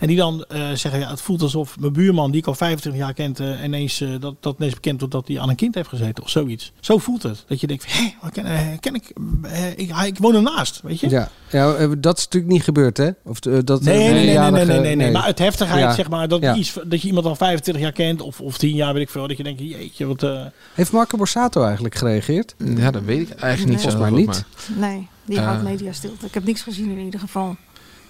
En 0.00 0.06
die 0.06 0.16
dan 0.16 0.44
eh, 0.48 0.70
zeggen, 0.74 1.00
ja, 1.00 1.10
het 1.10 1.20
voelt 1.20 1.42
alsof 1.42 1.78
mijn 1.78 1.92
buurman, 1.92 2.30
die 2.30 2.40
ik 2.40 2.46
al 2.46 2.54
25 2.54 3.02
jaar 3.02 3.14
kent, 3.14 3.40
eh, 3.40 3.64
ineens 3.64 4.00
uh, 4.00 4.20
dat, 4.20 4.34
dat 4.40 4.54
ineens 4.58 4.74
bekend 4.74 4.98
wordt 4.98 5.14
dat 5.14 5.28
hij 5.28 5.40
aan 5.40 5.48
een 5.48 5.56
kind 5.56 5.74
heeft 5.74 5.88
gezeten 5.88 6.22
of 6.22 6.30
zoiets. 6.30 6.72
Zo 6.80 6.98
voelt 6.98 7.22
het. 7.22 7.44
Dat 7.46 7.60
je 7.60 7.66
denkt, 7.66 7.84
hé, 7.96 8.14
wat 8.22 8.32
ken, 8.32 8.46
uh, 8.46 8.58
ken 8.80 8.94
ik, 8.94 9.12
uh, 9.42 9.70
ik, 9.76 9.96
ik 9.96 10.18
woon 10.18 10.34
ernaast, 10.34 10.80
weet 10.82 11.00
je? 11.00 11.08
Ja, 11.08 11.30
ja 11.50 11.74
eh, 11.74 11.90
dat 11.98 12.18
is 12.18 12.24
natuurlijk 12.24 12.52
niet 12.52 12.62
gebeurd, 12.62 12.96
hè? 12.96 13.10
Of 13.24 13.46
uh, 13.46 13.58
dat 13.64 13.82
nee, 13.82 13.98
nee, 13.98 14.12
nee, 14.12 14.38
nee, 14.38 14.50
nee, 14.50 14.64
nee, 14.64 14.80
nee, 14.80 14.96
nee. 14.96 15.10
Maar 15.10 15.26
het 15.26 15.38
heftigheid, 15.38 15.80
ja. 15.80 15.94
zeg 15.94 16.08
maar, 16.08 16.28
dat, 16.28 16.40
ja. 16.40 16.54
iets, 16.54 16.78
dat 16.84 17.00
je 17.02 17.08
iemand 17.08 17.26
al 17.26 17.36
25 17.36 17.82
jaar 17.82 17.92
kent 17.92 18.20
of, 18.20 18.40
of 18.40 18.58
10 18.58 18.74
jaar, 18.74 18.92
weet 18.92 19.02
ik 19.02 19.10
veel, 19.10 19.28
dat 19.28 19.36
je 19.36 19.42
denkt, 19.42 19.60
jeetje, 19.60 20.06
wat... 20.06 20.22
Uh... 20.22 20.42
Heeft 20.74 20.92
Marco 20.92 21.16
Borsato 21.16 21.64
eigenlijk 21.64 21.94
gereageerd? 21.94 22.54
Ja, 22.58 22.90
dat 22.90 23.02
weet 23.02 23.30
ik 23.30 23.38
eigenlijk 23.38 23.72
niet. 23.72 23.80
Volgens 23.80 24.10
mij 24.10 24.20
niet. 24.20 24.44
Nee, 24.76 25.08
die 25.24 25.38
uh, 25.38 25.44
houdt 25.44 25.62
media 25.62 25.92
stilte. 25.92 26.26
Ik 26.26 26.34
heb 26.34 26.44
niks 26.44 26.62
gezien 26.62 26.90
in 26.90 27.04
ieder 27.04 27.20
geval. 27.20 27.56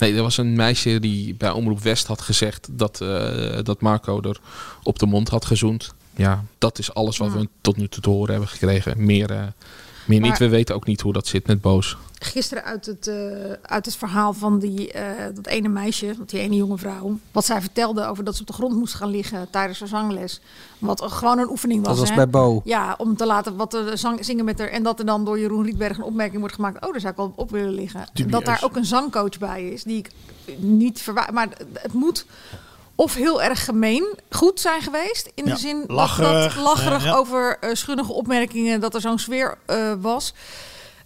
Nee, 0.00 0.14
er 0.16 0.22
was 0.22 0.36
een 0.36 0.56
meisje 0.56 1.00
die 1.00 1.34
bij 1.34 1.50
Omroep 1.50 1.80
West 1.80 2.06
had 2.06 2.20
gezegd 2.20 2.68
dat, 2.70 3.00
uh, 3.02 3.58
dat 3.62 3.80
Marco 3.80 4.20
er 4.22 4.40
op 4.82 4.98
de 4.98 5.06
mond 5.06 5.28
had 5.28 5.44
gezoend. 5.44 5.94
Ja, 6.16 6.44
dat 6.58 6.78
is 6.78 6.94
alles 6.94 7.16
wat 7.16 7.32
ja. 7.32 7.38
we 7.38 7.48
tot 7.60 7.76
nu 7.76 7.88
toe 7.88 8.02
te 8.02 8.10
horen 8.10 8.30
hebben 8.30 8.48
gekregen. 8.48 9.04
Meer, 9.04 9.30
uh, 9.30 9.42
meer 10.04 10.20
maar, 10.20 10.28
niet. 10.28 10.38
We 10.38 10.48
weten 10.48 10.74
ook 10.74 10.86
niet 10.86 11.00
hoe 11.00 11.12
dat 11.12 11.26
zit 11.26 11.46
met 11.46 11.60
Boos. 11.60 11.96
Gisteren 12.18 12.64
uit 12.64 12.86
het, 12.86 13.06
uh, 13.06 13.14
uit 13.62 13.86
het 13.86 13.96
verhaal 13.96 14.32
van 14.32 14.58
die, 14.58 14.92
dat 15.34 15.46
ene 15.46 15.68
meisje, 15.68 16.14
die 16.26 16.40
ene 16.40 16.56
jonge 16.56 16.78
vrouw. 16.78 17.18
Wat 17.32 17.44
zij 17.44 17.60
vertelde 17.60 18.06
over 18.06 18.24
dat 18.24 18.34
ze 18.34 18.40
op 18.40 18.46
de 18.46 18.52
grond 18.52 18.74
moest 18.74 18.94
gaan 18.94 19.10
liggen 19.10 19.50
tijdens 19.50 19.78
haar 19.78 19.88
zangles. 19.88 20.40
Wat 20.78 21.02
gewoon 21.02 21.38
een 21.38 21.50
oefening 21.50 21.80
was. 21.84 21.88
Dat 21.88 21.98
was 21.98 22.08
hè? 22.08 22.14
bij 22.14 22.28
Bo. 22.28 22.60
Ja, 22.64 22.94
om 22.98 23.16
te 23.16 23.26
laten 23.26 23.56
wat 23.56 23.78
zang, 23.94 24.24
zingen 24.24 24.44
met 24.44 24.58
haar. 24.58 24.68
En 24.68 24.82
dat 24.82 24.98
er 24.98 25.06
dan 25.06 25.24
door 25.24 25.38
Jeroen 25.38 25.64
Rietberg 25.64 25.96
een 25.96 26.04
opmerking 26.04 26.40
wordt 26.40 26.54
gemaakt. 26.54 26.84
Oh, 26.86 26.92
daar 26.92 27.00
zou 27.00 27.12
ik 27.12 27.18
wel 27.18 27.32
op 27.36 27.50
willen 27.50 27.74
liggen. 27.74 28.06
Dubieus. 28.12 28.32
Dat 28.32 28.44
daar 28.44 28.60
ook 28.64 28.76
een 28.76 28.84
zangcoach 28.84 29.38
bij 29.38 29.68
is. 29.68 29.82
Die 29.82 29.98
ik 29.98 30.10
niet 30.58 31.00
verwaar. 31.00 31.32
Maar 31.32 31.48
het 31.72 31.92
moet 31.92 32.26
of 33.00 33.14
heel 33.14 33.42
erg 33.42 33.64
gemeen 33.64 34.18
goed 34.30 34.60
zijn 34.60 34.82
geweest. 34.82 35.30
In 35.34 35.44
ja, 35.46 35.52
de 35.52 35.58
zin 35.58 35.84
lacherig, 35.86 36.54
dat 36.54 36.62
lacherig 36.62 37.02
ja, 37.04 37.08
ja. 37.08 37.16
over 37.16 37.58
uh, 37.60 37.70
schunnige 37.74 38.12
opmerkingen. 38.12 38.80
Dat 38.80 38.94
er 38.94 39.00
zo'n 39.00 39.18
sfeer 39.18 39.58
uh, 39.66 39.92
was. 40.00 40.34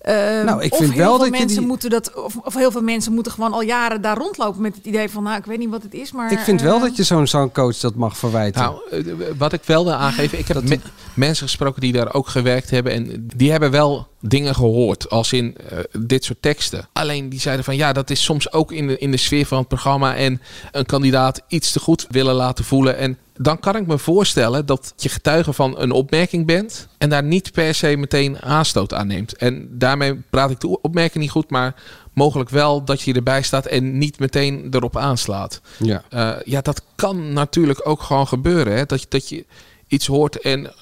Uh, 0.08 0.14
nou, 0.44 0.62
ik 0.62 0.72
of 0.72 0.78
vind 0.78 0.92
heel 0.92 1.02
wel 1.02 1.08
veel 1.08 1.18
dat 1.18 1.30
mensen 1.30 1.48
je 1.48 1.58
die... 1.58 1.66
moeten 1.66 1.90
dat, 1.90 2.14
of, 2.14 2.36
of, 2.36 2.54
heel 2.54 2.70
veel 2.70 2.82
mensen 2.82 3.12
moeten 3.12 3.32
gewoon 3.32 3.52
al 3.52 3.62
jaren 3.62 4.00
daar 4.00 4.16
rondlopen 4.16 4.62
met 4.62 4.74
het 4.74 4.84
idee 4.84 5.10
van, 5.10 5.22
nou, 5.22 5.36
ik 5.36 5.44
weet 5.44 5.58
niet 5.58 5.70
wat 5.70 5.82
het 5.82 5.94
is, 5.94 6.12
maar. 6.12 6.32
Ik 6.32 6.38
vind 6.38 6.60
wel 6.60 6.76
uh, 6.76 6.82
dat 6.82 6.96
je 6.96 7.02
zo'n 7.02 7.26
zangcoach 7.26 7.78
dat 7.78 7.94
mag 7.94 8.16
verwijten. 8.16 8.62
Nou, 8.62 9.34
wat 9.38 9.52
ik 9.52 9.62
wel 9.64 9.84
wil 9.84 9.92
aangeven, 9.92 10.38
ik 10.38 10.48
heb 10.48 10.68
me 10.68 10.78
mensen 11.14 11.46
gesproken 11.46 11.80
die 11.80 11.92
daar 11.92 12.14
ook 12.14 12.28
gewerkt 12.28 12.70
hebben 12.70 12.92
en 12.92 13.28
die 13.36 13.50
hebben 13.50 13.70
wel 13.70 14.08
dingen 14.20 14.54
gehoord, 14.54 15.10
als 15.10 15.32
in 15.32 15.56
uh, 15.72 15.78
dit 15.98 16.24
soort 16.24 16.42
teksten. 16.42 16.88
Alleen 16.92 17.28
die 17.28 17.40
zeiden 17.40 17.64
van 17.64 17.76
ja, 17.76 17.92
dat 17.92 18.10
is 18.10 18.24
soms 18.24 18.52
ook 18.52 18.72
in 18.72 18.86
de, 18.86 18.98
in 18.98 19.10
de 19.10 19.16
sfeer 19.16 19.46
van 19.46 19.58
het 19.58 19.68
programma 19.68 20.16
en 20.16 20.40
een 20.72 20.86
kandidaat 20.86 21.42
iets 21.48 21.72
te 21.72 21.80
goed 21.80 22.06
willen 22.10 22.34
laten 22.34 22.64
voelen. 22.64 22.96
En 22.96 23.18
dan 23.36 23.58
kan 23.58 23.76
ik 23.76 23.86
me 23.86 23.98
voorstellen 23.98 24.66
dat 24.66 24.92
je 24.96 25.08
getuige 25.08 25.52
van 25.52 25.78
een 25.78 25.90
opmerking 25.90 26.46
bent 26.46 26.88
en 26.98 27.08
daar 27.08 27.22
niet 27.22 27.52
per 27.52 27.74
se 27.74 27.96
meteen 27.96 28.42
aanstoot 28.42 28.94
aan 28.94 29.06
neemt. 29.06 29.36
En 29.36 29.68
daarmee 29.70 30.14
praat 30.30 30.50
ik 30.50 30.60
de 30.60 30.80
opmerking 30.80 31.22
niet 31.22 31.32
goed, 31.32 31.50
maar 31.50 31.74
mogelijk 32.12 32.50
wel 32.50 32.84
dat 32.84 33.02
je 33.02 33.14
erbij 33.14 33.42
staat 33.42 33.66
en 33.66 33.98
niet 33.98 34.18
meteen 34.18 34.66
erop 34.70 34.96
aanslaat. 34.96 35.60
Ja, 35.78 36.02
uh, 36.10 36.32
ja 36.44 36.60
dat 36.60 36.82
kan 36.94 37.32
natuurlijk 37.32 37.88
ook 37.88 38.02
gewoon 38.02 38.28
gebeuren. 38.28 38.76
Hè? 38.76 38.86
Dat, 38.86 39.00
je, 39.00 39.06
dat 39.08 39.28
je 39.28 39.46
iets 39.86 40.06
hoort 40.06 40.40
en 40.40 40.72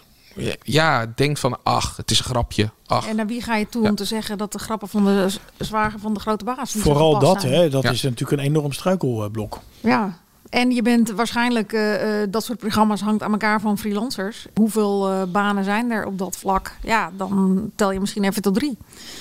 ja, 0.62 1.12
denkt 1.14 1.40
van 1.40 1.58
ach, 1.62 1.96
het 1.96 2.10
is 2.10 2.18
een 2.18 2.24
grapje. 2.24 2.70
Ach. 2.86 3.08
En 3.08 3.16
naar 3.16 3.26
wie 3.26 3.42
ga 3.42 3.56
je 3.56 3.68
toe 3.68 3.82
ja. 3.82 3.88
om 3.88 3.94
te 3.94 4.04
zeggen 4.04 4.38
dat 4.38 4.52
de 4.52 4.58
grappen 4.58 4.88
van 4.88 5.04
de 5.04 5.28
zwager 5.58 5.98
van 5.98 6.14
de 6.14 6.20
grote 6.20 6.44
baas 6.44 6.74
niet 6.74 6.82
Vooral 6.82 7.18
dat, 7.18 7.42
hè, 7.42 7.68
dat 7.68 7.82
ja. 7.82 7.90
is 7.90 8.02
natuurlijk 8.02 8.40
een 8.40 8.46
enorm 8.46 8.72
struikelblok. 8.72 9.60
Ja, 9.80 10.18
En 10.52 10.70
je 10.70 10.82
bent 10.82 11.10
waarschijnlijk, 11.10 11.72
eh, 11.72 12.22
eh, 12.22 12.28
dat 12.30 12.44
soort 12.44 12.58
programma's 12.58 13.00
hangt 13.00 13.22
aan 13.22 13.32
elkaar 13.32 13.60
van 13.60 13.78
freelancers. 13.78 14.46
Hoeveel 14.54 15.10
eh, 15.10 15.22
banen 15.28 15.64
zijn 15.64 15.90
er 15.90 16.06
op 16.06 16.18
dat 16.18 16.36
vlak? 16.36 16.76
Ja, 16.82 17.10
dan 17.16 17.70
tel 17.74 17.92
je 17.92 18.00
misschien 18.00 18.24
even 18.24 18.42
tot 18.42 18.54
drie. 18.54 18.78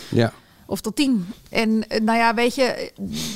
Ja. 0.10 0.34
Of 0.66 0.82
tot 0.82 0.96
tien. 0.96 1.28
En 1.50 1.78
nou 1.78 2.18
ja, 2.18 2.34
weet 2.34 2.56
je, 2.56 2.92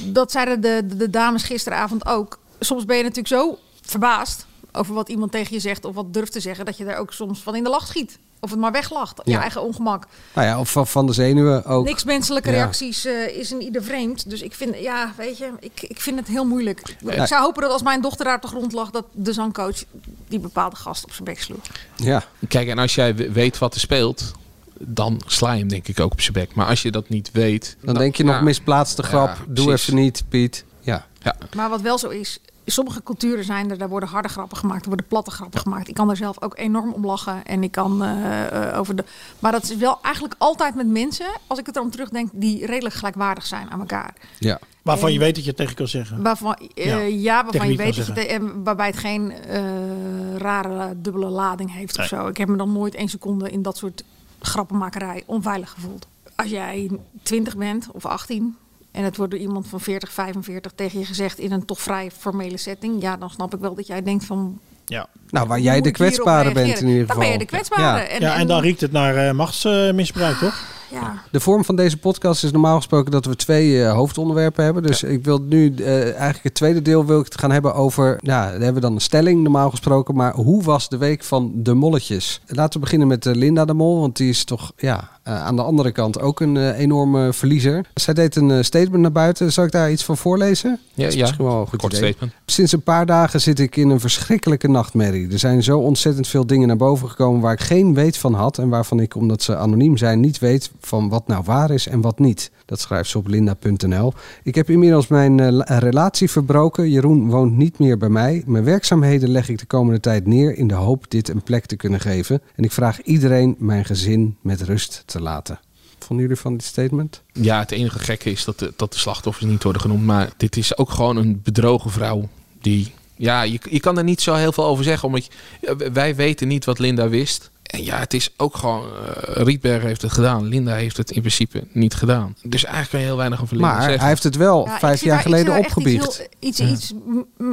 dat 0.06 0.32
zeiden 0.32 0.62
de, 0.62 0.82
de, 0.86 0.96
de 0.96 1.10
dames 1.10 1.44
gisteravond 1.44 2.06
ook. 2.06 2.40
Soms 2.60 2.86
ben 2.86 2.98
je 2.98 3.02
natuurlijk 3.02 3.28
zo 3.28 3.58
verbaasd 3.82 4.46
over 4.72 4.94
wat 4.94 5.10
iemand 5.10 5.32
tegen 5.32 5.54
je 5.54 5.60
zegt 5.60 5.86
of 5.86 5.96
wat 5.96 6.14
durft 6.14 6.32
te 6.32 6.40
zeggen, 6.40 6.66
dat 6.66 6.78
je 6.78 6.86
er 6.86 6.98
ook 6.98 7.14
soms 7.14 7.40
van 7.40 7.56
in 7.56 7.64
de 7.64 7.70
lach 7.70 7.88
schiet. 7.88 8.20
Of 8.46 8.52
het 8.52 8.60
maar 8.60 8.72
weglacht, 8.72 9.22
je 9.24 9.32
Ja. 9.32 9.42
eigen 9.42 9.62
ongemak. 9.62 10.06
Nou 10.34 10.48
ja, 10.48 10.60
of 10.60 10.72
van, 10.72 10.88
van 10.88 11.06
de 11.06 11.14
zenuwen 11.14 11.66
ook. 11.66 11.86
Niks 11.86 12.04
menselijke 12.04 12.50
Ja. 12.50 12.56
reacties 12.56 13.06
eh, 13.06 13.38
is 13.38 13.52
in 13.52 13.62
ieder 13.62 13.84
vreemd. 13.84 14.30
Dus 14.30 14.42
ik 14.42 14.54
vind, 14.54 14.78
ja, 14.80 15.14
weet 15.18 15.38
je, 15.38 15.52
ik, 15.60 15.82
ik 15.82 16.02
vind 16.02 16.20
het 16.20 16.28
heel 16.28 16.46
moeilijk. 16.46 16.96
Ja. 17.00 17.12
Ik 17.12 17.28
zou 17.28 17.42
hopen 17.44 17.62
dat 17.62 17.72
als 17.72 17.82
mijn 17.84 18.02
dochter 18.02 18.26
daar 18.26 18.36
op 18.36 18.42
de 18.42 18.48
grond 18.48 18.72
lag, 18.74 18.90
dat 18.92 19.06
de 19.12 19.34
zangcoach 19.34 19.84
die 20.28 20.40
bepaalde 20.40 20.76
gast 20.76 21.04
op 21.04 21.12
zijn 21.12 21.24
bek 21.24 21.42
sloeg. 21.42 21.60
Ja. 21.96 22.24
Kijk, 22.48 22.68
en 22.68 22.78
als 22.78 22.96
jij 22.96 23.16
we- 23.16 23.32
weet 23.32 23.58
wat 23.58 23.74
er 23.74 23.80
speelt, 23.80 24.32
dan 24.80 25.22
sla 25.26 25.52
je 25.52 25.60
hem 25.60 25.68
denk 25.68 25.88
ik 25.88 26.00
ook 26.00 26.12
op 26.12 26.22
zijn 26.22 26.34
bek. 26.34 26.56
Maar 26.56 26.66
als 26.68 26.82
je 26.82 26.92
dat 26.92 27.10
niet 27.10 27.30
weet... 27.34 27.78
Dan 27.82 27.96
denk 27.96 28.16
je 28.16 28.24
nog 28.24 28.36
ja. 28.36 28.42
misplaatste 28.42 29.04
grap. 29.04 29.28
Ja, 29.28 29.44
Doe 29.48 29.66
precies. 29.66 29.88
even 29.88 30.00
niet, 30.02 30.24
Piet. 30.30 30.64
Ja. 30.82 31.06
Ja. 31.22 31.36
Maar 31.56 31.70
wat 31.70 31.82
wel 31.82 31.98
zo 31.98 32.10
is, 32.10 32.40
sommige 32.66 33.04
culturen 33.04 33.44
zijn 33.44 33.70
er, 33.72 33.78
daar 33.78 33.90
worden 33.90 34.10
harde 34.10 34.28
grappen 34.28 34.58
gemaakt, 34.58 34.82
er 34.82 34.88
worden 34.88 35.08
platte 35.08 35.32
grappen 35.32 35.60
gemaakt. 35.60 35.88
Ik 35.88 35.94
kan 35.94 36.10
er 36.10 36.18
zelf 36.18 36.42
ook 36.42 36.58
enorm 36.58 36.92
om 36.94 37.06
lachen 37.06 37.46
en 37.46 37.64
ik 37.64 37.72
kan 37.72 38.04
eh, 38.04 38.70
eh, 38.72 38.80
over 38.80 38.96
de. 38.96 39.04
Maar 39.40 39.52
dat 39.52 39.64
is 39.64 39.76
wel 39.76 40.00
eigenlijk 40.02 40.36
altijd 40.38 40.76
met 40.76 40.88
mensen, 40.88 41.26
als 41.48 41.60
ik 41.60 41.66
het 41.66 41.76
erom 41.76 41.92
terugdenk, 41.92 42.30
die 42.34 42.66
redelijk 42.66 42.96
gelijkwaardig 42.96 43.46
zijn 43.46 43.72
aan 43.72 43.80
elkaar. 43.80 44.14
Ja. 44.40 44.60
Waarvan 44.82 45.08
En- 45.08 45.14
je 45.14 45.20
weet 45.20 45.36
dat 45.36 45.44
je 45.44 45.50
het 45.50 45.60
tegen 45.60 45.76
kan 45.76 45.88
zeggen. 45.88 46.22
Waarvan, 46.24 46.56
eh, 46.76 47.22
Ja, 47.22 47.44
waarvan 47.44 47.70
je 47.72 47.78
weet 47.78 47.86
dat 47.86 47.96
je 47.96 48.04
zeggen. 48.14 48.30
en 48.30 48.64
waarbij 48.64 48.88
het 48.88 48.98
geen 48.98 49.32
eh, 49.32 50.36
rare 50.38 50.94
dubbele 51.02 51.30
lading 51.30 51.74
heeft 51.74 51.92
of 51.92 51.98
Nee. 51.98 52.08
zo. 52.08 52.28
Ik 52.28 52.38
heb 52.38 52.48
me 52.48 52.58
dan 52.58 52.72
nooit 52.74 52.96
één 52.96 53.10
seconde 53.10 53.50
in 53.50 53.62
dat 53.62 53.78
soort 53.78 54.04
grappenmakerij 54.42 55.24
onveilig 55.26 55.70
gevoeld. 55.70 56.08
Als 56.36 56.50
jij 56.50 56.90
20 57.24 57.58
bent 57.58 57.88
of 57.92 58.06
18 58.06 58.56
en 58.96 59.04
het 59.04 59.18
wordt 59.18 59.32
door 59.32 59.42
iemand 59.42 59.68
van 59.68 59.80
40, 59.80 60.12
45 60.12 60.72
tegen 60.76 61.00
je 61.00 61.06
gezegd 61.06 61.40
in 61.40 61.52
een 61.52 61.66
toch 61.66 61.82
vrij 61.82 62.12
formele 62.18 62.58
setting, 62.58 63.02
ja, 63.02 63.18
dan 63.18 63.30
snap 63.30 63.54
ik 63.54 63.60
wel 63.60 63.76
dat 63.76 63.88
jij 63.88 64.04
denkt 64.04 64.26
van. 64.26 64.60
Ja. 64.86 65.08
Nou, 65.30 65.48
waar 65.48 65.60
jij 65.60 65.82
de 65.82 65.92
kwetsbare 65.92 66.52
bent 66.52 66.80
in 66.82 66.88
ieder 66.88 67.08
Dan 67.08 67.16
geval. 67.16 67.22
ben 67.22 67.32
je 67.32 67.38
de 67.38 67.46
kwetsbare. 67.46 68.02
Ja. 68.02 68.08
En, 68.08 68.22
ja, 68.22 68.36
en 68.36 68.48
dan 68.48 68.62
riekt 68.62 68.82
het 68.82 68.92
naar 68.92 69.16
eh, 69.16 69.34
machtsmisbruik, 69.34 70.38
toch? 70.38 70.64
ja. 70.92 71.24
De 71.32 71.40
vorm 71.40 71.66
van 71.66 71.76
deze 71.76 71.98
podcast 71.98 72.44
is 72.44 72.52
normaal 72.52 72.76
gesproken 72.76 73.12
dat 73.12 73.26
we 73.26 73.36
twee 73.36 73.84
eh, 73.84 73.94
hoofdonderwerpen 73.94 74.64
hebben. 74.64 74.84
Dus 74.84 75.04
ik 75.04 75.24
wil 75.24 75.42
nu 75.42 75.74
eh, 75.76 76.02
eigenlijk 76.04 76.44
het 76.44 76.54
tweede 76.54 76.82
deel 76.82 77.06
wil 77.06 77.20
ik 77.20 77.26
het 77.26 77.40
gaan 77.40 77.52
hebben 77.52 77.74
over. 77.74 78.18
Ja, 78.22 78.42
daar 78.42 78.52
hebben 78.52 78.74
we 78.74 78.80
dan 78.80 78.94
een 78.94 79.02
stelling 79.02 79.42
normaal 79.42 79.70
gesproken. 79.70 80.16
Maar 80.16 80.34
hoe 80.34 80.64
was 80.64 80.90
de 80.90 80.98
week 80.98 81.24
van 81.24 81.52
de 81.56 81.74
molletjes? 81.74 82.42
Laten 82.48 82.74
we 82.74 82.80
beginnen 82.80 83.08
met 83.08 83.26
Linda 83.26 83.66
de 83.66 83.74
Mol, 83.74 84.00
want 84.00 84.18
die 84.18 84.30
is 84.30 84.44
toch 84.44 84.72
ja, 84.78 85.15
aan 85.34 85.56
de 85.56 85.62
andere 85.62 85.92
kant 85.92 86.20
ook 86.20 86.40
een 86.40 86.58
eh, 86.58 86.80
enorme 86.80 87.34
verliezer. 87.34 87.86
Zij 87.94 88.14
deed 88.14 88.36
een 88.36 88.52
eh, 88.52 88.62
statement 88.62 89.02
naar 89.02 89.12
buiten. 89.12 89.52
Zal 89.52 89.66
ik 89.66 89.72
daar 89.72 89.92
iets 89.92 90.04
van 90.04 90.18
voorlezen? 90.18 90.80
Ja, 90.94 91.10
ja. 91.10 91.20
misschien 91.20 91.46
wel 91.46 91.60
een 91.60 91.68
goed 91.68 91.80
Kort 91.80 91.94
idee. 91.94 92.08
statement. 92.08 92.34
Sinds 92.46 92.72
een 92.72 92.82
paar 92.82 93.06
dagen 93.06 93.42
zit 93.42 93.60
ik 93.60 93.76
in 93.76 93.90
een 93.90 94.00
verschrikkelijke 94.00 94.68
nachtmerrie. 94.68 95.32
Er 95.32 95.40
zijn 95.40 95.64
zo 95.64 95.80
ontzettend 95.80 96.28
veel 96.28 96.48
dingen 96.48 96.68
naar 96.68 96.78
boven 96.78 97.10
gekomen 97.10 97.42
waar 97.42 97.54
ik 97.54 97.60
geen 97.60 97.94
weet 97.94 98.18
van 98.18 98.34
had. 98.34 98.58
En 98.58 98.70
waarvan 98.70 99.00
ik, 99.00 99.16
omdat 99.16 99.42
ze 99.42 99.56
anoniem 99.56 99.98
zijn, 99.98 100.20
niet 100.20 100.40
weet 100.40 100.72
van 100.80 101.10
wat 101.10 101.28
nou 101.28 101.44
waar 101.44 101.72
is 101.72 101.88
en 101.88 102.02
wat 102.02 102.20
niet. 102.20 102.52
Dat 102.66 102.80
schrijft 102.80 103.10
ze 103.10 103.18
op 103.18 103.28
linda.nl. 103.28 104.14
Ik 104.44 104.56
heb 104.56 104.70
inmiddels 104.70 105.08
mijn 105.08 105.40
eh, 105.40 105.52
la- 105.52 105.78
relatie 105.80 106.30
verbroken. 106.32 106.90
Jeroen 106.90 107.30
woont 107.30 107.58
niet 107.58 107.80
meer 107.80 107.98
bij 107.98 108.10
mij. 108.10 108.44
Mijn 108.46 108.64
werkzaamheden 108.64 109.30
leg 109.30 109.50
ik 109.50 109.60
de 109.60 109.66
komende 109.66 110.00
tijd 110.00 110.28
neer 110.28 110.58
in 110.58 110.68
de 110.68 110.74
hoop 110.74 111.06
dit 111.12 111.30
een 111.30 111.44
plek 111.44 111.66
te 111.66 111.76
kunnen 111.76 112.00
geven. 112.00 112.42
En 112.56 112.64
ik 112.64 112.72
vraag 112.72 113.02
iedereen 113.02 113.56
mijn 113.60 113.86
gezin 113.86 114.36
met 114.42 114.62
rust 114.62 115.04
te 115.06 115.22
laten. 115.22 115.60
Vonden 116.00 116.26
jullie 116.26 116.42
van 116.42 116.54
dit 116.54 116.64
statement? 116.64 117.22
Ja, 117.34 117.60
het 117.60 117.72
enige 117.72 118.00
gekke 118.00 118.32
is 118.32 118.46
dat 118.46 118.60
de, 118.60 118.74
dat 118.76 118.92
de 118.94 119.00
slachtoffers 119.00 119.46
niet 119.46 119.64
worden 119.64 119.82
genoemd. 119.82 120.04
Maar 120.06 120.30
dit 120.38 120.58
is 120.58 120.78
ook 120.78 120.90
gewoon 120.90 121.18
een 121.18 121.42
bedrogen 121.44 121.92
vrouw. 121.92 122.30
Die, 122.62 122.94
ja, 123.16 123.42
je, 123.42 123.60
je 123.70 123.80
kan 123.80 123.98
er 123.98 124.04
niet 124.04 124.22
zo 124.22 124.34
heel 124.34 124.52
veel 124.52 124.66
over 124.66 124.84
zeggen. 124.84 125.08
Omdat 125.08 125.26
je- 125.26 125.90
wij 125.94 126.16
weten 126.16 126.48
niet 126.48 126.66
wat 126.66 126.80
Linda 126.80 127.10
wist. 127.10 127.50
En 127.76 127.84
ja, 127.84 127.98
het 128.00 128.14
is 128.14 128.34
ook 128.38 128.56
gewoon... 128.58 128.84
eh 128.84 129.44
Rietberg 129.44 129.84
heeft 129.84 130.02
het 130.02 130.12
gedaan. 130.12 130.44
Linda 130.46 130.74
heeft 130.74 130.98
het 130.98 131.12
in 131.12 131.20
principe 131.22 131.64
niet 131.72 131.94
gedaan. 131.94 132.36
Dus 132.44 132.64
eigenlijk 132.64 132.90
kan 132.92 133.00
je 133.00 133.06
heel 133.06 133.18
weinig 133.18 133.42
over 133.42 133.56
Linda 133.56 133.72
Maar 133.72 133.82
zeggen. 133.82 134.00
hij 134.00 134.10
heeft 134.10 134.24
het 134.24 134.36
wel 134.36 134.66
Ja, 134.66 134.80
vijf 134.80 135.02
jaar 135.04 135.20
geleden 135.20 135.58
opgebiecht. 135.58 136.06
Iets, 136.40 136.58
heel- 136.60 136.68
iets, 136.72 136.92
iets 136.92 136.94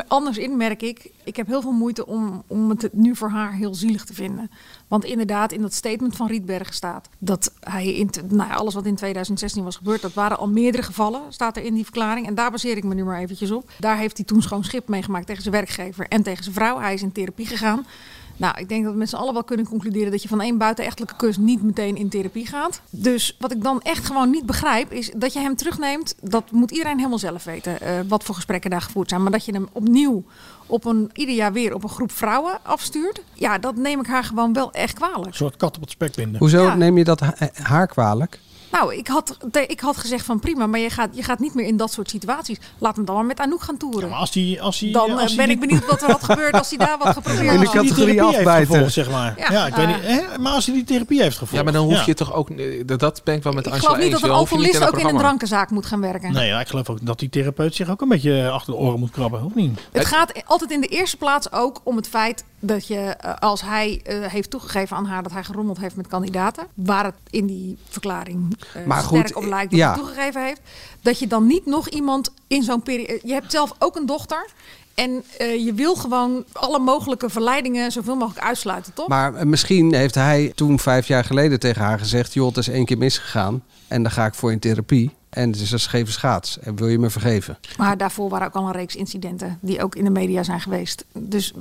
anders 0.09 0.39
in, 0.39 0.57
merk 0.57 0.83
ik. 0.83 1.11
Ik 1.25 1.37
heb 1.37 1.47
heel 1.47 1.61
veel 1.63 1.73
moeite 1.73 2.07
om, 2.07 2.43
om 2.47 2.69
het 2.71 2.89
nu 2.93 3.17
voor 3.17 3.31
haar 3.31 3.53
heel 3.55 3.75
zielig 3.75 4.05
te 4.05 4.15
vinden. 4.15 4.51
Want 4.89 5.05
inderdaad, 5.05 5.53
in 5.53 5.61
dat 5.63 5.75
statement 5.75 6.17
van 6.17 6.27
Rietberg 6.27 6.75
staat 6.75 7.09
dat 7.19 7.53
hij 7.61 7.95
in 7.95 8.11
te- 8.11 8.23
nou 8.29 8.49
ja, 8.49 8.55
alles 8.55 8.75
wat 8.75 8.87
in 8.87 8.95
2016 8.95 9.65
was 9.65 9.77
gebeurd, 9.77 10.03
dat 10.03 10.13
waren 10.15 10.39
al 10.39 10.49
meerdere 10.49 10.83
gevallen, 10.83 11.21
staat 11.29 11.57
er 11.57 11.65
in 11.65 11.75
die 11.75 11.85
verklaring. 11.85 12.27
En 12.27 12.35
daar 12.35 12.51
baseer 12.51 12.77
ik 12.77 12.85
me 12.85 12.95
nu 12.95 13.05
maar 13.05 13.19
eventjes 13.21 13.51
op. 13.51 13.71
Daar 13.79 13.97
heeft 13.99 14.17
hij 14.17 14.27
toen 14.27 14.43
schoon 14.43 14.65
schip 14.65 14.89
meegemaakt 14.89 15.27
tegen 15.27 15.43
zijn 15.43 15.55
werkgever 15.55 16.07
en 16.09 16.23
tegen 16.23 16.43
zijn 16.43 16.55
vrouw. 16.55 16.79
Hij 16.81 16.95
is 16.95 17.03
in 17.03 17.13
therapie 17.13 17.47
gegaan. 17.47 17.87
Nou, 18.37 18.59
ik 18.59 18.68
denk 18.68 18.85
dat 18.85 18.92
we 18.92 18.99
met 18.99 19.09
z'n 19.09 19.16
allen 19.16 19.33
wel 19.33 19.45
kunnen 19.45 19.66
concluderen 19.66 20.11
dat 20.11 20.23
je 20.23 20.29
van 20.29 20.40
één 20.40 20.59
buitenechtelijke 20.59 21.16
kus 21.16 21.37
niet 21.37 21.62
meteen 21.62 21.97
in 21.97 22.09
therapie 22.09 22.47
gaat. 22.47 22.81
Dus 22.90 23.37
wat 23.38 23.53
ik 23.53 23.62
dan 23.62 23.81
echt 23.83 24.07
gewoon 24.07 24.31
niet 24.31 24.47
begrijp, 24.47 24.92
is 24.92 25.11
dat 25.16 25.33
je 25.33 25.38
hem 25.40 25.57
terugneemt. 25.57 26.14
Dat 26.21 26.51
moet 26.51 26.71
iedereen 26.71 26.97
helemaal 26.97 27.18
zelf 27.18 27.45
weten, 27.45 27.81
eh, 27.81 27.92
wat 28.09 28.25
voor 28.25 28.35
gesprekken 28.35 28.71
daar 28.71 28.81
gevoerd 28.83 29.09
zijn. 29.09 29.23
Maar 29.23 29.33
dat 29.33 29.45
je 29.45 29.53
hem 29.53 29.68
opnieuw 29.73 30.25
op 30.66 30.85
een, 30.85 31.11
ieder 31.12 31.35
jaar 31.35 31.53
weer 31.53 31.75
op 31.75 31.83
een 31.83 31.88
groep 31.88 32.12
vrouwen 32.12 32.59
afstuurt. 32.62 33.23
Ja, 33.35 33.59
dat 33.59 33.77
neem 33.77 34.01
ik 34.01 34.07
haar 34.07 34.25
gewoon 34.25 34.53
wel 34.53 34.73
echt 34.73 34.95
kwalijk. 34.95 35.27
Een 35.27 35.35
soort 35.35 35.57
kat 35.57 35.75
op 35.77 35.81
het 35.83 35.90
spek 35.90 36.14
binden. 36.14 36.38
Hoezo 36.38 36.62
Ja. 36.62 36.75
neem 36.75 36.99
je 36.99 37.05
dat 37.05 37.21
ha- 37.21 37.35
haar 37.62 37.87
kwalijk? 37.87 38.38
Nou, 38.73 38.95
ik 38.95 39.07
had, 39.09 39.37
ik 39.67 39.81
had 39.81 39.97
gezegd 39.97 40.25
van 40.25 40.39
prima, 40.41 40.67
maar 40.67 40.81
je 40.81 40.91
gaat, 40.91 41.09
je 41.13 41.23
gaat 41.23 41.39
niet 41.39 41.55
meer 41.55 41.67
in 41.67 41.77
dat 41.77 41.93
soort 41.93 42.11
situaties. 42.11 42.59
Laat 42.79 42.97
hem 42.97 43.05
dan 43.05 43.15
maar 43.15 43.25
met 43.25 43.41
Anouk 43.41 43.63
gaan 43.63 43.77
toeren. 43.77 44.09
Maar 44.09 44.19
als 44.19 44.31
die, 44.31 44.63
als 44.63 44.79
die, 44.79 44.93
dan 44.93 45.11
eh, 45.11 45.17
als 45.23 45.35
ben 45.35 45.47
die- 45.47 45.55
ik 45.55 45.61
benieuwd 45.61 45.87
wat 45.87 46.03
er 46.03 46.11
had 46.11 46.25
gebeurd 46.25 46.53
als 46.53 46.69
hij 46.69 46.79
daar 46.79 46.99
wat 46.99 47.15
geprobeerd 47.17 47.41
In 47.41 47.47
de 47.47 47.53
had. 47.53 47.61
die 47.61 47.71
categorie 47.83 48.15
therapie 48.15 48.37
heeft 48.37 48.39
afbijten. 48.49 48.67
gevolgd, 48.73 48.93
zeg 48.93 49.11
maar. 49.11 49.35
Ja, 49.39 49.53
Ja, 49.53 49.67
ik 49.67 49.75
weet 49.75 49.87
niet. 49.87 49.97
Hè? 50.03 50.39
Maar 50.39 50.53
als 50.53 50.67
hij 50.67 50.75
die 50.75 50.85
therapie 50.85 51.23
heeft 51.23 51.33
gevolgd. 51.39 51.55
Ja, 51.55 51.63
maar 51.63 51.73
dan 51.73 51.85
hoef 51.85 51.95
ja. 51.99 52.03
je 52.07 52.15
toch 52.15 52.33
ook... 52.35 52.49
Dat, 52.87 53.01
dat 53.01 53.21
ben 53.25 53.35
ik 53.35 53.43
wel 53.43 53.53
met 53.53 53.67
Ik 53.67 53.73
Angela 53.73 53.89
geloof 53.89 54.03
niet 54.05 54.13
eens. 54.13 54.21
dat 54.21 54.31
een 54.31 54.37
alcoholist 54.37 54.83
ook 54.89 54.99
in 54.99 55.07
een 55.07 55.17
drankenzaak 55.19 55.71
moet 55.71 55.87
gaan 55.87 56.01
werken. 56.01 56.33
Nee, 56.33 56.47
ja, 56.49 56.61
ik 56.61 56.69
geloof 56.69 56.91
ook 56.91 57.07
dat 57.07 57.19
die 57.19 57.29
therapeut 57.29 57.75
zich 57.75 57.91
ook 57.91 58.01
een 58.01 58.09
beetje 58.09 58.51
achter 58.51 58.73
de 58.73 58.79
oren 58.79 58.99
moet 58.99 59.11
krabben, 59.11 59.45
of 59.45 59.55
niet? 59.55 59.81
Het 59.93 60.07
gaat 60.07 60.33
altijd 60.47 60.71
in 60.71 60.81
de 60.81 60.87
eerste 60.87 61.17
plaats 61.17 61.53
ook 61.53 61.81
om 61.85 61.97
het 61.97 62.09
feit 62.09 62.45
dat 62.61 62.87
je, 62.87 62.95
eh, 62.97 63.35
als 63.39 63.63
hij 63.63 64.01
eh, 64.05 64.27
heeft 64.31 64.51
toegegeven 64.51 64.97
aan 64.97 65.07
haar 65.07 65.23
dat 65.23 65.33
hij 65.33 65.45
gerommeld 65.45 65.79
heeft 65.79 65.97
met 65.97 66.07
kandidaten, 66.07 66.67
waar 66.75 67.05
het 67.05 67.15
in 67.31 67.47
die 67.47 67.77
verklaring 67.89 68.57
eh, 68.75 68.85
Maar 68.85 69.03
goed, 69.03 69.18
sterk 69.18 69.37
op 69.37 69.44
lijkt 69.44 69.70
dat 69.70 69.81
ja. 69.81 69.87
hij 69.92 69.96
toegegeven 69.96 70.44
heeft, 70.44 70.61
dat 71.01 71.18
je 71.18 71.27
dan 71.27 71.46
niet 71.46 71.66
nog 71.66 71.88
iemand 71.88 72.33
in 72.46 72.62
zo'n 72.62 72.83
periode. 72.83 73.20
Je 73.22 73.33
hebt 73.33 73.51
zelf 73.51 73.72
ook 73.79 73.96
een 73.96 74.07
dochter. 74.07 74.46
En 74.94 75.25
eh, 75.38 75.64
je 75.64 75.75
wil 75.75 75.94
gewoon 75.94 76.44
alle 76.53 76.79
mogelijke 76.79 77.31
verleidingen 77.31 77.92
zoveel 77.92 78.16
mogelijk 78.16 78.46
uitsluiten, 78.46 78.92
toch? 78.92 79.09
Maar 79.09 79.35
eh, 79.35 79.46
misschien 79.46 79.94
heeft 79.94 80.14
hij 80.14 80.53
toen 80.55 80.79
vijf 80.79 81.07
jaar 81.07 81.25
geleden 81.25 81.61
tegen 81.61 81.83
haar 81.83 81.98
gezegd... 81.98 82.33
joh, 82.33 82.48
het 82.48 82.57
is 82.57 82.68
één 82.68 82.85
keer 82.85 82.98
misgegaan 82.98 83.62
en 83.88 84.03
daar 84.03 84.12
ga 84.12 84.27
ik 84.27 84.35
voor 84.35 84.53
in 84.53 84.59
therapie. 84.59 85.11
En 85.29 85.51
het 85.51 85.61
is 85.61 85.70
een 85.70 85.81
scheve 85.81 86.12
schaats. 86.12 86.59
En 86.59 86.77
wil 86.77 86.88
je 86.88 86.98
me 86.98 87.11
vergeven? 87.11 87.59
Maar 87.77 87.96
daarvoor 87.96 88.29
waren 88.29 88.46
ook 88.46 88.55
al 88.55 88.66
een 88.66 88.72
reeks 88.72 88.96
incidenten 88.96 89.59
die 89.61 89.83
ook 89.83 89.94
in 89.94 90.05
de 90.05 90.11
media 90.11 90.42
zijn 90.42 90.61
geweest. 90.61 91.05
Dus 91.12 91.53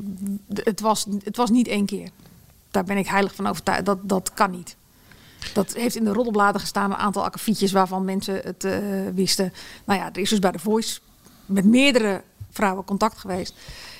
het 0.53 0.79
was, 0.79 1.05
het 1.23 1.37
was 1.37 1.49
niet 1.49 1.67
één 1.67 1.85
keer. 1.85 2.09
Daar 2.71 2.83
ben 2.83 2.97
ik 2.97 3.07
heilig 3.07 3.35
van 3.35 3.47
overtuigd. 3.47 3.85
Dat, 3.85 3.97
dat 4.01 4.31
kan 4.33 4.51
niet. 4.51 4.75
Dat 5.54 5.73
heeft 5.73 5.95
in 5.95 6.04
de 6.04 6.13
roddelbladen 6.13 6.62
gestaan, 6.62 6.91
een 6.91 6.97
aantal 6.97 7.23
akkefietjes 7.23 7.71
waarvan 7.71 8.06
mensen 8.06 8.41
het 8.43 8.63
eh, 8.63 8.77
wisten. 9.13 9.54
Nou 9.86 9.99
ja, 9.99 10.10
er 10.13 10.21
is 10.21 10.30
dus 10.30 10.39
bij 10.39 10.51
de 10.51 10.60
Voice 10.60 10.99
met 11.45 11.65
meerdere 11.65 12.21
vrouwen 12.51 12.86
contact 12.86 13.17
geweest. 13.17 13.54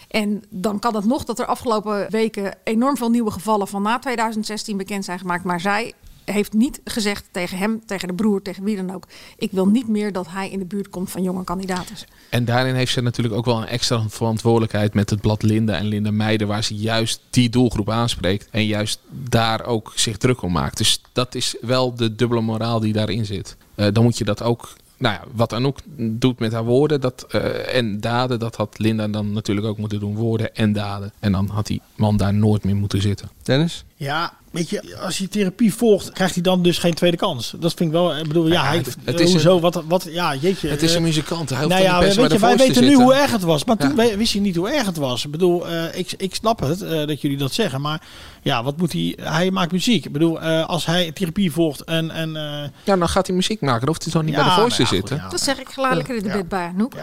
En 0.08 0.44
dan 0.50 0.80
kan 0.80 0.96
het 0.96 1.06
nog 1.06 1.24
dat 1.24 1.40
er 1.40 1.46
afgelopen 1.46 2.10
weken 2.10 2.58
enorm 2.64 2.98
veel 2.98 3.10
nieuwe 3.10 3.32
gevallen 3.32 3.68
van 3.68 3.82
na 3.82 4.00
2016 4.00 4.78
bekend 4.78 5.06
zijn 5.06 5.20
gemaakt. 5.20 5.44
Maar 5.44 5.60
zij 5.60 5.94
heeft 6.26 6.54
niet 6.54 6.82
gezegd 6.84 7.28
tegen 7.32 7.58
hem, 7.58 7.82
tegen 7.86 8.08
de 8.08 8.14
broer, 8.14 8.42
tegen 8.42 8.64
wie 8.64 8.76
dan 8.76 8.94
ook. 8.94 9.08
Ik 9.38 9.52
wil 9.52 9.68
niet 9.68 9.88
meer 9.88 10.12
dat 10.12 10.28
hij 10.30 10.50
in 10.50 10.60
de 10.60 10.66
buurt 10.66 10.90
komt 10.90 11.12
van 11.12 11.24
jonge 11.24 11.44
kandidaten. 11.44 11.96
En 12.30 12.46
daarin 12.46 12.76
heeft 12.76 12.92
ze 12.92 13.02
natuurlijk 13.02 13.36
ook 13.36 13.46
wel 13.46 13.58
een 13.58 13.68
extra 13.68 14.10
verantwoordelijkheid 14.10 14.94
met 14.94 15.10
het 15.10 15.22
blad 15.22 15.44
Linda 15.44 15.78
en 15.78 15.86
Linda 15.86 16.12
Meijden, 16.12 16.48
waar 16.48 16.64
ze 16.64 16.76
juist 16.76 17.22
die 17.30 17.50
doelgroep 17.50 17.90
aanspreekt 17.90 18.48
en 18.52 18.66
juist 18.66 19.00
daar 19.10 19.66
ook 19.66 19.92
zich 19.96 20.18
druk 20.18 20.42
om 20.42 20.52
maakt. 20.52 20.78
Dus 20.78 21.02
dat 21.12 21.36
is 21.36 21.56
wel 21.62 21.96
de 21.96 22.16
dubbele 22.16 22.42
moraal 22.42 22.80
die 22.80 22.94
daarin 22.94 23.26
zit. 23.26 23.58
Eh, 23.76 23.88
dan 23.94 24.04
moet 24.04 24.18
je 24.18 24.24
dat 24.24 24.44
ook, 24.44 24.74
nou 24.98 25.16
ja, 25.16 25.24
wat 25.34 25.54
Anouk 25.54 25.78
doet 25.98 26.40
met 26.40 26.52
haar 26.52 26.66
woorden 26.66 27.02
dat, 27.02 27.26
eh, 27.30 27.76
en 27.76 28.00
daden, 28.00 28.40
dat 28.40 28.56
had 28.56 28.80
Linda 28.80 29.08
dan 29.08 29.32
natuurlijk 29.32 29.68
ook 29.68 29.78
moeten 29.78 30.00
doen, 30.00 30.16
woorden 30.16 30.56
en 30.56 30.74
daden. 30.74 31.14
En 31.20 31.32
dan 31.32 31.48
had 31.48 31.68
die 31.68 31.82
man 31.96 32.18
daar 32.18 32.34
nooit 32.34 32.64
meer 32.64 32.76
moeten 32.76 33.02
zitten. 33.02 33.30
Dennis? 33.44 33.86
Ja, 34.04 34.34
weet 34.52 34.70
je, 34.70 34.98
als 35.02 35.18
je 35.18 35.28
therapie 35.28 35.74
volgt, 35.74 36.12
krijgt 36.12 36.34
hij 36.34 36.44
dan 36.44 36.62
dus 36.64 36.78
geen 36.78 36.94
tweede 36.94 37.18
kans. 37.18 37.54
Dat 37.60 37.74
vind 37.74 37.90
ik 37.90 37.96
wel, 37.96 38.18
ik 38.18 38.28
bedoel, 38.28 38.48
ja, 38.48 38.54
Ja, 38.54 38.64
hij, 38.68 38.84
het- 39.04 39.20
is 39.20 39.32
hoezo, 39.32 39.56
een- 39.56 39.62
wat, 39.62 39.84
wat, 39.88 40.08
ja, 40.10 40.36
jeetje. 40.36 40.68
Het 40.70 40.82
is 40.82 40.92
een 40.92 40.98
eh, 40.98 41.04
muzikant. 41.04 41.50
Hij 41.50 41.58
hoeft 41.58 41.70
nou 41.70 41.82
dan 41.84 41.92
ja, 41.92 42.00
weet 42.00 42.32
je, 42.32 42.40
wij 42.40 42.58
weten 42.58 42.84
nu 42.84 42.94
hoe 42.94 43.14
erg 43.14 43.32
het 43.32 43.42
was, 43.42 43.64
maar 43.66 43.78
toen 43.78 43.96
Ja. 43.96 44.18
wist 44.18 44.34
je 44.34 44.40
niet 44.40 44.56
hoe 44.56 44.70
erg 44.70 44.86
het 44.86 44.98
was. 44.98 45.26
Ik 45.26 45.32
bedoel, 45.32 45.68
eh, 45.68 45.98
ik, 46.00 46.14
ik 46.18 46.36
snap 46.36 46.60
het 46.60 46.82
eh, 46.82 47.08
dat 47.08 47.22
jullie 47.22 47.38
dat 47.38 47.54
zeggen, 47.54 47.82
maar 47.82 48.02
ja, 48.42 48.64
wat 48.64 48.78
moet 48.78 48.92
hij, 48.92 49.18
hij 49.22 49.52
maakt 49.52 49.72
muziek. 49.72 50.06
Ik 50.06 50.12
bedoel, 50.12 50.42
eh, 50.42 50.66
als 50.66 50.86
hij 50.86 51.12
therapie 51.12 51.52
volgt 51.52 51.84
en... 51.84 52.12
en 52.12 52.36
eh, 52.36 52.70
Ja, 52.84 52.96
dan 52.96 53.10
gaat 53.10 53.28
hij 53.28 53.36
muziek 53.36 53.62
maken. 53.62 53.80
Dan 53.80 53.88
hoeft 53.90 54.04
hij 54.04 54.12
toch 54.14 54.24
niet 54.24 54.34
Ja, 54.36 54.40
bij 54.46 54.50
de 54.50 54.62
Voice 54.62 54.82
nou 54.82 54.90
te 54.90 54.96
ja, 54.96 55.02
zitten. 55.02 55.30
Dat 55.32 55.42
zeg 55.42 55.60
ik 55.60 55.70
gelijk 55.70 56.08
in 56.08 56.24
de 56.24 56.30
bed 56.30 56.48
bij 56.50 56.68
Anouk. 56.68 56.94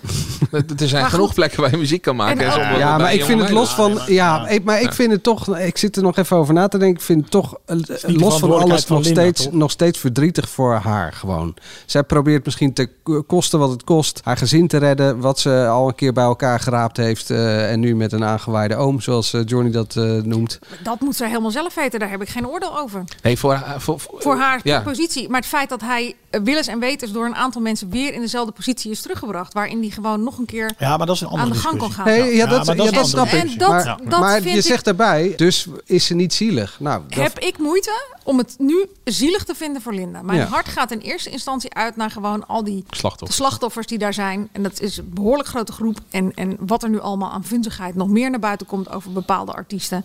Er 0.80 0.88
zijn 0.88 1.00
Maar 1.02 1.10
genoeg 1.10 1.26
goed. 1.26 1.34
plekken 1.34 1.60
waar 1.60 1.70
je 1.70 1.76
muziek 1.76 2.02
kan 2.02 2.16
maken. 2.16 2.44
En 2.46 2.60
en 2.72 2.78
Ja, 2.78 2.98
maar 2.98 3.14
ik 3.14 3.24
vind 3.24 3.40
het 3.40 3.50
los 3.50 3.74
van. 3.74 4.00
Ja, 4.06 4.48
ik- 4.48 4.64
maar 4.64 4.80
ik 4.80 4.92
vind 4.92 5.12
het 5.12 5.22
toch. 5.22 5.58
Ik 5.58 5.78
zit 5.78 5.96
er 5.96 6.02
nog 6.02 6.16
even 6.16 6.36
over 6.36 6.54
na 6.54 6.68
te 6.68 6.78
denken. 6.78 6.96
Ik 6.98 7.04
vind 7.04 7.22
het 7.22 7.30
toch. 7.30 7.54
eh, 7.66 7.76
Los 8.06 8.38
van 8.38 8.52
alles 8.60 8.84
van 8.84 8.96
nog 8.96 9.04
Linda, 9.04 9.20
steeds, 9.20 9.42
toch? 9.44 9.52
nog 9.52 9.70
steeds 9.70 9.98
verdrietig 9.98 10.48
voor 10.48 10.74
haar 10.74 11.12
gewoon. 11.12 11.54
Zij 11.86 12.02
probeert 12.02 12.44
misschien 12.44 12.72
te 12.72 12.88
kosten 13.26 13.58
wat 13.58 13.70
het 13.70 13.84
kost. 13.84 14.20
haar 14.24 14.36
gezin 14.36 14.68
te 14.68 14.76
redden. 14.76 15.20
Wat 15.20 15.38
ze 15.38 15.66
al 15.70 15.88
een 15.88 15.94
keer 15.94 16.12
bij 16.12 16.24
elkaar 16.24 16.60
geraapt 16.60 16.96
heeft. 16.96 17.30
eh, 17.30 17.70
en 17.72 17.80
nu 17.80 17.96
met 17.96 18.12
een 18.12 18.24
aangewaaide 18.24 18.76
oom, 18.76 19.00
zoals 19.00 19.32
eh, 19.32 19.40
Johnny 19.44 19.70
dat 19.70 19.96
eh, 19.96 20.02
noemt. 20.22 20.58
Dat 20.82 21.00
moet 21.00 21.16
zij 21.16 21.28
helemaal 21.28 21.50
zelf 21.50 21.74
weten. 21.74 22.00
Daar 22.00 22.10
heb 22.10 22.22
ik 22.22 22.28
geen 22.28 22.48
oordeel 22.48 22.78
over. 22.78 23.04
Nee, 23.22 23.38
voor, 23.38 23.52
haar- 23.52 23.80
voor, 23.80 24.00
voor, 24.00 24.22
Voor 24.22 24.36
haar 24.36 24.60
ja. 24.62 24.80
positie. 24.80 25.28
Maar 25.28 25.40
het 25.40 25.48
feit 25.48 25.68
dat 25.68 25.80
hij 25.80 26.14
eh, 26.36 26.42
willens 26.44 26.66
en 26.66 26.78
wetens 26.78 27.12
door 27.12 27.24
een 27.26 27.34
aantal 27.34 27.60
mensen 27.60 27.90
weer 27.90 28.14
in 28.14 28.20
dezelfde 28.20 28.52
positie 28.52 28.90
is 28.90 29.00
teruggebracht. 29.00 29.52
Waarin 29.52 29.80
hij 29.80 29.90
gewoon 29.90 30.22
nog 30.22 30.38
een 30.38 30.44
keer 30.44 30.74
ja, 30.78 30.96
maar 30.96 31.06
dat 31.06 31.14
is 31.16 31.20
een 31.20 31.28
andere 31.28 31.46
aan 31.48 31.52
de 31.56 31.58
gang 31.62 31.78
kon 31.78 31.88
discussie. 31.88 32.14
gaan. 32.14 32.22
Nee, 32.26 32.36
ja, 32.36 32.46
dat, 32.46 32.66
maar 32.66 32.76
ja, 32.76 32.82
dat 32.84 32.86
is 32.90 32.92
dat 32.92 33.02
een 33.02 33.08
snap 33.08 33.26
ik. 33.26 33.50
En 33.52 33.58
dat- 33.58 33.68
maar 33.84 33.98
dat 34.08 34.20
maar 34.20 34.40
vind 34.40 34.50
je 34.52 34.58
ik- 34.58 34.64
zegt 34.64 34.84
daarbij, 34.84 35.32
dus 35.36 35.66
is 35.84 36.06
ze 36.06 36.14
niet 36.14 36.34
zielig. 36.34 36.76
Nou, 36.80 37.02
dat, 37.08 37.18
Heb 37.18 37.38
ik 37.38 37.58
moeite 37.58 37.92
om 38.24 38.38
het 38.38 38.54
nu 38.58 38.86
zielig 39.04 39.44
te 39.44 39.54
vinden 39.54 39.82
voor 39.82 39.94
Linda. 39.94 40.22
Mijn 40.22 40.38
Ja. 40.38 40.46
hart 40.46 40.68
gaat 40.68 40.90
in 40.90 40.98
eerste 40.98 41.30
instantie 41.30 41.74
uit 41.74 41.96
naar 41.96 42.10
gewoon 42.10 42.46
al 42.46 42.64
die 42.64 42.84
Slachtoffers. 42.90 43.30
de 43.38 43.44
slachtoffers 43.44 43.86
die 43.86 43.98
daar 43.98 44.14
zijn. 44.14 44.48
En 44.52 44.62
dat 44.62 44.80
is 44.80 44.96
een 44.96 45.10
behoorlijk 45.14 45.48
grote 45.48 45.72
groep. 45.72 45.98
En, 46.10 46.32
en 46.34 46.56
wat 46.60 46.82
er 46.82 46.88
nu 46.88 47.00
allemaal 47.00 47.30
aan 47.30 47.44
vunzigheid 47.44 47.94
nog 47.94 48.08
meer 48.08 48.30
naar 48.30 48.40
buiten 48.40 48.66
komt 48.66 48.90
over 48.92 49.12
bepaalde 49.12 49.52
artiesten. 49.52 50.04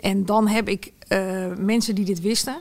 En 0.00 0.24
dan 0.24 0.48
heb 0.48 0.68
ik 0.68 0.92
eh, 1.08 1.18
mensen 1.56 1.94
die 1.94 2.04
dit 2.04 2.20
wisten. 2.20 2.56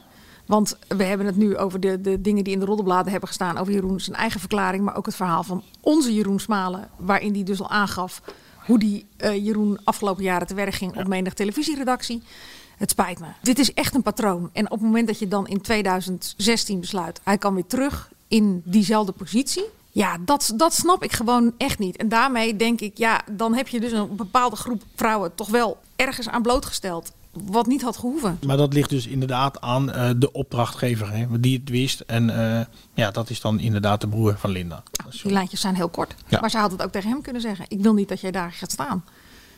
Want 0.46 0.78
we 0.88 1.04
hebben 1.04 1.26
het 1.26 1.36
nu 1.36 1.58
over 1.58 1.80
de, 1.80 2.02
de 2.02 2.22
dingen 2.22 2.44
die 2.44 2.54
in 2.54 2.60
de 2.60 2.66
roddelbladen 2.66 3.12
hebben 3.12 3.30
gestaan. 3.30 3.58
Over 3.58 3.74
Jeroen 3.74 4.00
zijn 4.00 4.16
eigen 4.16 4.40
verklaring. 4.40 4.84
Maar 4.84 4.96
ook 4.96 5.06
het 5.06 5.16
verhaal 5.16 5.44
van 5.44 5.64
onze 5.80 6.14
Jeroen 6.14 6.40
Smalen. 6.40 6.90
Waarin 6.98 7.34
die 7.34 7.44
dus 7.44 7.62
al 7.62 7.70
aangaf 7.70 8.22
hoe 8.66 8.80
die 8.80 9.06
eh, 9.18 9.46
Jeroen 9.46 9.80
afgelopen 9.84 10.24
jaren 10.24 10.48
te 10.48 10.54
werk 10.54 10.74
ging 10.74 10.98
op 10.98 11.08
menig 11.08 11.34
televisieredactie. 11.34 12.24
Het 12.78 12.90
spijt 12.90 13.20
me. 13.20 13.28
Dit 13.42 13.60
is 13.60 13.74
echt 13.74 13.96
een 13.96 14.02
patroon. 14.02 14.50
En 14.54 14.66
op 14.66 14.72
het 14.72 14.82
moment 14.82 15.08
dat 15.08 15.20
je 15.20 15.28
dan 15.28 15.48
in 15.48 15.62
2016 15.62 16.80
besluit, 16.80 17.22
hij 17.24 17.38
kan 17.38 17.54
weer 17.54 17.66
terug 17.66 18.12
in 18.28 18.62
diezelfde 18.66 19.12
positie. 19.12 19.66
Ja, 19.92 20.18
dat, 20.20 20.54
dat 20.56 20.74
snap 20.74 21.04
ik 21.04 21.12
gewoon 21.12 21.54
echt 21.58 21.80
niet. 21.80 21.98
En 21.98 22.10
daarmee 22.10 22.56
denk 22.56 22.82
ik, 22.82 22.98
ja, 22.98 23.22
dan 23.32 23.54
heb 23.54 23.68
je 23.68 23.80
dus 23.80 23.92
een 23.92 24.16
bepaalde 24.16 24.56
groep 24.56 24.84
vrouwen 24.96 25.36
toch 25.36 25.50
wel 25.50 25.78
ergens 25.96 26.30
aan 26.30 26.42
blootgesteld. 26.42 27.12
Wat 27.44 27.68
niet 27.68 27.82
had 27.82 27.98
gehoeven. 27.98 28.40
Maar 28.46 28.58
dat 28.58 28.74
ligt 28.74 28.90
dus 28.90 29.08
inderdaad 29.08 29.62
aan 29.62 29.92
eh, 29.92 30.10
de 30.18 30.32
opdrachtgever, 30.32 31.12
hè, 31.12 31.40
die 31.40 31.58
het 31.60 31.70
wist. 31.70 32.00
En 32.00 32.30
eh, 32.30 32.66
ja, 32.94 33.12
dat 33.12 33.30
is 33.30 33.42
dan 33.42 33.60
inderdaad 33.60 34.02
de 34.02 34.08
broer 34.08 34.36
van 34.38 34.50
Linda. 34.50 34.84
Die 35.24 35.32
lijntjes 35.32 35.62
zijn 35.62 35.76
heel 35.76 35.90
kort. 35.90 36.16
Ja. 36.28 36.40
Maar 36.40 36.50
ze 36.50 36.58
had 36.58 36.72
het 36.72 36.82
ook 36.82 36.92
tegen 36.92 37.10
hem 37.10 37.22
kunnen 37.22 37.42
zeggen. 37.42 37.66
Ik 37.68 37.82
wil 37.82 37.94
niet 37.94 38.10
dat 38.10 38.22
jij 38.22 38.32
daar 38.32 38.52
gaat 38.52 38.72
staan. 38.72 39.04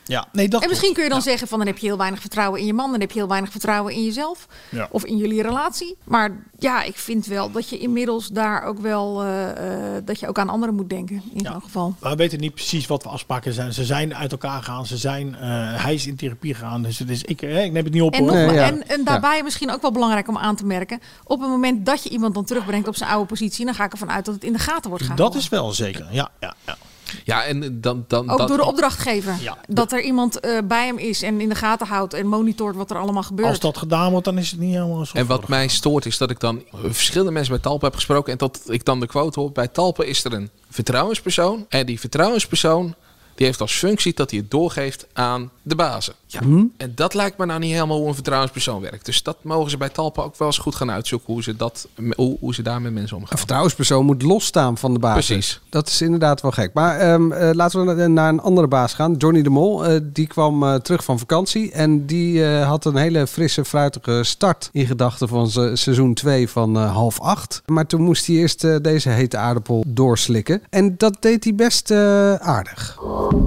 Ja, 0.07 0.27
nee, 0.31 0.47
dat 0.47 0.61
en 0.63 0.69
misschien 0.69 0.93
kun 0.93 1.03
je 1.03 1.09
dan 1.09 1.21
zeggen 1.21 1.47
van 1.47 1.57
dan 1.57 1.67
heb 1.67 1.77
je 1.77 1.87
heel 1.87 1.97
weinig 1.97 2.19
vertrouwen 2.19 2.59
in 2.59 2.65
je 2.65 2.73
man. 2.73 2.91
Dan 2.91 2.99
heb 2.99 3.11
je 3.11 3.19
heel 3.19 3.27
weinig 3.27 3.51
vertrouwen 3.51 3.93
in 3.93 4.03
jezelf. 4.05 4.47
Ja. 4.69 4.87
Of 4.91 5.05
in 5.05 5.17
jullie 5.17 5.41
relatie. 5.41 5.97
Maar 6.03 6.31
ja, 6.59 6.83
ik 6.83 6.95
vind 6.97 7.25
wel 7.25 7.51
dat 7.51 7.69
je 7.69 7.77
inmiddels 7.77 8.27
daar 8.27 8.63
ook 8.63 8.79
wel... 8.79 9.23
eh, 9.23 9.95
eh, 9.97 10.03
dat 10.05 10.19
je 10.19 10.27
ook 10.27 10.39
aan 10.39 10.49
anderen 10.49 10.75
moet 10.75 10.89
denken 10.89 11.21
in 11.33 11.45
zo'n 11.45 11.61
geval. 11.61 11.95
Maar 11.99 12.11
we 12.11 12.17
weten 12.17 12.39
niet 12.39 12.53
precies 12.53 12.87
wat 12.87 13.03
we 13.03 13.09
afspraken 13.09 13.53
zijn. 13.53 13.73
Ze 13.73 13.85
zijn 13.85 14.15
uit 14.15 14.31
elkaar 14.31 14.63
gegaan. 14.63 14.85
Ze 14.85 14.97
zijn, 14.97 15.35
eh, 15.35 15.83
hij 15.83 15.93
is 15.93 16.07
in 16.07 16.15
therapie 16.15 16.53
gegaan. 16.53 16.81
Dus 16.83 16.99
het 16.99 17.09
is, 17.09 17.23
ik, 17.23 17.41
eh, 17.41 17.63
ik 17.63 17.71
neem 17.71 17.83
het 17.83 17.93
niet 17.93 18.01
op 18.01 18.13
En, 18.13 18.19
hoor. 18.19 18.31
nog, 18.31 18.45
Nee, 18.45 18.55
ja. 18.55 18.65
en, 18.67 18.87
en 18.87 19.03
daarbij 19.03 19.43
misschien 19.43 19.71
ook 19.71 19.81
wel 19.81 19.91
belangrijk 19.91 20.27
om 20.27 20.37
aan 20.37 20.55
te 20.55 20.65
merken. 20.65 20.99
Op 21.23 21.39
het 21.39 21.49
moment 21.49 21.85
dat 21.85 22.03
je 22.03 22.09
iemand 22.09 22.33
dan 22.33 22.45
terugbrengt 22.45 22.87
op 22.87 22.95
zijn 22.95 23.09
oude 23.09 23.25
positie. 23.25 23.65
Dan 23.65 23.73
ga 23.73 23.83
ik 23.83 23.91
ervan 23.91 24.11
uit 24.11 24.25
dat 24.25 24.33
het 24.33 24.43
in 24.43 24.53
de 24.53 24.59
gaten 24.59 24.89
wordt 24.89 25.05
gehouden. 25.05 25.31
Dat 25.33 25.41
is 25.43 25.49
wel 25.49 25.71
zeker. 25.71 26.07
Ja, 26.11 26.29
ja, 26.39 26.53
ja. 26.65 26.77
Ja, 27.23 27.43
en 27.43 27.81
dan... 27.81 28.05
dan 28.07 28.29
Ook 28.29 28.37
dat, 28.37 28.47
door 28.47 28.57
de 28.57 28.65
opdrachtgever. 28.65 29.35
Ja. 29.41 29.57
Dat 29.67 29.91
er 29.91 30.01
iemand 30.01 30.39
eh, 30.39 30.57
bij 30.63 30.85
hem 30.85 30.97
is 30.97 31.21
en 31.21 31.41
in 31.41 31.49
de 31.49 31.55
gaten 31.55 31.87
houdt 31.87 32.13
en 32.13 32.27
monitort 32.27 32.75
wat 32.75 32.91
er 32.91 32.97
allemaal 32.97 33.23
gebeurt. 33.23 33.49
Als 33.49 33.59
dat 33.59 33.77
gedaan 33.77 34.11
wordt, 34.11 34.25
dan 34.25 34.37
is 34.37 34.51
het 34.51 34.59
niet 34.59 34.73
helemaal 34.73 35.05
zo. 35.05 35.17
En 35.17 35.25
wat 35.25 35.47
mij 35.47 35.67
stoort 35.67 36.05
is 36.05 36.17
dat 36.17 36.29
ik 36.29 36.39
dan 36.39 36.63
verschillende 36.83 37.31
mensen 37.31 37.53
bij 37.53 37.61
Talpa 37.61 37.85
heb 37.85 37.95
gesproken. 37.95 38.31
En 38.31 38.37
dat 38.37 38.61
ik 38.67 38.85
dan 38.85 38.99
de 38.99 39.07
quote 39.07 39.39
hoor. 39.39 39.51
Bij 39.51 39.67
Talpa 39.67 40.03
is 40.03 40.23
er 40.23 40.33
een 40.33 40.49
vertrouwenspersoon. 40.69 41.65
En 41.69 41.85
die 41.85 41.99
vertrouwenspersoon 41.99 42.95
die 43.35 43.45
heeft 43.45 43.61
als 43.61 43.73
functie 43.73 44.13
dat 44.13 44.29
hij 44.29 44.39
het 44.39 44.51
doorgeeft 44.51 45.07
aan 45.13 45.51
de 45.67 45.75
bazen. 45.75 46.13
Ja. 46.25 46.39
En 46.77 46.91
dat 46.95 47.13
lijkt 47.13 47.37
me 47.37 47.45
nou 47.45 47.59
niet 47.59 47.71
helemaal 47.71 47.97
hoe 47.97 48.07
een 48.07 48.13
vertrouwenspersoon 48.13 48.81
werkt. 48.81 49.05
Dus 49.05 49.23
dat 49.23 49.37
mogen 49.41 49.69
ze 49.69 49.77
bij 49.77 49.89
Talpa 49.89 50.21
ook 50.21 50.37
wel 50.37 50.47
eens 50.47 50.57
goed 50.57 50.75
gaan 50.75 50.91
uitzoeken. 50.91 51.33
Hoe 51.33 51.43
ze, 51.43 51.55
dat, 51.55 51.87
hoe, 52.15 52.37
hoe 52.39 52.53
ze 52.53 52.61
daar 52.61 52.81
met 52.81 52.93
mensen 52.93 53.15
omgaan. 53.15 53.31
Een 53.31 53.37
vertrouwenspersoon 53.37 54.05
moet 54.05 54.21
losstaan 54.21 54.77
van 54.77 54.93
de 54.93 54.99
basis. 54.99 55.25
Precies. 55.25 55.59
Dat 55.69 55.87
is 55.87 56.01
inderdaad 56.01 56.41
wel 56.41 56.51
gek. 56.51 56.73
Maar 56.73 56.97
ehm, 56.99 57.31
eh, 57.31 57.49
laten 57.53 57.85
we 57.97 58.07
naar, 58.07 58.29
een 58.29 58.39
andere 58.39 58.67
baas 58.67 58.93
gaan. 58.93 59.13
Johnny 59.13 59.41
de 59.41 59.49
Mol. 59.49 59.85
eh, 59.85 59.99
die 60.03 60.27
kwam 60.27 60.63
eh, 60.63 60.75
terug 60.75 61.03
van 61.03 61.19
vakantie. 61.19 61.71
En 61.71 62.05
die 62.05 62.45
eh, 62.45 62.67
had 62.67 62.85
een 62.85 62.95
hele 62.95 63.27
frisse, 63.27 63.65
fruitige 63.65 64.19
start 64.23 64.69
in 64.71 64.85
gedachten 64.85 65.27
van 65.27 65.49
se- 65.49 65.71
seizoen 65.75 66.13
2 66.13 66.49
van 66.49 66.77
eh, 66.77 66.91
half 66.93 67.19
acht. 67.19 67.61
Maar 67.65 67.85
toen 67.87 68.01
moest 68.01 68.25
hij 68.27 68.35
eerst 68.35 68.63
eh, 68.63 68.75
deze 68.81 69.09
hete 69.09 69.37
aardappel 69.37 69.83
doorslikken. 69.87 70.61
En 70.69 70.95
dat 70.97 71.17
deed 71.19 71.43
hij 71.43 71.55
best 71.55 71.91
eh, 71.91 72.33
aardig. 72.33 72.99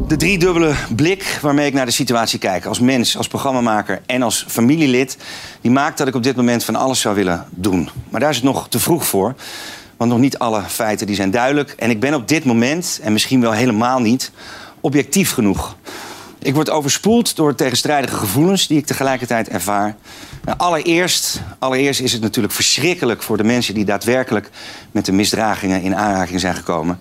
De 0.08 0.16
driedubbele 0.16 0.74
blik 0.96 1.38
waarmee 1.42 1.66
ik 1.66 1.72
naar 1.74 1.86
de 1.86 1.90
situatie 1.92 2.08
kijk, 2.38 2.64
als 2.64 2.80
mens, 2.80 3.16
als 3.16 3.28
programmamaker 3.28 4.00
en 4.06 4.22
als 4.22 4.44
familielid, 4.48 5.16
die 5.60 5.70
maakt 5.70 5.98
dat 5.98 6.08
ik 6.08 6.14
op 6.14 6.22
dit 6.22 6.36
moment 6.36 6.64
van 6.64 6.76
alles 6.76 7.00
zou 7.00 7.14
willen 7.14 7.46
doen. 7.50 7.90
Maar 8.08 8.20
daar 8.20 8.30
is 8.30 8.36
het 8.36 8.44
nog 8.44 8.68
te 8.68 8.78
vroeg 8.78 9.06
voor, 9.06 9.34
want 9.96 10.10
nog 10.10 10.20
niet 10.20 10.38
alle 10.38 10.62
feiten 10.62 11.06
die 11.06 11.16
zijn 11.16 11.30
duidelijk. 11.30 11.70
En 11.70 11.90
ik 11.90 12.00
ben 12.00 12.14
op 12.14 12.28
dit 12.28 12.44
moment, 12.44 13.00
en 13.02 13.12
misschien 13.12 13.40
wel 13.40 13.52
helemaal 13.52 13.98
niet, 14.00 14.30
objectief 14.80 15.32
genoeg. 15.32 15.76
Ik 16.42 16.54
word 16.54 16.70
overspoeld 16.70 17.36
door 17.36 17.54
tegenstrijdige 17.54 18.16
gevoelens 18.16 18.66
die 18.66 18.78
ik 18.78 18.86
tegelijkertijd 18.86 19.48
ervaar. 19.48 19.96
Nou, 20.44 20.58
allereerst, 20.58 21.40
allereerst 21.58 22.00
is 22.00 22.12
het 22.12 22.22
natuurlijk 22.22 22.54
verschrikkelijk 22.54 23.22
voor 23.22 23.36
de 23.36 23.44
mensen 23.44 23.74
die 23.74 23.84
daadwerkelijk 23.84 24.50
met 24.90 25.04
de 25.04 25.12
misdragingen 25.12 25.82
in 25.82 25.96
aanraking 25.96 26.40
zijn 26.40 26.54
gekomen. 26.54 27.00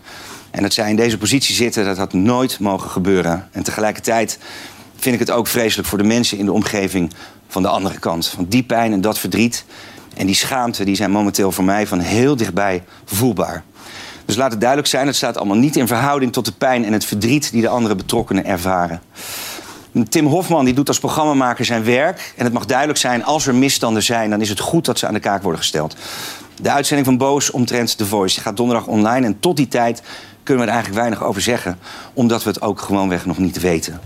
En 0.51 0.61
dat 0.61 0.73
zij 0.73 0.89
in 0.89 0.95
deze 0.95 1.17
positie 1.17 1.55
zitten, 1.55 1.85
dat 1.85 1.97
had 1.97 2.13
nooit 2.13 2.59
mogen 2.59 2.89
gebeuren. 2.89 3.49
En 3.51 3.63
tegelijkertijd 3.63 4.39
vind 4.99 5.13
ik 5.13 5.19
het 5.19 5.31
ook 5.31 5.47
vreselijk 5.47 5.87
voor 5.87 5.97
de 5.97 6.03
mensen 6.03 6.37
in 6.37 6.45
de 6.45 6.51
omgeving 6.51 7.11
van 7.47 7.61
de 7.61 7.67
andere 7.67 7.99
kant. 7.99 8.33
Want 8.35 8.51
die 8.51 8.63
pijn 8.63 8.93
en 8.93 9.01
dat 9.01 9.19
verdriet 9.19 9.65
en 10.15 10.25
die 10.25 10.35
schaamte, 10.35 10.83
die 10.83 10.95
zijn 10.95 11.11
momenteel 11.11 11.51
voor 11.51 11.63
mij 11.63 11.87
van 11.87 11.99
heel 11.99 12.35
dichtbij 12.35 12.83
voelbaar. 13.05 13.63
Dus 14.25 14.35
laat 14.35 14.51
het 14.51 14.59
duidelijk 14.59 14.89
zijn, 14.89 15.07
het 15.07 15.15
staat 15.15 15.37
allemaal 15.37 15.57
niet 15.57 15.75
in 15.75 15.87
verhouding 15.87 16.33
tot 16.33 16.45
de 16.45 16.51
pijn 16.51 16.85
en 16.85 16.93
het 16.93 17.05
verdriet 17.05 17.51
die 17.51 17.61
de 17.61 17.69
andere 17.69 17.95
betrokkenen 17.95 18.45
ervaren. 18.45 19.01
Tim 20.09 20.25
Hofman 20.25 20.65
die 20.65 20.73
doet 20.73 20.87
als 20.87 20.99
programmamaker 20.99 21.65
zijn 21.65 21.83
werk. 21.83 22.33
En 22.35 22.43
het 22.43 22.53
mag 22.53 22.65
duidelijk 22.65 22.99
zijn, 22.99 23.23
als 23.23 23.47
er 23.47 23.55
misstanden 23.55 24.03
zijn, 24.03 24.29
dan 24.29 24.41
is 24.41 24.49
het 24.49 24.59
goed 24.59 24.85
dat 24.85 24.99
ze 24.99 25.07
aan 25.07 25.13
de 25.13 25.19
kaak 25.19 25.41
worden 25.41 25.61
gesteld. 25.61 25.95
De 26.61 26.71
uitzending 26.71 27.07
van 27.07 27.17
Boos 27.17 27.51
omtrent 27.51 27.97
The 27.97 28.05
Voice 28.05 28.41
gaat 28.41 28.57
donderdag 28.57 28.87
online. 28.87 29.25
En 29.25 29.39
tot 29.39 29.57
die 29.57 29.67
tijd 29.67 30.01
kunnen 30.43 30.63
we 30.63 30.69
er 30.69 30.75
eigenlijk 30.75 31.05
weinig 31.05 31.27
over 31.27 31.41
zeggen. 31.41 31.79
Omdat 32.13 32.43
we 32.43 32.49
het 32.49 32.61
ook 32.61 32.81
gewoonweg 32.81 33.25
nog 33.25 33.37
niet 33.37 33.59
weten. 33.59 33.99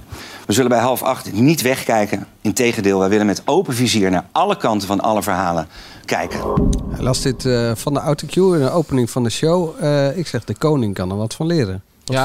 We 0.46 0.54
zullen 0.54 0.70
bij 0.70 0.80
half 0.80 1.04
acht 1.04 1.32
niet 1.32 1.62
wegkijken. 1.62 2.28
Integendeel, 2.42 3.00
wij 3.00 3.10
willen 3.10 3.26
met 3.26 3.42
open 3.46 3.74
vizier 3.74 4.12
naar 4.12 4.26
alle 4.32 4.58
kanten 4.58 4.88
van 4.88 5.00
alle 5.00 5.24
verhalen 5.24 5.68
kijken. 6.06 6.40
Hij 6.90 7.04
las 7.04 7.22
dit 7.22 7.46
eh, 7.46 7.72
van 7.76 7.94
de 7.94 8.00
autocue 8.00 8.58
in 8.58 8.64
de 8.64 8.70
opening 8.70 9.10
van 9.10 9.24
de 9.24 9.30
show. 9.30 9.84
Eh, 9.84 10.18
ik 10.18 10.28
zeg, 10.28 10.44
de 10.44 10.56
koning 10.56 10.94
kan 10.94 11.10
er 11.10 11.18
wat 11.18 11.34
van 11.34 11.46
leren. 11.46 11.84
Wat 12.06 12.16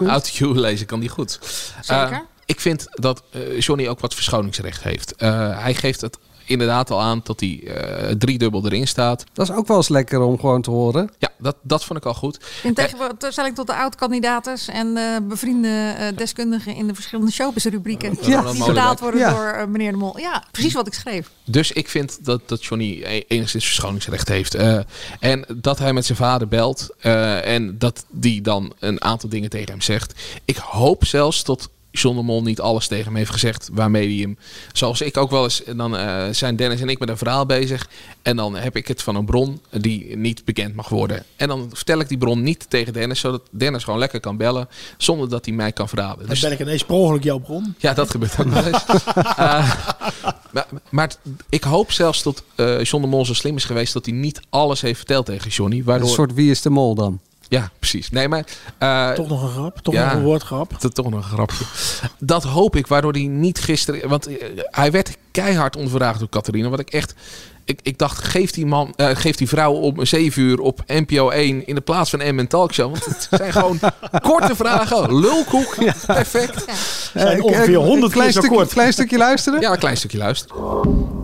Ja? 0.00 0.06
Autocue 0.06 0.60
lezen 0.60 0.86
kan 0.86 1.00
die 1.00 1.08
goed. 1.08 1.38
Zeker. 1.80 2.12
Eh, 2.12 2.18
ik 2.46 2.60
vind 2.60 2.86
dat 2.90 3.22
eh, 3.30 3.60
Johnny 3.60 3.88
ook 3.88 4.00
wat 4.00 4.14
verschoningsrecht 4.14 4.82
heeft. 4.82 5.14
Eh, 5.14 5.62
hij 5.62 5.74
geeft 5.74 6.00
het 6.00 6.18
inderdaad 6.50 6.90
al 6.90 7.00
aan 7.00 7.20
dat 7.24 7.40
hij 7.40 7.60
eh 7.66 8.10
driedubbel 8.18 8.64
erin 8.64 8.88
staat. 8.88 9.24
Dat 9.32 9.48
is 9.48 9.54
ook 9.54 9.66
wel 9.66 9.76
eens 9.76 9.88
lekker 9.88 10.20
om 10.20 10.38
gewoon 10.38 10.62
te 10.62 10.70
horen. 10.70 11.10
Ja, 11.18 11.28
dat, 11.38 11.56
dat 11.62 11.84
vond 11.84 11.98
ik 11.98 12.04
al 12.04 12.14
goed. 12.14 12.40
In 12.62 12.74
tegenstelling 12.74 13.54
tot 13.54 13.66
de 13.66 13.74
oud-kandidaten 13.74 14.56
en 14.72 14.96
eh, 14.96 15.04
bevriende 15.28 15.94
eh, 15.98 16.16
deskundigen 16.16 16.74
in 16.74 16.86
de 16.86 16.94
verschillende 16.94 17.30
showbiz-rubrieken. 17.32 18.10
Ja. 18.20 18.42
Die 18.42 18.58
Ja. 18.58 18.64
vertaald 18.64 19.00
worden 19.00 19.20
Ja. 19.20 19.30
door 19.34 19.46
eh, 19.46 19.66
meneer 19.66 19.90
de 19.90 19.96
Mol. 19.96 20.18
Ja, 20.18 20.44
precies 20.50 20.72
wat 20.72 20.86
ik 20.86 20.94
schreef. 20.94 21.30
Dus 21.44 21.72
ik 21.72 21.88
vind 21.88 22.24
dat, 22.24 22.40
dat 22.48 22.64
Johnny 22.64 23.02
e- 23.04 23.22
enigszins 23.28 23.64
verschoningsrecht 23.64 24.28
heeft. 24.28 24.54
Eh, 24.54 24.78
en 25.20 25.44
dat 25.56 25.78
hij 25.78 25.92
met 25.92 26.06
zijn 26.06 26.18
vader 26.18 26.48
belt. 26.48 26.88
eh, 27.00 27.54
en 27.54 27.78
dat 27.78 28.04
die 28.10 28.40
dan 28.42 28.72
een 28.78 29.02
aantal 29.02 29.28
dingen 29.28 29.50
tegen 29.50 29.68
hem 29.70 29.80
zegt. 29.80 30.20
Ik 30.44 30.56
hoop 30.56 31.04
zelfs 31.04 31.42
tot 31.42 31.68
John 31.92 32.16
de 32.16 32.22
Mol 32.22 32.42
niet 32.42 32.60
alles 32.60 32.86
tegen 32.86 33.04
hem 33.04 33.16
heeft 33.16 33.30
gezegd 33.30 33.68
waarmee 33.72 34.06
hij 34.08 34.16
hem... 34.20 34.38
Zoals 34.72 35.00
ik 35.00 35.16
ook 35.16 35.30
wel 35.30 35.44
eens, 35.44 35.62
dan 35.76 35.96
eh, 35.96 36.24
zijn 36.30 36.56
Dennis 36.56 36.80
en 36.80 36.88
ik 36.88 36.98
met 36.98 37.08
een 37.08 37.16
verhaal 37.16 37.46
bezig. 37.46 37.88
En 38.22 38.36
dan 38.36 38.56
heb 38.56 38.76
ik 38.76 38.88
het 38.88 39.02
van 39.02 39.16
een 39.16 39.24
bron 39.24 39.60
die 39.70 40.16
niet 40.16 40.44
bekend 40.44 40.74
mag 40.74 40.88
worden. 40.88 41.24
En 41.36 41.48
dan 41.48 41.70
vertel 41.72 42.00
ik 42.00 42.08
die 42.08 42.18
bron 42.18 42.42
niet 42.42 42.66
tegen 42.70 42.92
Dennis, 42.92 43.20
zodat 43.20 43.42
Dennis 43.50 43.84
gewoon 43.84 43.98
lekker 43.98 44.20
kan 44.20 44.36
bellen 44.36 44.68
zonder 44.96 45.28
dat 45.28 45.44
hij 45.44 45.54
mij 45.54 45.72
kan 45.72 45.88
verhalen. 45.88 46.18
Dan 46.18 46.28
Dus 46.28 46.40
ben 46.40 46.52
ik 46.52 46.60
ineens 46.60 46.84
per 46.84 46.94
ongeluk 46.94 47.22
jouw 47.24 47.38
bron. 47.38 47.74
ja, 47.78 47.94
dat 47.94 48.10
gebeurt 48.10 48.40
ook 48.40 48.46
nog 48.46 48.66
eens. 48.66 48.84
Eh, 49.36 49.74
maar, 50.50 50.66
maar 50.90 51.10
ik 51.48 51.62
hoop 51.64 51.92
zelfs 51.92 52.22
dat 52.22 52.42
eh 52.54 52.82
John 52.82 53.02
de 53.02 53.08
Mol 53.08 53.24
zo 53.24 53.34
slim 53.34 53.56
is 53.56 53.64
geweest 53.64 53.92
dat 53.92 54.06
hij 54.06 54.14
niet 54.14 54.40
alles 54.48 54.80
heeft 54.80 54.96
verteld 54.96 55.26
tegen 55.26 55.50
Johnny. 55.50 55.84
Waardoor... 55.84 56.08
Een 56.08 56.14
soort 56.14 56.34
wie 56.34 56.50
is 56.50 56.62
de 56.62 56.70
mol 56.70 56.94
dan? 56.94 57.20
Ja, 57.50 57.70
precies. 57.78 58.10
Nee, 58.10 58.28
maar... 58.28 58.44
eh, 58.78 59.10
Toch 59.10 59.28
nog 59.28 59.42
een 59.42 59.48
grap? 59.50 59.78
Toch 59.82 59.94
ja, 59.94 60.04
nog 60.04 60.12
een 60.12 60.22
woordgrap? 60.22 60.76
Dat 60.80 60.94
toch 60.94 61.10
nog 61.10 61.18
een 61.24 61.30
grapje. 61.32 61.64
Dat 62.18 62.42
hoop 62.42 62.76
ik, 62.76 62.86
waardoor 62.86 63.12
hij 63.12 63.22
niet 63.26 63.58
gisteren... 63.58 64.08
Want 64.08 64.26
eh, 64.26 64.34
hij 64.70 64.90
werd 64.90 65.16
keihard 65.30 65.76
ondervraagd 65.76 66.18
door 66.18 66.28
Catharina. 66.28 66.68
Wat 66.68 66.80
ik 66.80 66.90
echt... 66.90 67.14
Ik, 67.64 67.80
ik 67.82 67.98
dacht, 67.98 68.24
geef 68.24 68.50
die 68.50 68.66
man, 68.66 68.92
eh, 68.96 69.08
geef 69.12 69.36
die 69.36 69.48
vrouw 69.48 69.72
om 69.72 70.04
7 70.06 70.42
uur 70.42 70.60
op 70.60 70.82
NPO 70.86 71.28
1 71.30 71.66
in 71.66 71.74
de 71.74 71.80
plaats 71.80 72.10
van 72.10 72.34
M 72.34 72.46
Talkshow. 72.46 72.90
Want 72.90 73.04
het 73.04 73.28
zijn 73.30 73.52
gewoon 73.52 73.78
korte 74.22 74.56
vragen. 74.56 75.20
Lulkoek. 75.20 75.74
Perfect. 76.06 76.64
Zijn 77.12 77.38
Eh, 77.38 77.44
ongeveer 77.44 77.74
eh, 77.78 77.84
100 77.84 78.02
een 78.02 78.10
klein 78.10 78.30
stukje, 78.30 78.48
kort. 78.48 78.72
klein 78.72 78.92
stukje 78.92 79.18
luisteren? 79.18 79.60
Ja, 79.60 79.72
een 79.72 79.78
klein 79.78 79.96
stukje 79.96 80.18
luisteren. 80.18 80.56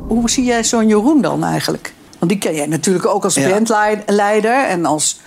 Hoe 0.08 0.30
zie 0.30 0.44
jij 0.44 0.64
zo'n 0.64 0.88
Jeroen 0.88 1.20
dan 1.22 1.44
eigenlijk? 1.44 1.94
Want 2.18 2.30
die 2.30 2.40
ken 2.40 2.54
jij 2.54 2.66
natuurlijk 2.66 3.06
ook 3.06 3.24
als 3.24 3.34
Ja. 3.34 3.48
bandleider 3.48 4.64
en 4.64 4.84
als 4.84 5.20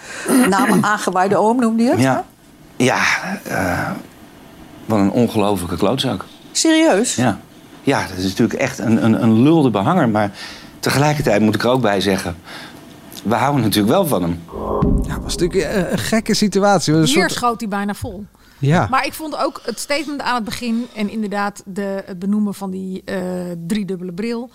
naam 0.50 0.84
aangewaaide 0.94 1.38
oom, 1.38 1.60
noemde 1.60 1.84
je 1.84 1.90
het? 1.90 2.00
Ja, 2.00 2.26
ja 2.78 2.98
eh, 3.44 3.92
wat 4.86 5.00
een 5.00 5.12
ongelofelijke 5.12 5.78
klootzak. 5.78 6.26
Serieus? 6.52 7.16
Ja. 7.16 7.40
ja, 7.84 8.08
dat 8.08 8.18
is 8.18 8.24
natuurlijk 8.24 8.60
echt 8.60 8.80
een, 8.80 9.04
een, 9.04 9.24
een 9.24 9.42
lulde 9.42 9.70
behanger. 9.70 10.10
Maar 10.10 10.32
tegelijkertijd 10.80 11.42
moet 11.42 11.56
ik 11.56 11.64
er 11.64 11.70
ook 11.70 11.82
bij 11.82 12.02
zeggen... 12.02 12.36
we 13.24 13.36
houden 13.36 13.62
natuurlijk 13.62 13.94
wel 13.94 14.06
van 14.08 14.22
hem. 14.22 14.42
Ja, 15.08 15.20
was 15.20 15.36
natuurlijk 15.36 15.72
eh, 15.72 15.92
een 15.92 15.98
gekke 15.98 16.34
situatie. 16.34 16.94
Een 16.94 17.00
Hier 17.04 17.08
soort... 17.08 17.32
schoot 17.32 17.60
hij 17.60 17.70
bijna 17.70 17.94
vol. 17.94 18.26
Ja. 18.60 18.88
Maar 18.90 19.06
ik 19.06 19.14
vond 19.14 19.38
ook 19.38 19.62
het 19.64 19.80
statement 19.80 20.22
aan 20.22 20.36
het 20.36 20.44
begin 20.44 20.88
en 20.96 21.10
inderdaad 21.10 21.62
de, 21.66 22.04
het 22.06 22.20
benoemen 22.20 22.54
van 22.54 22.72
die 22.72 23.02
eh 23.06 23.18
driedubbele 23.68 24.12
bril. 24.12 24.50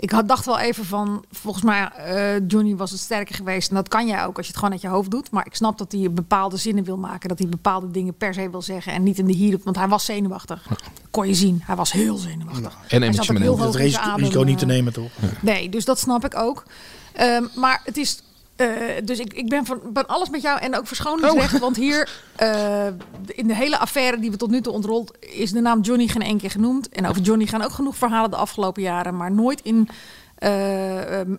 Ik 0.00 0.10
had, 0.10 0.28
dacht 0.28 0.46
wel 0.46 0.58
even 0.58 0.84
van, 0.84 1.24
volgens 1.30 1.64
mij, 1.64 1.88
eh, 1.88 2.46
Johnny 2.48 2.76
was 2.76 2.90
het 2.90 3.00
sterker 3.00 3.34
geweest. 3.34 3.68
En 3.68 3.74
dat 3.74 3.88
kan 3.88 4.06
jij 4.06 4.24
ook 4.24 4.36
als 4.36 4.46
je 4.46 4.52
het 4.52 4.56
gewoon 4.60 4.72
uit 4.74 4.82
je 4.82 4.88
hoofd 4.88 5.10
doet. 5.10 5.30
Maar 5.30 5.46
ik 5.46 5.54
snap 5.54 5.78
dat 5.78 5.92
hij 5.92 6.10
bepaalde 6.12 6.56
zinnen 6.56 6.84
wil 6.84 6.96
maken. 6.96 7.28
Dat 7.28 7.38
hij 7.38 7.48
bepaalde 7.48 7.90
dingen 7.90 8.14
per 8.14 8.34
se 8.34 8.50
wil 8.50 8.62
zeggen. 8.62 8.92
En 8.92 9.02
niet 9.02 9.18
in 9.18 9.26
de 9.26 9.32
hier, 9.32 9.58
want 9.64 9.76
hij 9.76 9.88
was 9.88 10.04
zenuwachtig. 10.04 10.66
Kon 11.10 11.26
je 11.28 11.34
zien, 11.34 11.60
hij 11.64 11.76
was 11.76 11.92
heel 11.92 12.16
zenuwachtig. 12.16 12.76
En 12.88 13.02
Hij 13.02 13.12
zat 13.12 13.30
ook 13.30 13.36
heel 13.38 13.42
emotioneel. 13.42 13.56
hoog 13.56 13.74
Het 13.74 13.84
in 13.84 13.90
zijn 13.90 14.16
risico, 14.16 14.42
niet 14.42 14.58
te 14.58 14.66
nemen, 14.66 14.92
toch? 14.92 15.10
Nee, 15.40 15.68
dus 15.68 15.84
dat 15.84 15.98
snap 15.98 16.24
ik 16.24 16.36
ook. 16.36 16.64
Ehm, 17.12 17.44
maar 17.54 17.80
het 17.84 17.96
is. 17.96 18.22
Eh, 18.60 19.04
dus 19.04 19.18
ik, 19.18 19.32
ik 19.32 19.48
ben 19.48 19.66
van 19.66 19.80
ben 19.92 20.06
alles 20.06 20.30
met 20.30 20.42
jou 20.42 20.60
en 20.60 20.76
ook 20.76 20.86
verschoningsrecht. 20.86 21.58
Want 21.58 21.76
hier 21.76 22.08
eh, 22.36 22.86
in 23.26 23.46
de 23.46 23.54
hele 23.54 23.78
affaire 23.78 24.18
die 24.20 24.30
we 24.30 24.36
tot 24.36 24.50
nu 24.50 24.60
toe 24.60 24.72
ontrold, 24.72 25.16
is 25.20 25.52
de 25.52 25.60
naam 25.60 25.80
Johnny 25.80 26.06
geen 26.06 26.22
één 26.22 26.38
keer 26.38 26.50
genoemd. 26.50 26.88
En 26.88 27.06
over 27.06 27.22
Johnny 27.22 27.46
gaan 27.46 27.62
ook 27.62 27.72
genoeg 27.72 27.96
verhalen 27.96 28.30
de 28.30 28.36
afgelopen 28.36 28.82
jaren, 28.82 29.16
maar 29.16 29.32
nooit 29.32 29.60
in. 29.60 29.88
eh, 30.38 31.20
ehm, 31.20 31.34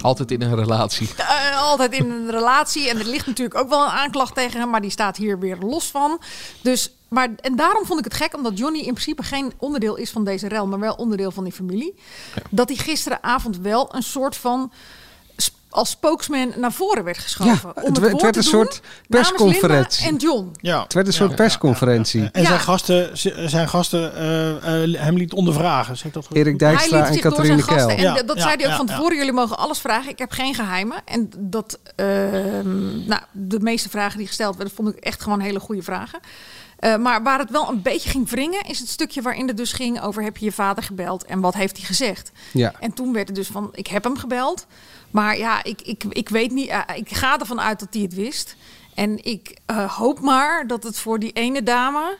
Altijd 0.00 0.30
in 0.30 0.42
een 0.42 0.54
relatie. 0.56 1.08
altijd 1.56 1.92
in 1.92 2.10
een 2.10 2.30
relatie. 2.30 2.88
En 2.90 2.98
er 2.98 3.06
ligt 3.06 3.26
natuurlijk 3.26 3.58
ook 3.58 3.68
wel 3.68 3.82
een 3.82 3.90
aanklacht 3.90 4.34
tegen 4.34 4.60
hem, 4.60 4.70
maar 4.70 4.80
die 4.80 4.90
staat 4.90 5.16
hier 5.16 5.38
weer 5.38 5.56
los 5.60 5.90
van. 5.90 6.20
Dus, 6.62 6.90
maar, 7.08 7.28
en 7.40 7.56
daarom 7.56 7.84
vond 7.84 7.98
ik 7.98 8.04
het 8.04 8.14
gek, 8.14 8.34
omdat 8.36 8.58
Johnny 8.58 8.78
in 8.78 8.84
principe 8.92 9.22
geen 9.22 9.52
onderdeel 9.58 9.96
is 9.96 10.10
van 10.10 10.24
deze 10.24 10.48
rel, 10.48 10.66
maar 10.66 10.78
wel 10.80 10.94
onderdeel 10.94 11.30
van 11.30 11.44
die 11.44 11.52
familie. 11.52 11.94
Dat 12.50 12.68
hij 12.68 12.76
gisteravond 12.78 13.58
wel 13.58 13.94
een 13.94 14.02
soort 14.02 14.36
van 14.36 14.72
als 15.74 15.90
spokesman 15.90 16.52
naar 16.56 16.72
voren 16.72 17.04
werd 17.04 17.18
geschoven. 17.18 17.52
Ja, 17.74 17.82
om 17.82 17.94
het 17.94 17.96
het, 18.12 18.20
werd- 18.22 18.36
een 18.36 18.42
soort 18.42 18.80
persconferentie. 19.08 20.06
En 20.06 20.16
John. 20.16 20.52
Ja. 20.60 20.82
Het 20.82 20.92
werd 20.92 21.06
een 21.06 21.12
soort 21.12 21.34
persconferentie. 21.34 22.28
En 22.32 22.40
Ja. 22.42 22.46
zijn 22.48 22.60
gasten, 22.60 23.10
zijn 23.50 23.68
gasten 23.68 24.16
eh, 24.16 24.82
eh, 24.82 25.00
hem 25.00 25.16
liet 25.16 25.32
ondervragen. 25.32 25.96
Zeg 25.96 26.12
dat 26.12 26.26
goed? 26.26 26.36
Erik 26.36 26.60
Hij 26.60 26.68
Dijkstra 26.70 26.96
liet 26.98 27.06
en 27.06 27.12
zich 27.12 27.22
door 27.22 27.30
Catharine 27.32 27.62
zijn 27.62 27.78
gasten. 27.78 27.96
Keil. 27.96 28.08
En 28.08 28.14
Ja, 28.14 28.22
dat 28.22 28.36
ja, 28.36 28.42
zei 28.42 28.54
hij 28.56 28.64
ook 28.64 28.70
ja, 28.70 28.76
van 28.76 28.86
ja. 28.86 28.94
tevoren. 28.94 29.16
Jullie 29.16 29.32
mogen 29.32 29.58
alles 29.58 29.78
vragen. 29.78 30.10
Ik 30.10 30.18
heb 30.18 30.30
geen 30.30 30.54
geheimen. 30.54 30.96
En 31.04 31.30
dat, 31.38 31.78
ehm, 31.96 33.06
nou, 33.08 33.20
de 33.32 33.60
meeste 33.60 33.88
vragen 33.88 34.18
die 34.18 34.26
gesteld 34.26 34.56
werden, 34.56 34.74
vond 34.74 34.88
ik 34.88 34.96
echt 34.96 35.22
gewoon 35.22 35.40
hele 35.40 35.60
goede 35.60 35.82
vragen. 35.82 36.20
Eh, 36.78 36.96
maar 36.96 37.22
waar 37.22 37.38
het 37.38 37.50
wel 37.50 37.68
een 37.68 37.82
beetje 37.82 38.10
ging 38.10 38.30
wringen, 38.30 38.62
is 38.66 38.78
het 38.78 38.88
stukje 38.88 39.22
waarin 39.22 39.48
het 39.48 39.56
dus 39.56 39.72
ging 39.72 40.02
over 40.02 40.22
heb 40.22 40.36
je 40.36 40.44
je 40.44 40.52
vader 40.52 40.82
gebeld 40.84 41.24
en 41.24 41.40
wat 41.40 41.54
heeft 41.54 41.76
hij 41.76 41.86
gezegd? 41.86 42.32
Ja. 42.52 42.72
En 42.80 42.92
toen 42.92 43.12
werd 43.12 43.26
het 43.26 43.36
dus 43.36 43.46
van 43.48 43.68
ik 43.72 43.86
heb 43.86 44.04
hem 44.04 44.16
gebeld, 44.18 44.66
maar 45.14 45.38
ja, 45.38 45.64
ik, 45.64 45.80
ik, 45.82 46.04
ik 46.08 46.28
weet 46.28 46.50
niet, 46.50 46.68
eh, 46.68 46.80
ik 46.94 47.08
ga 47.08 47.38
ervan 47.38 47.60
uit 47.60 47.80
dat 47.80 47.88
hij 47.90 48.02
het 48.02 48.14
wist. 48.14 48.56
En 48.94 49.24
ik 49.24 49.58
eh, 49.66 49.92
hoop 49.96 50.20
maar 50.20 50.66
dat 50.66 50.82
het 50.82 50.98
voor 50.98 51.18
die 51.18 51.32
ene 51.32 51.62
dame 51.62 52.18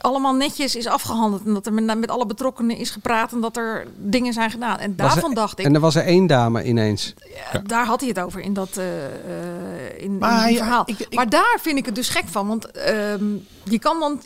allemaal 0.00 0.34
netjes 0.34 0.74
is 0.76 0.86
afgehandeld. 0.86 1.44
En 1.44 1.54
dat 1.54 1.66
er 1.66 1.72
met, 1.72 1.98
met 1.98 2.10
alle 2.10 2.26
betrokkenen 2.26 2.76
is 2.76 2.90
gepraat 2.90 3.32
en 3.32 3.40
dat 3.40 3.56
er 3.56 3.86
dingen 3.96 4.32
zijn 4.32 4.50
gedaan. 4.50 4.78
En 4.78 4.90
er- 4.90 4.96
daarvan 4.96 5.34
dacht 5.34 5.58
ik, 5.58 5.64
En 5.64 5.74
er 5.74 5.80
was 5.80 5.94
er 5.94 6.04
één 6.04 6.26
dame 6.26 6.64
ineens. 6.64 7.14
ja, 7.52 7.58
daar 7.58 7.86
had 7.86 8.00
hij 8.00 8.08
het 8.08 8.20
over 8.20 8.40
in 8.40 8.54
dat 8.54 8.76
eh, 8.76 9.04
eh, 9.06 10.02
in, 10.02 10.18
Maar 10.18 10.32
in 10.32 10.38
hij- 10.38 10.56
verhaal. 10.56 10.82
ik- 10.86 11.14
maar 11.14 11.28
daar 11.28 11.58
vind 11.60 11.78
ik 11.78 11.86
het 11.86 11.94
dus 11.94 12.08
gek 12.08 12.24
van. 12.28 12.46
Want 12.48 12.70
ehm, 12.70 13.24
je 13.64 13.78
kan 13.78 14.00
dan, 14.00 14.22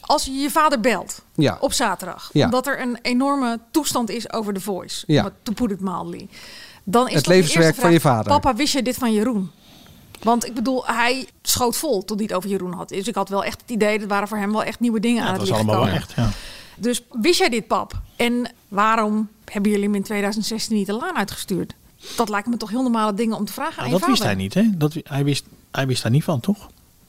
als 0.00 0.24
je 0.24 0.32
je 0.32 0.50
vader 0.50 0.80
belt 0.80 1.22
Ja. 1.34 1.56
op 1.60 1.72
zaterdag, 1.72 2.30
Ja. 2.32 2.44
omdat 2.44 2.66
er 2.66 2.80
een 2.80 2.98
enorme 3.02 3.58
toestand 3.70 4.10
is 4.10 4.32
over 4.32 4.52
de 4.52 4.60
voice, 4.60 5.04
Ja. 5.06 5.30
to 5.42 5.52
put 5.52 5.70
it 5.70 5.80
mildly, 5.80 6.28
dan 6.88 7.08
is 7.08 7.14
Het 7.14 7.26
levenswerk 7.26 7.74
van 7.74 7.92
je 7.92 8.00
vader. 8.00 8.32
Papa, 8.32 8.54
wist 8.54 8.72
je 8.72 8.82
dit 8.82 8.96
van 8.96 9.12
Jeroen? 9.12 9.50
Want 10.22 10.46
ik 10.46 10.54
bedoel, 10.54 10.86
hij 10.86 11.28
schoot 11.42 11.76
vol 11.76 12.04
toen 12.04 12.16
hij 12.16 12.26
het 12.26 12.34
over 12.34 12.50
Jeroen 12.50 12.72
had. 12.72 12.88
Dus 12.88 13.08
ik 13.08 13.14
had 13.14 13.28
wel 13.28 13.44
echt 13.44 13.60
het 13.60 13.70
idee, 13.70 13.98
dat 13.98 14.08
waren 14.08 14.28
voor 14.28 14.38
hem 14.38 14.52
wel 14.52 14.62
echt 14.62 14.80
nieuwe 14.80 15.00
dingen 15.00 15.22
aan 15.22 15.34
dat 15.34 15.40
het 15.40 15.48
was 15.48 15.58
licht 15.58 15.70
allemaal 15.70 15.86
wel 15.86 15.94
echt, 15.94 16.12
ja. 16.16 16.28
Dus 16.76 17.02
wist 17.10 17.38
jij 17.38 17.48
dit, 17.48 17.66
pap? 17.66 18.00
En 18.16 18.52
waarom 18.68 19.28
hebben 19.44 19.70
jullie 19.70 19.86
hem 19.86 19.94
in 19.94 20.02
2016 20.02 20.76
niet 20.76 20.86
de 20.86 20.92
laan 20.92 21.16
uitgestuurd? 21.16 21.74
Dat 22.16 22.28
lijken 22.28 22.50
me 22.50 22.56
toch 22.56 22.70
heel 22.70 22.82
normale 22.82 23.14
dingen 23.14 23.36
om 23.36 23.44
te 23.44 23.52
vragen 23.52 23.82
aan 23.82 23.90
je 23.90 23.98
dat 23.98 24.06
wist 24.06 24.22
vader. 24.22 24.34
hij 24.34 24.42
niet, 24.42 24.54
hè? 24.54 24.62
Dat, 24.76 24.96
hij, 25.02 25.24
wist, 25.24 25.44
hij 25.70 25.86
wist 25.86 26.02
daar 26.02 26.12
niet 26.12 26.24
van, 26.24 26.40
toch? 26.40 26.68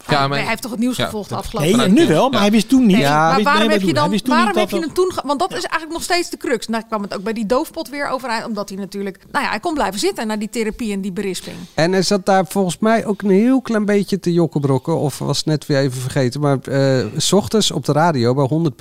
Ja, 0.10 0.30
hij 0.30 0.46
heeft 0.46 0.62
toch 0.62 0.72
het 0.72 0.80
nieuws 0.80 0.98
ja, 0.98 1.06
gevolgd 1.06 1.30
de 1.30 1.36
dat- 1.36 1.44
afgelopen 1.44 1.78
Nee, 1.78 1.88
nu 1.90 2.08
wel, 2.08 2.30
maar 2.30 2.40
hij 2.40 2.52
wist 2.52 2.70
toen 2.70 2.86
niet. 2.86 2.96
Nee, 2.96 3.06
Hij 3.06 3.14
maar 3.16 3.44
waarom 3.44 3.62
nee, 3.62 3.70
heb 3.70 3.80
je 3.80 3.86
hij 3.86 3.94
dan, 3.94 4.20
waarom 4.26 4.58
heb 4.58 4.70
je 4.70 4.80
hem 4.80 4.94
toen... 4.94 5.12
ge- 5.14 5.22
Want 5.26 5.40
dat 5.40 5.50
is 5.52 5.64
eigenlijk 5.64 5.92
nog 5.92 6.04
steeds 6.04 6.30
de 6.30 6.38
crux. 6.38 6.68
Nou 6.68 6.84
kwam 6.88 7.02
het 7.02 7.16
ook 7.16 7.24
bij 7.24 7.34
die 7.34 7.46
doofpot 7.46 7.90
weer 7.90 8.10
overeind. 8.10 8.46
Omdat 8.46 8.70
hij 8.70 8.78
natuurlijk... 8.78 9.18
Nou 9.32 9.44
ja, 9.44 9.50
hij 9.50 9.60
kon 9.60 9.74
blijven 9.74 10.00
zitten 10.00 10.28
naar 10.28 10.40
die 10.40 10.50
therapie 10.50 10.92
en 10.94 11.02
die 11.02 11.12
berisping. 11.12 11.56
En 11.74 11.94
er 11.94 12.04
zat 12.04 12.26
daar 12.26 12.46
volgens 12.48 12.78
mij 12.80 13.06
ook 13.06 13.22
een 13.22 13.30
heel 13.30 13.62
klein 13.62 13.86
beetje 13.86 14.20
te 14.20 14.34
jokkenbrokken. 14.34 14.98
Of 14.98 15.18
was 15.20 15.38
het 15.38 15.46
net 15.46 15.66
weer 15.66 15.78
even 15.78 16.02
vergeten. 16.02 16.42
Maar 16.42 16.58
eh, 16.62 17.06
s 17.18 17.32
ochtends 17.34 17.72
op 17.72 17.86
de 17.86 17.92
radio 17.92 18.34
bij 18.34 18.72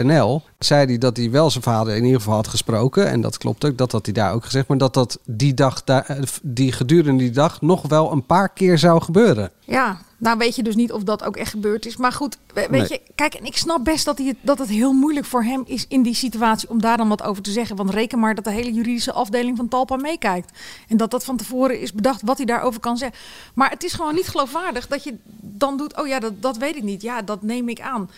100% 0.00 0.04
NL 0.04 0.42
zei 0.58 0.86
hij 0.86 0.98
dat 0.98 1.16
hij 1.16 1.30
wel 1.30 1.50
zijn 1.50 1.62
vader 1.64 1.96
in 1.96 2.04
ieder 2.04 2.20
geval 2.20 2.34
had 2.34 2.48
gesproken. 2.48 3.08
En 3.10 3.20
dat 3.20 3.38
klopt 3.38 3.64
ook, 3.64 3.78
dat 3.78 3.92
had 3.92 4.04
hij 4.04 4.14
daar 4.14 4.32
ook 4.32 4.44
gezegd. 4.44 4.68
Maar 4.68 4.78
dat 4.78 4.94
dat 4.94 5.18
die 5.24 5.54
dag, 5.54 5.84
daar, 5.84 6.18
die 6.42 6.72
gedurende 6.72 7.22
die 7.22 7.32
dag 7.32 7.60
nog 7.60 7.82
wel 7.88 8.12
een 8.12 8.26
paar 8.26 8.48
keer 8.48 8.78
zou 8.78 9.02
gebeuren. 9.02 9.50
Ja, 9.66 9.98
nou 10.16 10.38
weet 10.38 10.56
je 10.56 10.62
dus 10.62 10.74
niet 10.74 10.92
of 10.92 11.02
dat 11.02 11.24
ook 11.24 11.36
echt 11.36 11.50
gebeurd 11.50 11.86
is. 11.86 11.96
Maar 11.96 12.12
goed, 12.12 12.36
we- 12.54 12.66
weet 12.70 12.70
Nee. 12.70 12.88
je, 12.88 13.00
kijk, 13.14 13.34
en 13.34 13.44
ik 13.44 13.56
snap 13.56 13.84
best 13.84 14.04
dat, 14.04 14.18
hij 14.18 14.26
het, 14.26 14.36
dat 14.40 14.58
het 14.58 14.68
heel 14.68 14.92
moeilijk 14.92 15.26
voor 15.26 15.42
hem 15.42 15.62
is 15.66 15.84
in 15.88 16.02
die 16.02 16.14
situatie 16.14 16.68
om 16.68 16.80
daar 16.80 16.96
dan 16.96 17.08
wat 17.08 17.22
over 17.22 17.42
te 17.42 17.50
zeggen. 17.50 17.76
Want 17.76 17.90
reken 17.90 18.18
maar 18.18 18.34
dat 18.34 18.44
de 18.44 18.50
hele 18.50 18.72
juridische 18.72 19.12
afdeling 19.12 19.56
van 19.56 19.68
Talpa 19.68 19.96
meekijkt. 19.96 20.58
En 20.88 20.96
dat 20.96 21.10
dat 21.10 21.24
van 21.24 21.36
tevoren 21.36 21.80
is 21.80 21.92
bedacht 21.92 22.22
wat 22.24 22.36
hij 22.36 22.46
daarover 22.46 22.80
kan 22.80 22.96
zeggen. 22.96 23.18
Maar 23.54 23.70
het 23.70 23.84
is 23.84 23.92
gewoon 23.92 24.14
niet 24.14 24.28
geloofwaardig 24.28 24.86
dat 24.86 25.04
je 25.04 25.14
dan 25.40 25.76
doet, 25.76 26.00
oh 26.00 26.06
ja, 26.06 26.18
dat, 26.20 26.42
dat 26.42 26.56
weet 26.56 26.76
ik 26.76 26.82
niet. 26.82 27.02
Ja, 27.02 27.22
dat 27.22 27.42
neem 27.42 27.68
ik 27.68 27.80
aan. 27.80 28.10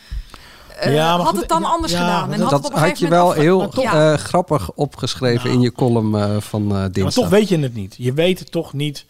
Eh, 0.80 0.94
Ja, 0.94 1.06
maar 1.16 1.18
had 1.24 1.28
goed, 1.28 1.40
het 1.40 1.48
dan 1.48 1.64
anders 1.64 1.92
ja, 1.92 1.98
gedaan? 1.98 2.32
En 2.32 2.38
dat 2.38 2.50
had, 2.50 2.58
het 2.58 2.66
op 2.66 2.72
een 2.72 2.78
had 2.78 2.88
gegeven 2.88 3.06
je 3.06 3.12
wel 3.14 3.24
moment 3.26 3.42
heel 3.74 3.82
Ja. 3.82 4.12
eh, 4.12 4.18
grappig 4.18 4.72
opgeschreven 4.72 5.50
in 5.50 5.60
je 5.60 5.72
column 5.72 6.14
eh, 6.16 6.36
van 6.40 6.62
eh 6.62 6.68
Ja, 6.68 6.74
maar 6.76 6.92
dinsdag. 6.92 7.12
toch 7.24 7.28
weet 7.32 7.48
je 7.48 7.58
het 7.58 7.74
niet. 7.74 7.94
Je 7.98 8.12
weet 8.12 8.38
het 8.38 8.50
toch 8.50 8.72
niet 8.72 9.04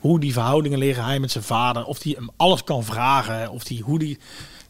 hoe 0.00 0.20
die 0.20 0.32
verhoudingen 0.32 0.78
liggen. 0.78 1.04
Hij 1.04 1.20
met 1.20 1.30
zijn 1.30 1.44
vader. 1.44 1.84
Of 1.84 2.02
hij 2.02 2.14
hem 2.16 2.28
alles 2.36 2.64
kan 2.64 2.84
vragen. 2.84 3.50
Of 3.50 3.64
die, 3.64 3.82
hoe 3.82 3.98
die... 3.98 4.18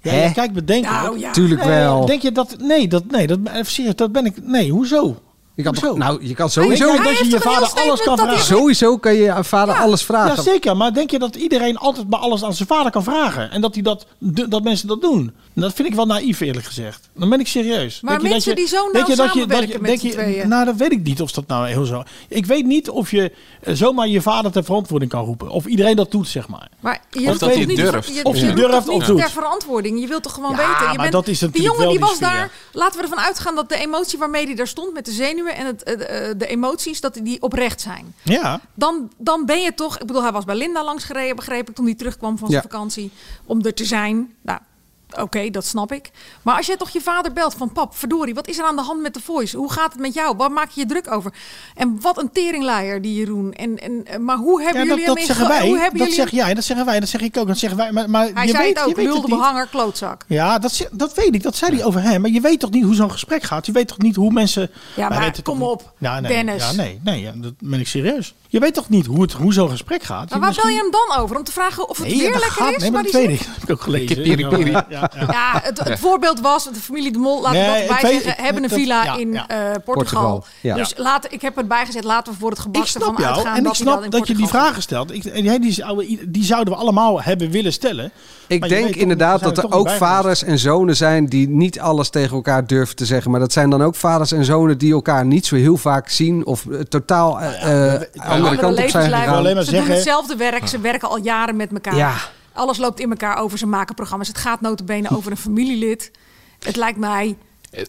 Ja, 0.03 0.31
kijk, 0.31 0.53
bedenk 0.53 0.85
Nou, 0.85 1.19
ja. 1.19 1.31
Tuurlijk 1.31 1.65
Nee, 1.65 1.79
wel. 1.79 2.07
Denk 2.07 2.23
je 2.23 2.33
dat... 2.33 2.57
Nee, 2.59 2.89
dat, 2.89 3.05
nee 3.11 3.27
dat, 3.27 3.39
eh, 3.45 3.65
serieus, 3.65 3.95
dat 3.95 4.13
ben 4.13 4.27
ik... 4.27 4.47
Nee, 4.47 4.71
hoezo? 4.71 5.17
Je 5.55 5.63
kan 5.63 5.75
Hoezo? 5.75 5.89
toch, 5.89 5.99
nou, 5.99 6.27
je 6.27 6.35
kan 6.35 6.51
sowieso... 6.51 7.03
dat 7.03 7.19
je 7.19 7.29
je 7.29 7.41
vader 7.41 7.69
alles 7.75 8.03
kan 8.03 8.19
vragen? 8.19 8.45
Sowieso 8.45 8.99
kan 8.99 9.15
je 9.15 9.33
aan 9.33 9.45
vader 9.45 9.75
alles 9.75 10.03
vragen. 10.03 10.37
Ja, 10.37 10.43
zeker. 10.43 10.77
Maar 10.77 10.95
denk 10.95 11.11
je 11.11 11.19
dat 11.19 11.37
iedereen 11.37 11.77
altijd 11.77 12.09
maar 12.09 12.21
alles 12.21 12.45
aan 12.45 12.55
zijn 12.55 12.69
vader 12.69 12.93
kan 12.93 13.03
vragen? 13.03 13.51
En 13.51 13.61
dat, 13.61 13.75
hij 13.75 13.83
dat, 13.83 14.07
dat 14.49 14.63
mensen 14.63 14.89
dat 14.89 15.01
doen? 15.01 15.33
Dat 15.61 15.73
vind 15.75 15.89
ik 15.89 15.95
wel 15.95 16.07
naïef, 16.07 16.41
eerlijk 16.41 16.67
gezegd. 16.67 17.09
Dan 17.15 17.29
ben 17.29 17.41
ik 17.41 17.47
serieus. 17.47 18.01
Maar 18.01 18.11
Denk 18.19 18.23
je 18.23 18.29
dat 18.29 18.33
mensen 18.33 18.51
je- 18.51 18.57
die 18.57 18.67
zo 18.69 18.83
nauw 18.83 18.93
denk 18.93 19.07
je 19.07 19.17
dat 19.17 19.27
je- 19.27 19.33
samenwerken 19.41 19.69
dat 19.69 19.81
je- 19.83 19.91
met 19.91 20.03
je- 20.03 20.11
tweeën. 20.11 20.49
Nou, 20.49 20.65
dat 20.65 20.77
weet 20.77 20.93
ik 20.93 21.03
niet 21.03 21.21
of 21.21 21.33
dat 21.33 21.47
nou 21.47 21.67
heel 21.69 21.85
zo... 21.85 22.03
Ik 22.29 22.47
weet 22.47 22.67
niet 22.67 22.91
of 22.91 23.11
je 23.11 23.33
eh, 23.63 23.75
zomaar 23.75 24.09
je 24.09 24.21
vader 24.23 24.51
ter 24.53 24.65
verantwoording 24.65 25.11
kan 25.11 25.25
roepen. 25.25 25.49
Of 25.49 25.67
iedereen 25.67 25.97
dat 25.97 26.11
doet, 26.11 26.29
zeg 26.29 26.49
maar. 26.49 26.69
Maar 26.81 27.01
je 27.11 27.29
Of 27.29 27.39
dat 27.39 27.55
hij 27.55 27.65
niet- 27.65 27.77
durft. 27.77 28.23
Of 28.23 28.37
je 28.37 28.45
hij 28.45 28.55
durft 28.55 28.73
toch 28.85 28.95
of 28.95 28.99
niet 28.99 29.07
doet. 29.07 29.19
ter 29.19 29.31
verantwoording. 29.31 30.01
Je 30.01 30.07
wilt 30.07 30.23
toch 30.23 30.35
gewoon 30.35 30.51
Ja, 30.51 30.57
weten. 30.57 30.81
Je 30.81 30.87
maar 30.87 30.97
bent, 30.97 31.13
dat 31.13 31.29
is 31.29 31.39
die 31.39 31.63
jongen 31.63 31.89
die 31.89 31.99
was 31.99 32.19
daar. 32.19 32.51
Laten 32.73 32.97
we 32.97 33.03
ervan 33.03 33.19
uitgaan 33.25 33.55
dat 33.55 33.69
de 33.69 33.77
emotie 33.77 34.19
waarmee 34.19 34.45
hij 34.47 34.55
daar 34.55 34.67
stond 34.67 34.93
met 34.93 35.05
de 35.05 35.13
zenuwen 35.13 35.57
en 35.57 35.67
het, 35.67 35.83
eh, 35.83 36.29
eh, 36.31 36.39
de 36.39 36.47
emoties, 36.47 37.01
dat 37.01 37.19
die 37.23 37.43
oprecht 37.43 37.81
zijn. 37.81 38.15
Ja. 38.23 38.61
Dan, 38.75 39.11
dan 39.19 39.47
ben 39.47 39.61
je 39.63 39.75
toch. 39.75 39.99
Ik 39.99 40.07
bedoel, 40.07 40.23
hij 40.23 40.33
was 40.33 40.45
bij 40.45 40.55
Linda 40.57 40.85
langs 40.85 41.05
gereden, 41.05 41.37
begreep 41.37 41.69
ik, 41.69 41.75
toen 41.75 41.85
hij 41.85 41.95
terugkwam 41.95 42.39
van 42.39 42.51
zijn 42.51 42.63
Ja. 42.63 42.69
vakantie. 42.71 43.11
Om 43.47 43.65
er 43.65 43.75
te 43.75 43.85
zijn. 43.85 44.35
Nou, 44.43 44.59
oké, 45.19 45.51
dat 45.51 45.65
snap 45.67 45.93
ik. 45.93 46.11
Maar 46.43 46.57
als 46.57 46.67
jij 46.67 46.77
toch 46.77 46.91
je 46.91 47.01
vader 47.01 47.33
belt 47.33 47.55
van 47.55 47.73
pap, 47.73 47.97
verdorie, 47.97 48.35
wat 48.35 48.49
is 48.49 48.59
er 48.59 48.65
aan 48.65 48.77
de 48.77 48.83
hand 48.83 49.01
met 49.03 49.15
de 49.15 49.21
voice? 49.21 49.57
Hoe 49.57 49.73
gaat 49.73 49.93
het 49.93 50.01
met 50.01 50.15
jou? 50.15 50.37
Waar 50.37 50.53
maak 50.53 50.71
je 50.71 50.81
je 50.81 50.87
druk 50.87 51.13
over? 51.13 51.33
En 51.75 51.99
wat 52.01 52.19
een 52.19 52.33
teringleier 52.33 53.03
die 53.03 53.15
Jeroen. 53.15 53.53
En, 53.53 53.79
en, 53.79 54.07
eh, 54.07 54.19
maar 54.19 54.37
hoe 54.37 54.63
hebben 54.63 54.83
Ja, 54.83 54.89
jullie 54.89 55.07
dat, 55.07 55.15
dat 55.17 55.25
hem 55.25 55.27
in 55.29 55.35
zeggen 55.35 55.47
ge- 55.47 55.61
wij. 55.61 55.69
Hoe 55.71 55.79
hebben 55.79 55.99
Dat 55.99 56.09
jullie 56.09 56.23
zeg 56.23 56.31
jij, 56.41 56.55
dat 56.55 56.65
zeggen 56.65 56.87
wij. 56.87 57.01
Dat 57.01 57.09
zeg 57.09 57.21
ik 57.21 57.37
ook. 57.37 57.47
Dat 57.47 57.59
zeg 57.59 57.73
ik 57.73 57.81
ook. 57.81 57.91
Maar, 57.91 58.11
maar 58.11 58.29
Hij 58.35 58.45
je 58.47 58.51
zei 58.51 58.63
weet, 58.65 58.79
het 58.79 59.09
ook, 59.09 59.27
niet. 59.27 59.27
behanger, 59.29 59.67
klootzak. 59.67 60.25
Ja, 60.27 60.59
dat, 60.59 60.89
dat 60.93 61.15
weet 61.15 61.35
ik. 61.35 61.43
Dat 61.43 61.57
zei 61.57 61.75
hij 61.77 61.85
over 61.85 62.03
hem. 62.03 62.21
Maar 62.21 62.31
je 62.31 62.41
weet 62.41 62.61
toch 62.61 62.71
niet 62.71 62.85
hoe 62.85 62.95
zo'n 62.95 63.11
gesprek 63.11 63.43
gaat? 63.43 63.67
Je 63.67 63.73
weet 63.73 63.89
toch 63.89 63.99
niet 63.99 64.17
hoe 64.17 64.33
mensen... 64.33 64.71
Ja, 64.97 65.09
Wij 65.09 65.19
maar 65.19 65.43
kom 65.43 65.63
op, 65.63 65.93
Ja, 65.99 66.21
nee, 66.21 66.33
Dennis. 66.33 66.63
Ja, 66.71 66.73
nee, 66.73 67.01
nee 67.05 67.21
ja, 67.21 67.33
dat 67.37 67.53
ben 67.59 67.81
ik 67.81 67.87
serieus. 67.89 68.35
Je 68.53 68.59
weet 68.61 68.75
toch 68.75 68.89
niet 68.89 69.07
hoe, 69.07 69.23
het, 69.23 69.33
hoe 69.33 69.53
zo'n 69.53 69.71
gesprek 69.71 70.03
gaat? 70.03 70.31
Maar 70.31 70.41
waar 70.41 70.55
bel 70.63 70.69
je 70.71 70.77
hem 70.77 70.91
dan 70.91 71.19
over? 71.19 71.37
Om 71.37 71.45
te 71.45 71.53
vragen 71.53 71.89
of 71.89 71.99
het 71.99 72.07
Nee, 72.07 72.17
weer 72.19 72.31
lekker 72.31 72.51
gaat- 72.51 72.73
is? 72.77 72.83
nee, 72.83 72.91
maar 72.91 73.03
dat 73.03 73.13
die 73.13 73.27
weet 73.27 73.41
ik. 73.41 73.47
Dat 73.47 73.55
heb 73.55 73.63
ik 73.63 73.71
ook 73.71 73.81
gelezen. 73.81 74.23
Piri, 74.23 74.49
piri. 74.49 74.71
Ja, 74.71 74.87
ja, 74.89 75.11
ja. 75.15 75.27
Ja, 75.31 75.61
het, 75.63 75.85
het 75.85 75.99
voorbeeld 75.99 76.41
was, 76.41 76.65
de 76.65 76.75
familie 76.75 77.13
De 77.13 77.19
Mol, 77.19 77.41
laten 77.43 77.61
we 77.61 77.67
Nee, 77.67 77.75
dat 77.75 77.83
ik 77.83 77.91
erbij 77.97 78.03
weet- 78.03 78.23
zeggen, 78.23 78.31
ik- 78.41 78.45
hebben 78.45 78.63
een 78.63 78.71
villa 78.71 79.17
in 79.17 79.33
ja. 79.33 79.49
eh, 79.49 79.57
Portugal. 79.85 79.95
Portugal, 79.95 80.45
ja. 80.61 80.75
Dus 80.75 80.93
laten, 80.97 81.33
ik 81.33 81.43
heb 81.43 81.57
erbij 81.57 81.87
gezet, 81.87 82.05
laten 82.05 82.33
we 82.33 82.39
voor 82.39 82.49
het 82.51 82.59
Ik 82.59 82.65
gebakste 82.65 82.99
snap 82.99 83.15
van 83.15 83.23
jou 83.25 83.35
uitgaan 83.37 83.57
en 83.57 83.67
ik 83.67 83.75
snap 83.75 84.11
dat 84.11 84.27
je 84.27 84.35
die 84.35 84.47
vragen 84.47 84.83
stelt. 84.83 85.13
Ik, 85.13 85.25
en 85.25 85.43
jij, 85.43 85.59
die, 85.59 85.85
die 86.31 86.45
zouden 86.45 86.75
we 86.75 86.81
allemaal 86.81 87.23
hebben 87.23 87.51
willen 87.51 87.73
stellen. 87.73 88.13
Ik 88.51 88.61
weet 88.61 88.71
denk 88.71 88.95
inderdaad 88.97 89.41
dat 89.41 89.59
er 89.59 89.73
ook 89.73 89.91
vaders 89.91 90.43
en 90.43 90.59
zonen 90.59 90.97
zijn 90.97 91.27
die 91.27 91.49
niet 91.49 91.81
alles 91.81 92.09
tegen 92.09 92.37
elkaar 92.37 92.67
durven 92.67 92.97
te 92.97 93.05
zeggen. 93.05 93.31
Maar 93.31 93.41
dat 93.41 93.53
zijn 93.53 93.71
dan 93.71 93.83
ook 93.83 93.95
vaders 93.95 94.33
en 94.33 94.45
zonen 94.45 94.79
die 94.79 94.93
elkaar 94.93 95.27
niet 95.27 95.47
zo 95.47 95.57
heel 95.57 95.77
vaak 95.77 96.09
zien 96.09 96.47
of 96.47 96.67
eh, 96.67 96.81
totaal 96.81 97.41
eh, 97.41 97.95
eh, 97.95 98.01
andere 98.01 98.31
Andere 98.31 98.57
kant 98.57 98.79
op 98.79 98.89
zijn 98.89 99.13
gegaan. 99.13 99.45
Ze 99.45 99.65
zeggen- 99.65 99.87
doen 99.87 99.95
hetzelfde 99.95 100.37
werk, 100.37 100.67
ze 100.67 100.81
werken 100.81 101.09
al 101.09 101.19
jaren 101.19 101.57
met 101.57 101.73
elkaar. 101.73 101.97
Ja. 101.97 102.15
Alles 102.53 102.79
loopt 102.79 103.01
in 103.01 103.11
elkaar 103.11 103.39
over, 103.39 103.59
ze 103.59 103.67
maken 103.67 103.95
programma's. 103.95 104.29
Het 104.29 104.39
gaat 104.39 104.61
notabene 104.61 105.17
over 105.17 105.31
een 105.31 105.37
familielid. 105.37 106.11
Het 106.59 106.77
lijkt 106.77 106.99
mij... 106.99 107.37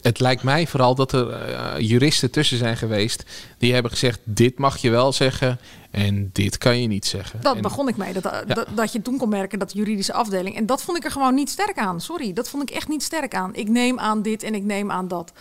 Het, 0.01 0.19
lijkt 0.19 0.43
mij 0.43 0.67
vooral 0.67 0.95
dat 0.95 1.11
er 1.11 1.81
juristen 1.81 2.31
tussen 2.31 2.57
zijn 2.57 2.77
geweest 2.77 3.23
die 3.57 3.73
hebben 3.73 3.91
gezegd: 3.91 4.19
dit 4.23 4.57
mag 4.57 4.77
je 4.77 4.89
wel 4.89 5.13
zeggen 5.13 5.59
en 5.91 6.29
dit 6.33 6.57
kan 6.57 6.81
je 6.81 6.87
niet 6.87 7.05
zeggen. 7.05 7.41
Dat 7.41 7.55
En 7.55 7.61
begon 7.61 7.87
ik 7.87 7.97
mee. 7.97 8.13
Dat, 8.13 8.23
dat, 8.47 8.67
dat 8.75 8.91
je 8.91 9.01
toen 9.01 9.17
kon 9.17 9.29
merken 9.29 9.59
dat 9.59 9.71
de 9.71 9.77
juridische 9.77 10.13
afdeling. 10.13 10.55
En 10.55 10.65
dat 10.65 10.81
vond 10.81 10.97
ik 10.97 11.03
er 11.03 11.11
gewoon 11.11 11.33
niet 11.33 11.49
sterk 11.49 11.77
aan. 11.77 12.01
Sorry, 12.01 12.33
dat 12.33 12.49
vond 12.49 12.69
ik 12.69 12.75
echt 12.75 12.87
niet 12.87 13.03
sterk 13.03 13.35
aan. 13.35 13.55
Ik 13.55 13.69
neem 13.69 13.99
aan 13.99 14.21
dit 14.21 14.43
en 14.43 14.55
ik 14.55 14.63
neem 14.63 14.91
aan 14.91 15.07
dat. 15.07 15.31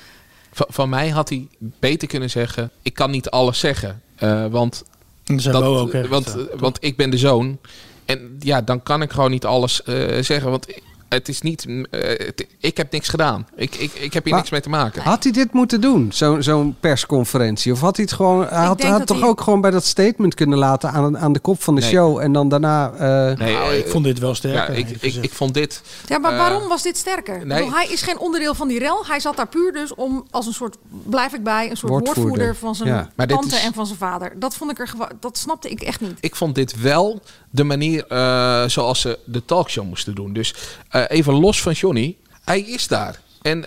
van, 0.52 0.66
van 0.68 0.88
mij 0.88 1.08
had 1.08 1.28
hij 1.28 1.48
beter 1.58 2.08
kunnen 2.08 2.30
zeggen: 2.30 2.70
ik 2.82 2.94
kan 2.94 3.10
niet 3.10 3.30
alles 3.30 3.58
zeggen, 3.58 4.02
eh, 4.16 4.46
want 4.46 4.84
Dat 5.24 5.62
ook, 5.62 5.92
hè, 5.92 6.08
want, 6.08 6.36
want 6.56 6.78
ik 6.80 6.96
ben 6.96 7.10
de 7.10 7.18
zoon. 7.18 7.58
En 8.04 8.36
ja, 8.38 8.62
dan 8.62 8.82
kan 8.82 9.02
ik 9.02 9.10
gewoon 9.10 9.30
niet 9.30 9.44
alles 9.44 9.82
eh, 9.82 10.22
zeggen, 10.22 10.50
want 10.50 10.66
het 11.10 11.28
is 11.28 11.40
niet. 11.40 11.66
eh, 11.90 12.00
het- 12.26 12.46
ik 12.58 12.76
heb 12.76 12.92
niks 12.92 13.08
gedaan. 13.08 13.46
Ik, 13.56 13.74
ik, 13.74 13.92
ik 13.92 14.12
heb 14.12 14.22
hier 14.24 14.32
Maar- 14.32 14.38
niks 14.42 14.50
mee 14.50 14.60
te 14.60 14.68
maken. 14.68 15.02
Had 15.02 15.22
hij 15.22 15.32
dit 15.32 15.52
moeten 15.52 15.80
doen, 15.80 16.12
zo- 16.12 16.40
zo'n 16.40 16.76
persconferentie? 16.80 17.72
Of 17.72 17.80
had 17.80 17.96
hij 17.96 18.04
het 18.04 18.14
gewoon, 18.14 18.46
hij 18.46 18.64
had, 18.66 19.06
toch 19.06 19.20
hij- 19.20 19.28
ook 19.28 19.40
gewoon 19.40 19.60
bij 19.60 19.70
dat 19.70 19.84
statement 19.84 20.34
kunnen 20.34 20.58
laten 20.58 20.90
aan, 20.90 21.18
aan 21.18 21.32
de 21.32 21.38
kop 21.38 21.62
van 21.62 21.74
de 21.74 21.80
Nee. 21.80 21.90
show 21.90 22.18
en 22.18 22.32
dan 22.32 22.48
daarna. 22.48 22.92
eh, 22.92 23.38
Nee, 23.38 23.54
Nou, 23.54 23.74
ik 23.74 23.84
eh, 23.84 23.90
vond 23.90 24.04
dit 24.04 24.18
wel 24.18 24.34
sterk. 24.34 24.54
ja, 24.54 24.66
ik, 24.66 24.88
ik, 25.00 25.14
ik 25.14 25.32
vond 25.32 25.54
dit. 25.54 25.82
Ja, 26.06 26.18
maar 26.18 26.36
waarom 26.36 26.68
was 26.68 26.82
dit 26.82 26.96
sterker? 26.96 27.46
Nee. 27.46 27.58
bedoel, 27.58 27.72
hij 27.78 27.86
is 27.88 28.02
geen 28.02 28.18
onderdeel 28.18 28.54
van 28.54 28.68
die 28.68 28.78
rel. 28.78 29.06
Hij 29.06 29.20
zat 29.20 29.36
daar 29.36 29.48
puur 29.48 29.72
dus 29.72 29.94
om 29.94 30.26
als 30.30 30.46
een 30.46 30.52
soort, 30.52 30.76
blijf 30.88 31.32
ik 31.34 31.42
bij, 31.42 31.70
een 31.70 31.76
soort 31.76 31.92
Woordvoerder. 31.92 32.22
woordvoerder 32.24 32.56
van 32.56 32.74
zijn 32.74 32.88
Ja. 32.88 33.10
Maar 33.16 33.26
dit 33.26 33.36
tante 33.40 33.56
is- 33.56 33.64
en 33.64 33.72
van 33.72 33.86
zijn 33.86 33.98
vader. 33.98 34.32
Dat 34.36 34.54
vond 34.56 34.70
ik 34.70 34.78
er 34.78 34.88
gewoon, 34.88 35.08
dat 35.20 35.38
snapte 35.38 35.68
ik 35.70 35.80
echt 35.80 36.00
niet. 36.00 36.18
ik 36.20 36.36
vond 36.36 36.54
dit 36.54 36.80
wel 36.80 37.20
de 37.50 37.64
manier 37.64 38.06
eh, 38.08 38.64
zoals 38.66 39.00
ze 39.00 39.18
de 39.24 39.44
talkshow 39.44 39.84
moesten 39.86 40.14
doen. 40.14 40.32
Dus 40.32 40.54
eh, 41.08 41.16
even 41.16 41.34
los 41.34 41.62
van 41.62 41.72
Johnny, 41.72 42.16
hij 42.44 42.60
is 42.60 42.88
daar. 42.88 43.20
En 43.42 43.64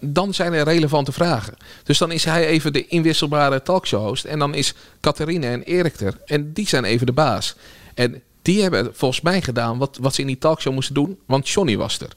dan 0.00 0.34
zijn 0.34 0.52
er 0.52 0.64
relevante 0.64 1.12
vragen. 1.12 1.54
Dus 1.84 1.98
dan 1.98 2.10
is 2.10 2.24
hij 2.24 2.46
even 2.46 2.72
de 2.72 2.86
inwisselbare 2.86 3.62
talkshow-host. 3.62 4.24
En 4.24 4.38
dan 4.38 4.54
is 4.54 4.74
Catharine 5.00 5.46
en 5.46 5.62
Erik 5.62 6.00
er. 6.00 6.18
En 6.26 6.52
die 6.52 6.68
zijn 6.68 6.84
even 6.84 7.06
de 7.06 7.12
baas. 7.12 7.54
En 7.94 8.22
die 8.42 8.62
hebben 8.62 8.90
volgens 8.94 9.20
mij 9.20 9.42
gedaan 9.42 9.78
wat, 9.78 9.98
wat 10.00 10.14
ze 10.14 10.20
in 10.20 10.26
die 10.26 10.38
talkshow 10.38 10.72
moesten 10.72 10.94
doen. 10.94 11.18
Want 11.26 11.48
Johnny 11.48 11.76
was 11.76 12.00
er. 12.00 12.12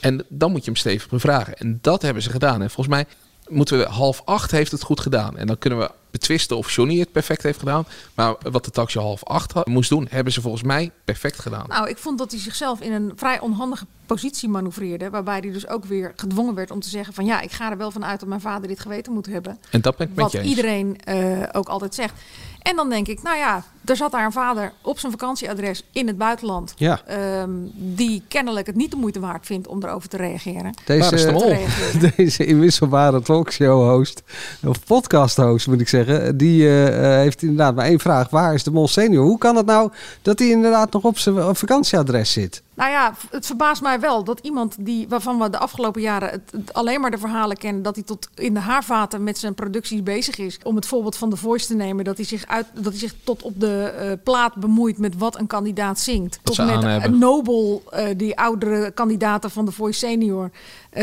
En 0.00 0.24
dan 0.28 0.50
moet 0.50 0.64
je 0.64 0.70
hem 0.70 0.76
stevig 0.76 1.08
bevragen. 1.08 1.56
En 1.56 1.78
dat 1.82 2.02
hebben 2.02 2.22
ze 2.22 2.30
gedaan. 2.30 2.62
En 2.62 2.70
volgens 2.70 2.96
mij 2.96 3.06
moeten 3.48 3.78
we 3.78 3.84
half 3.84 4.22
acht 4.24 4.50
heeft 4.50 4.72
het 4.72 4.82
goed 4.82 5.00
gedaan. 5.00 5.36
En 5.36 5.46
dan 5.46 5.58
kunnen 5.58 5.78
we 5.78 5.90
betwisten 6.10 6.56
of 6.56 6.70
Johnny 6.70 6.98
het 6.98 7.12
perfect 7.12 7.42
heeft 7.42 7.58
gedaan. 7.58 7.86
Maar 8.14 8.34
wat 8.50 8.64
de 8.64 8.70
talkshow 8.70 9.02
half 9.02 9.24
acht 9.24 9.52
had- 9.52 9.66
moest 9.66 9.88
doen, 9.88 10.06
hebben 10.10 10.32
ze 10.32 10.40
volgens 10.40 10.62
mij 10.62 10.90
perfect 11.04 11.38
gedaan. 11.38 11.64
Nou, 11.68 11.88
ik 11.88 11.96
vond 11.98 12.18
dat 12.18 12.30
hij 12.30 12.40
zichzelf 12.40 12.80
in 12.80 12.92
een 12.92 13.12
vrij 13.16 13.40
onhandige 13.40 13.86
positie 14.06 14.48
manoeuvreerde. 14.48 15.10
Waarbij 15.10 15.38
hij 15.38 15.52
dus 15.52 15.68
ook 15.68 15.84
weer 15.84 16.12
gedwongen 16.16 16.54
werd 16.54 16.70
om 16.70 16.80
te 16.80 16.88
zeggen 16.88 17.14
van 17.14 17.24
ja, 17.24 17.40
ik 17.40 17.52
ga 17.52 17.70
er 17.70 17.76
wel 17.76 17.90
van 17.90 18.04
uit 18.04 18.20
dat 18.20 18.28
mijn 18.28 18.40
vader 18.40 18.68
dit 18.68 18.80
geweten 18.80 19.12
moet 19.12 19.26
hebben. 19.26 19.58
En 19.70 19.80
dat 19.80 19.96
ben 19.96 20.06
ik 20.08 20.14
met 20.14 20.22
Wat 20.24 20.32
je 20.32 20.38
eens. 20.38 20.48
iedereen 20.48 21.00
eh, 21.04 21.42
ook 21.52 21.68
altijd 21.68 21.94
zegt. 21.94 22.12
En 22.66 22.76
dan 22.76 22.88
denk 22.88 23.08
ik, 23.08 23.22
nou 23.22 23.36
ja, 23.36 23.64
er 23.84 23.96
zat 23.96 24.12
daar 24.12 24.24
een 24.24 24.32
vader 24.32 24.72
op 24.82 24.98
zijn 24.98 25.12
vakantieadres 25.12 25.82
in 25.92 26.06
het 26.06 26.18
buitenland. 26.18 26.74
Ja. 26.76 27.00
ehm, 27.06 27.50
die 27.74 28.22
kennelijk 28.28 28.66
het 28.66 28.76
niet 28.76 28.90
de 28.90 28.96
moeite 28.96 29.20
waard 29.20 29.46
vindt 29.46 29.66
om 29.66 29.82
erover 29.82 30.08
te 30.08 30.16
reageren. 30.16 30.74
Deze? 30.84 31.08
Te 31.08 31.16
reageren. 31.16 32.12
deze 32.16 32.44
inwisselbare 32.44 33.22
talkshow-host, 33.22 34.22
of 34.64 34.84
podcast-host 34.84 35.66
moet 35.66 35.80
ik 35.80 35.88
zeggen, 35.88 36.36
die 36.36 36.62
eh, 36.62 36.86
eh, 36.86 37.20
heeft 37.20 37.42
inderdaad 37.42 37.74
maar 37.74 37.86
één 37.86 38.00
vraag. 38.00 38.30
Waar 38.30 38.54
is 38.54 38.62
de 38.62 38.70
mol 38.70 38.88
senior? 38.88 39.24
Hoe 39.24 39.38
kan 39.38 39.56
het 39.56 39.66
nou 39.66 39.92
dat 40.22 40.38
hij 40.38 40.48
inderdaad 40.48 40.92
nog 40.92 41.02
op 41.02 41.18
zijn 41.18 41.56
vakantieadres 41.56 42.32
zit? 42.32 42.62
Nou 42.76 42.90
ja, 42.90 43.14
het 43.30 43.46
verbaast 43.46 43.82
mij 43.82 44.00
wel 44.00 44.24
dat 44.24 44.40
iemand 44.42 44.76
die, 44.78 45.08
waarvan 45.08 45.38
we 45.38 45.50
de 45.50 45.58
afgelopen 45.58 46.00
jaren 46.00 46.30
het, 46.30 46.50
het 46.50 46.72
alleen 46.72 47.00
maar 47.00 47.10
de 47.10 47.18
verhalen 47.18 47.56
kennen, 47.56 47.82
dat 47.82 47.94
hij 47.94 48.04
tot 48.04 48.28
in 48.34 48.54
de 48.54 48.60
haarvaten 48.60 49.24
met 49.24 49.38
zijn 49.38 49.54
producties 49.54 50.02
bezig 50.02 50.38
is. 50.38 50.58
Om 50.62 50.76
het 50.76 50.86
voorbeeld 50.86 51.16
van 51.16 51.30
The 51.30 51.36
Voice 51.36 51.66
te 51.66 51.74
nemen, 51.74 52.04
dat 52.04 52.16
hij 52.16 52.26
zich, 52.26 52.46
uit, 52.46 52.66
dat 52.74 52.84
hij 52.84 52.98
zich 52.98 53.14
tot 53.24 53.42
op 53.42 53.60
de 53.60 53.82
eh, 53.82 54.12
plaat 54.24 54.54
bemoeit 54.54 54.98
met 54.98 55.18
wat 55.18 55.38
een 55.38 55.46
kandidaat 55.46 55.98
zingt. 55.98 56.40
Tot 56.42 56.56
met 56.58 57.10
Nobel, 57.10 57.82
eh, 57.90 58.06
die 58.16 58.38
oudere 58.38 58.90
kandidaten 58.90 59.50
van 59.50 59.64
The 59.64 59.72
Voice 59.72 59.98
Senior, 59.98 60.50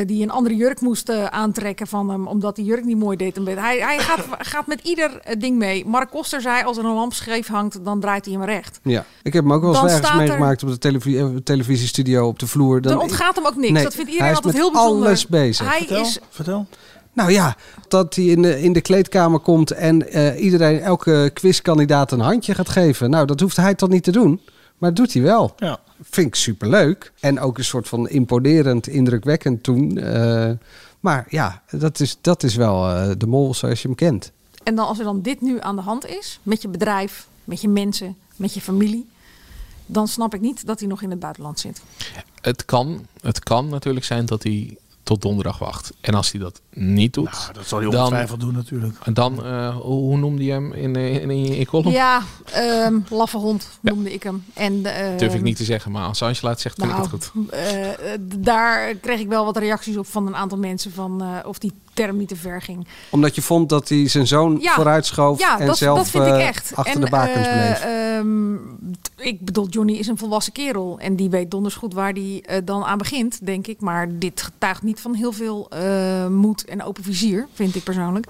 die 0.06 0.24
een 0.24 0.30
andere 0.32 0.56
jurk 0.56 0.82
moest 0.82 1.10
eh, 1.10 1.26
aantrekken 1.26 1.88
van 1.88 2.10
hem, 2.10 2.28
omdat 2.28 2.56
die 2.56 2.66
jurk 2.66 2.84
niet 2.86 2.98
mooi 2.98 3.18
deed. 3.18 3.36
Hij, 3.46 3.78
hij 3.80 4.00
gaat, 4.00 4.26
gaat 4.54 4.68
met 4.68 4.80
ieder 4.84 5.20
eh, 5.24 5.40
ding 5.40 5.58
mee. 5.58 5.86
Mark 5.86 6.10
Koster 6.10 6.42
zei, 6.42 6.64
als 6.64 6.78
er 6.78 6.86
een 6.86 6.94
lamp 6.94 7.14
scheef 7.14 7.48
hangt, 7.48 7.86
dan 7.86 8.00
draait 8.00 8.26
hij 8.26 8.34
hem 8.34 8.44
recht. 8.44 8.80
Ja, 8.84 9.06
ik 9.24 9.34
heb 9.34 9.44
hem 9.44 9.54
ook 9.54 9.62
wel 9.62 9.72
eens 9.84 9.92
ergens 9.92 10.10
er- 10.10 10.16
meegemaakt 10.18 10.64
op 10.64 10.70
de 10.70 10.78
televi- 10.78 11.18
eh, 11.20 11.26
televisiestudio 11.44 12.28
op 12.28 12.40
de 12.40 12.48
vloer. 12.48 12.82
Dan 12.82 13.00
ontgaat 13.00 13.36
hem 13.36 13.46
ook 13.46 13.56
niks. 13.56 13.72
Nee, 13.72 13.84
dat 13.84 13.94
vindt 13.96 14.12
iedereen 14.12 14.32
hij 14.34 14.40
is 14.40 14.44
altijd 14.46 14.54
met 14.56 14.64
heel 14.64 14.72
bijzonder. 14.74 15.08
alles 15.08 15.28
bezig. 15.28 15.68
Hij 15.70 15.78
Vertel, 15.80 16.02
is 16.02 16.20
vertel. 16.30 16.66
Nou 17.14 17.32
ja, 17.32 17.56
dat 17.88 18.16
hij 18.16 18.26
in 18.26 18.42
de, 18.42 18.62
in 18.62 18.74
de 18.74 18.82
kleedkamer 18.82 19.40
komt 19.40 19.72
en 19.72 20.10
eh, 20.12 20.44
iedereen, 20.44 20.80
elke 20.80 21.32
quizkandidaat 21.34 22.12
een 22.12 22.20
handje 22.20 22.54
gaat 22.56 22.70
geven. 22.70 23.10
Nou, 23.10 23.26
dat 23.26 23.40
hoeft 23.40 23.56
hij 23.58 23.76
toch 23.76 23.90
niet 23.90 24.04
te 24.04 24.12
doen. 24.12 24.42
Maar 24.78 24.94
dat 24.94 25.06
doet 25.06 25.14
hij 25.14 25.22
wel. 25.24 25.54
Ja. 25.58 25.80
Vind 26.10 26.28
ik 26.28 26.36
superleuk. 26.36 27.12
En 27.20 27.40
ook 27.40 27.58
een 27.58 27.64
soort 27.64 27.88
van 27.88 28.10
imponerend, 28.10 28.88
indrukwekkend 28.88 29.64
toen. 29.64 29.98
Eh, 29.98 30.52
maar 31.00 31.26
ja, 31.30 31.62
dat 31.72 32.00
is, 32.00 32.18
dat 32.22 32.44
is 32.44 32.56
wel 32.56 32.90
eh, 32.90 33.12
de 33.18 33.28
mol 33.28 33.54
zoals 33.54 33.82
je 33.82 33.88
hem 33.88 33.98
kent. 33.98 34.32
En 34.64 34.76
dan 34.76 34.88
als 34.88 34.98
er 34.98 35.04
dan 35.04 35.22
dit 35.22 35.42
nu 35.42 35.62
aan 35.62 35.76
de 35.76 35.82
hand 35.82 36.06
is, 36.06 36.40
met 36.44 36.62
je 36.62 36.68
bedrijf, 36.68 37.28
met 37.44 37.62
je 37.62 37.68
mensen, 37.68 38.16
met 38.36 38.54
je 38.54 38.62
familie, 38.62 39.08
dan 39.86 40.08
snap 40.08 40.34
ik 40.34 40.42
niet 40.42 40.66
dat 40.66 40.80
hij 40.80 40.88
nog 40.88 41.02
in 41.02 41.10
het 41.10 41.20
buitenland 41.20 41.60
zit. 41.60 41.82
Het 42.42 42.66
kan, 42.66 43.08
het 43.22 43.40
kan 43.40 43.70
natuurlijk 43.70 44.06
zijn 44.06 44.26
dat 44.26 44.44
hij 44.44 44.78
tot 45.04 45.22
donderdag 45.22 45.58
wacht. 45.58 45.92
En 46.02 46.14
als 46.14 46.32
hij 46.32 46.42
dat 46.42 46.62
niet 46.74 47.14
doet, 47.14 47.32
Nou, 47.32 47.54
dat 47.54 47.68
zal 47.68 47.80
hij 47.80 47.90
dan, 47.90 48.00
ongetwijfeld 48.00 48.40
doen 48.40 48.54
natuurlijk. 48.54 49.16
dan 49.16 49.46
eh, 49.46 49.76
hoe, 49.78 50.18
noemde 50.18 50.44
je 50.44 50.52
hem 50.52 50.74
in, 50.74 50.96
eh, 50.96 51.14
in, 51.22 51.30
in 51.30 51.54
je 51.56 51.66
column? 51.66 51.92
Ja, 51.92 52.22
ehm 52.52 53.00
laffe 53.10 53.38
hond 53.38 53.68
noemde 53.82 54.14
ik 54.14 54.24
hem. 54.24 54.44
En, 54.54 54.86
ehm, 54.86 55.18
Durf 55.18 55.34
ik 55.34 55.42
niet 55.42 55.58
te 55.58 55.64
zeggen, 55.64 55.92
maar 55.92 56.06
als 56.08 56.22
Angela 56.22 56.50
het 56.50 56.62
zegt, 56.62 56.76
vind 56.76 56.90
Nou, 56.92 57.06
ik 57.06 57.12
het 57.12 57.26
goed. 57.26 57.50
eh, 57.50 58.14
eh, 58.14 58.20
daar 58.38 58.96
kreeg 58.96 59.20
ik 59.20 59.28
wel 59.28 59.46
wat 59.46 59.58
reacties 59.58 59.98
op 59.98 60.08
van 60.08 60.28
een 60.28 60.36
aantal 60.36 60.58
mensen 60.58 60.92
van 60.92 61.22
eh, 61.22 61.48
of 61.48 61.58
die 61.60 61.72
term 61.94 62.18
niet 62.18 62.28
te 62.28 62.36
ver 62.36 62.62
ging. 62.62 62.88
Omdat 63.10 63.36
je 63.36 63.42
vond 63.42 63.70
dat 63.70 63.90
hij 63.90 64.08
zijn 64.08 64.28
zoon 64.28 64.58
Ja. 64.62 64.74
vooruitschoof 64.74 65.40
Ja, 65.40 65.60
en 65.60 65.66
dat, 65.66 65.78
zelf 65.78 65.98
dat 65.98 66.10
vind 66.10 66.26
ik 66.26 66.34
eh, 66.34 66.48
echt. 66.48 66.72
achter 66.76 66.94
En, 66.96 67.02
de 67.02 67.10
bakens 67.10 67.48
eh, 67.48 67.54
bleef. 67.54 67.80
ehm, 67.80 68.54
ik 69.16 69.42
bedoel, 69.46 69.68
Johnny 69.68 69.94
is 69.94 70.08
een 70.08 70.18
volwassen 70.18 70.54
kerel. 70.54 71.00
En 71.00 71.16
die 71.16 71.30
weet 71.30 71.52
donders 71.52 71.76
goed 71.76 71.94
waar 71.94 72.12
hij 72.12 72.44
eh, 72.46 72.58
dan 72.66 72.84
aan 72.84 72.98
begint, 72.98 73.46
denk 73.46 73.68
ik. 73.68 73.82
Maar 73.82 74.08
dit 74.20 74.42
getuigt 74.42 74.82
niet 74.82 75.00
van 75.00 75.14
heel 75.14 75.32
veel 75.32 75.70
eh, 75.70 76.28
moed 76.28 76.66
en 76.66 76.84
open 76.84 77.04
vizier, 77.04 77.48
vind 77.54 77.76
ik 77.76 77.84
persoonlijk. 77.84 78.28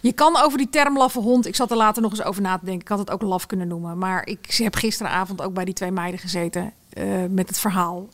Je 0.00 0.12
kan 0.12 0.36
over 0.42 0.58
die 0.58 0.70
term 0.70 0.96
laffe 0.96 1.18
hond, 1.20 1.46
ik 1.46 1.54
zat 1.56 1.70
er 1.70 1.76
later 1.76 2.02
nog 2.02 2.10
eens 2.10 2.22
over 2.22 2.42
na 2.42 2.58
te 2.58 2.64
denken. 2.64 2.82
Ik 2.82 2.88
had 2.88 2.98
het 2.98 3.10
ook 3.10 3.22
laf 3.22 3.46
kunnen 3.46 3.68
noemen. 3.68 3.98
Maar 3.98 4.26
ik 4.26 4.54
heb 4.56 4.74
gisteravond 4.74 5.42
ook 5.42 5.54
bij 5.54 5.64
die 5.64 5.74
twee 5.74 5.90
meiden 5.90 6.20
gezeten. 6.20 6.72
met 7.30 7.48
het 7.48 7.58
verhaal 7.58 8.08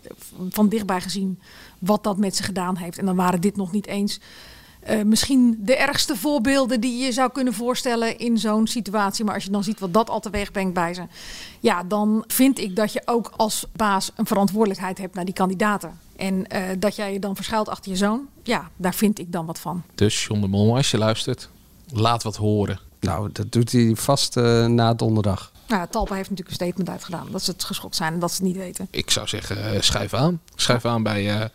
van 0.51 0.69
dichtbij 0.69 1.01
gezien 1.01 1.39
wat 1.79 2.05
dat 2.05 2.17
met 2.17 2.37
ze 2.37 2.43
gedaan 2.43 2.77
heeft. 2.77 2.99
En 2.99 3.07
dan 3.07 3.17
waren 3.17 3.41
dit 3.41 3.57
nog 3.57 3.73
niet 3.73 3.87
eens 3.87 4.21
eh, 4.83 5.03
misschien 5.03 5.57
de 5.61 5.77
ergste 5.77 6.17
voorbeelden 6.17 6.81
die 6.81 7.05
je 7.05 7.13
zou 7.13 7.33
kunnen 7.33 7.55
voorstellen 7.55 8.19
in 8.19 8.39
zo'n 8.39 8.67
situatie. 8.67 9.25
Maar 9.25 9.35
als 9.35 9.45
je 9.45 9.51
dan 9.51 9.65
ziet 9.65 9.81
wat 9.81 9.95
dat 9.95 10.11
al 10.11 10.21
teweeg 10.21 10.53
brengt 10.53 10.75
bij 10.75 10.95
ze. 10.95 11.03
Ja, 11.61 11.83
dan 11.83 12.25
vind 12.27 12.59
ik 12.59 12.77
dat 12.77 12.93
je 12.93 13.03
ook 13.05 13.33
als 13.37 13.67
baas 13.73 14.11
een 14.17 14.27
verantwoordelijkheid 14.27 14.99
hebt 14.99 15.15
naar 15.15 15.25
die 15.25 15.35
kandidaten. 15.35 15.99
En 16.17 16.47
eh, 16.47 16.63
dat 16.79 16.97
jij 16.97 17.13
je 17.13 17.19
dan 17.19 17.37
verschuilt 17.37 17.69
achter 17.69 17.91
je 17.91 17.97
zoon. 17.97 18.29
Ja, 18.43 18.71
daar 18.77 18.95
vind 18.95 19.19
ik 19.19 19.33
dan 19.33 19.47
wat 19.47 19.59
van. 19.59 19.83
Dus 19.95 20.25
John 20.25 20.41
de 20.41 20.49
Mol, 20.49 20.77
als 20.77 20.91
je 20.91 20.99
luistert, 20.99 21.49
laat 21.93 22.23
wat 22.23 22.37
horen. 22.37 22.81
Nou, 23.01 23.29
dat 23.33 23.53
doet 23.53 23.73
hij 23.73 23.93
vast 23.97 24.37
eh, 24.37 24.67
na 24.67 24.95
donderdag. 24.95 25.53
Nou, 25.69 25.87
Talpa 25.91 26.15
heeft 26.15 26.31
natuurlijk 26.31 26.59
een 26.59 26.67
statement 26.67 26.89
uitgedaan. 26.89 27.27
Dat 27.31 27.43
ze 27.43 27.51
het 27.51 27.65
geschokt 27.65 27.97
zijn 27.97 28.13
en 28.13 28.19
dat 28.19 28.31
ze 28.31 28.37
het 28.37 28.45
niet 28.45 28.57
weten. 28.57 28.89
Ik 28.91 29.11
zou 29.11 29.29
zeggen, 29.29 29.85
schuif 29.85 30.15
aan. 30.15 30.41
Schuif 30.55 30.85
aan 30.85 31.03
bij, 31.03 31.41
eh, 31.41 31.49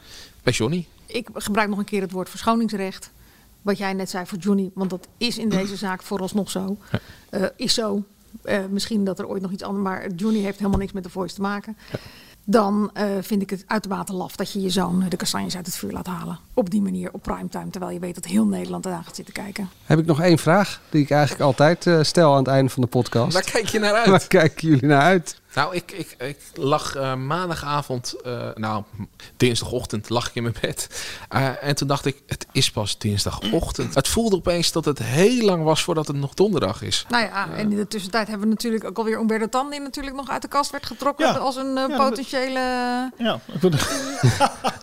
bij 0.44 0.54
Johnny. 0.54 0.88
Ik 1.06 1.30
gebruik 1.34 1.70
nog 1.70 1.78
een 1.78 1.86
keer 1.86 2.02
het 2.02 2.12
woord 2.12 2.30
verschoningsrecht. 2.30 3.12
Wat 3.68 3.78
jij 3.78 3.94
net 3.94 4.10
zei 4.10 4.26
voor 4.26 4.38
Johnny, 4.38 4.72
want 4.74 4.90
dat 4.90 5.08
is 5.18 5.38
in 5.38 5.50
deze 5.50 5.76
zaak 5.86 6.04
vooralsnog 6.04 6.52
zo. 6.52 6.78
Eh, 7.30 7.44
is 7.56 7.74
zo. 7.74 8.04
Eh, 8.42 8.60
misschien 8.70 9.04
dat 9.04 9.20
er 9.20 9.28
ooit 9.28 9.42
nog 9.42 9.52
iets 9.52 9.64
anders, 9.64 9.84
maar 9.84 10.12
Johnny 10.12 10.42
heeft 10.42 10.58
helemaal 10.58 10.80
niks 10.80 10.92
met 10.92 11.04
de 11.04 11.10
voice 11.10 11.36
te 11.36 11.42
maken. 11.42 11.78
Dan 12.50 12.90
eh, 12.94 13.06
vind 13.22 13.42
ik 13.42 13.50
het 13.50 13.64
uitermate 13.68 14.14
laf 14.14 14.36
dat 14.36 14.52
je 14.52 14.62
je 14.62 14.70
zoon 14.70 15.06
de 15.10 15.18
kastanjes 15.18 15.56
uit 15.56 15.66
het 15.66 15.76
vuur 15.76 15.92
laat 15.92 16.08
halen. 16.08 16.40
Op 16.54 16.70
die 16.70 16.82
manier, 16.82 17.14
op 17.14 17.22
primetime, 17.22 17.70
terwijl 17.70 17.94
je 17.94 18.00
weet 18.00 18.16
dat 18.16 18.26
heel 18.26 18.46
Nederland 18.46 18.86
eraan 18.86 19.04
gaat 19.04 19.16
zitten 19.16 19.34
kijken. 19.34 19.70
Heb 19.86 20.00
ik 20.00 20.06
nog 20.06 20.22
één 20.22 20.38
vraag 20.38 20.82
die 20.90 21.04
ik 21.04 21.10
eigenlijk 21.10 21.42
altijd 21.42 21.88
eh, 21.88 22.00
stel 22.02 22.32
aan 22.32 22.38
het 22.38 22.48
einde 22.48 22.70
van 22.70 22.82
de 22.82 22.90
podcast. 22.90 23.34
Waar 23.34 23.52
kijk 23.52 23.68
je 23.68 23.80
naar 23.80 23.94
uit? 23.94 24.08
Waar 24.16 24.28
kijken 24.28 24.68
jullie 24.68 24.86
naar 24.88 25.02
uit? 25.02 25.42
Nou, 25.54 25.76
ik, 25.76 25.92
ik, 25.92 26.16
ik 26.18 26.38
lag 26.56 26.96
eh, 26.96 27.16
maandagavond, 27.16 28.16
eh, 28.24 28.34
nou, 28.56 28.84
dinsdagochtend 29.38 30.10
lag 30.10 30.28
ik 30.28 30.36
in 30.36 30.44
mijn 30.44 30.56
bed. 30.62 31.06
Eh, 31.30 31.64
en 31.64 31.76
toen 31.76 31.88
dacht 31.88 32.06
ik, 32.06 32.22
het 32.28 32.46
is 32.52 32.72
pas 32.72 32.98
dinsdagochtend. 32.98 33.96
Het 33.96 34.08
voelde 34.08 34.36
opeens 34.36 34.72
dat 34.72 34.86
het 34.86 35.00
heel 35.04 35.46
lang 35.46 35.64
was 35.64 35.82
voordat 35.84 36.08
het 36.08 36.16
nog 36.16 36.34
donderdag 36.34 36.82
is. 36.82 37.06
Nou 37.10 37.24
ja, 37.24 37.48
en 37.56 37.72
in 37.72 37.78
de 37.78 37.88
tussentijd 37.88 38.28
hebben 38.28 38.48
we 38.48 38.54
natuurlijk 38.54 38.84
ook 38.84 38.98
alweer 38.98 39.20
Umberto 39.20 39.48
Tan... 39.50 39.70
die 39.70 39.80
natuurlijk 39.80 40.16
nog 40.16 40.30
uit 40.30 40.42
de 40.42 40.48
kast 40.48 40.72
werd 40.72 40.86
getrokken 40.86 41.26
Ja. 41.28 41.34
als 41.34 41.56
een 41.56 41.74
Ja, 41.76 41.98
potentiële... 41.98 42.60
Ja, 43.18 43.40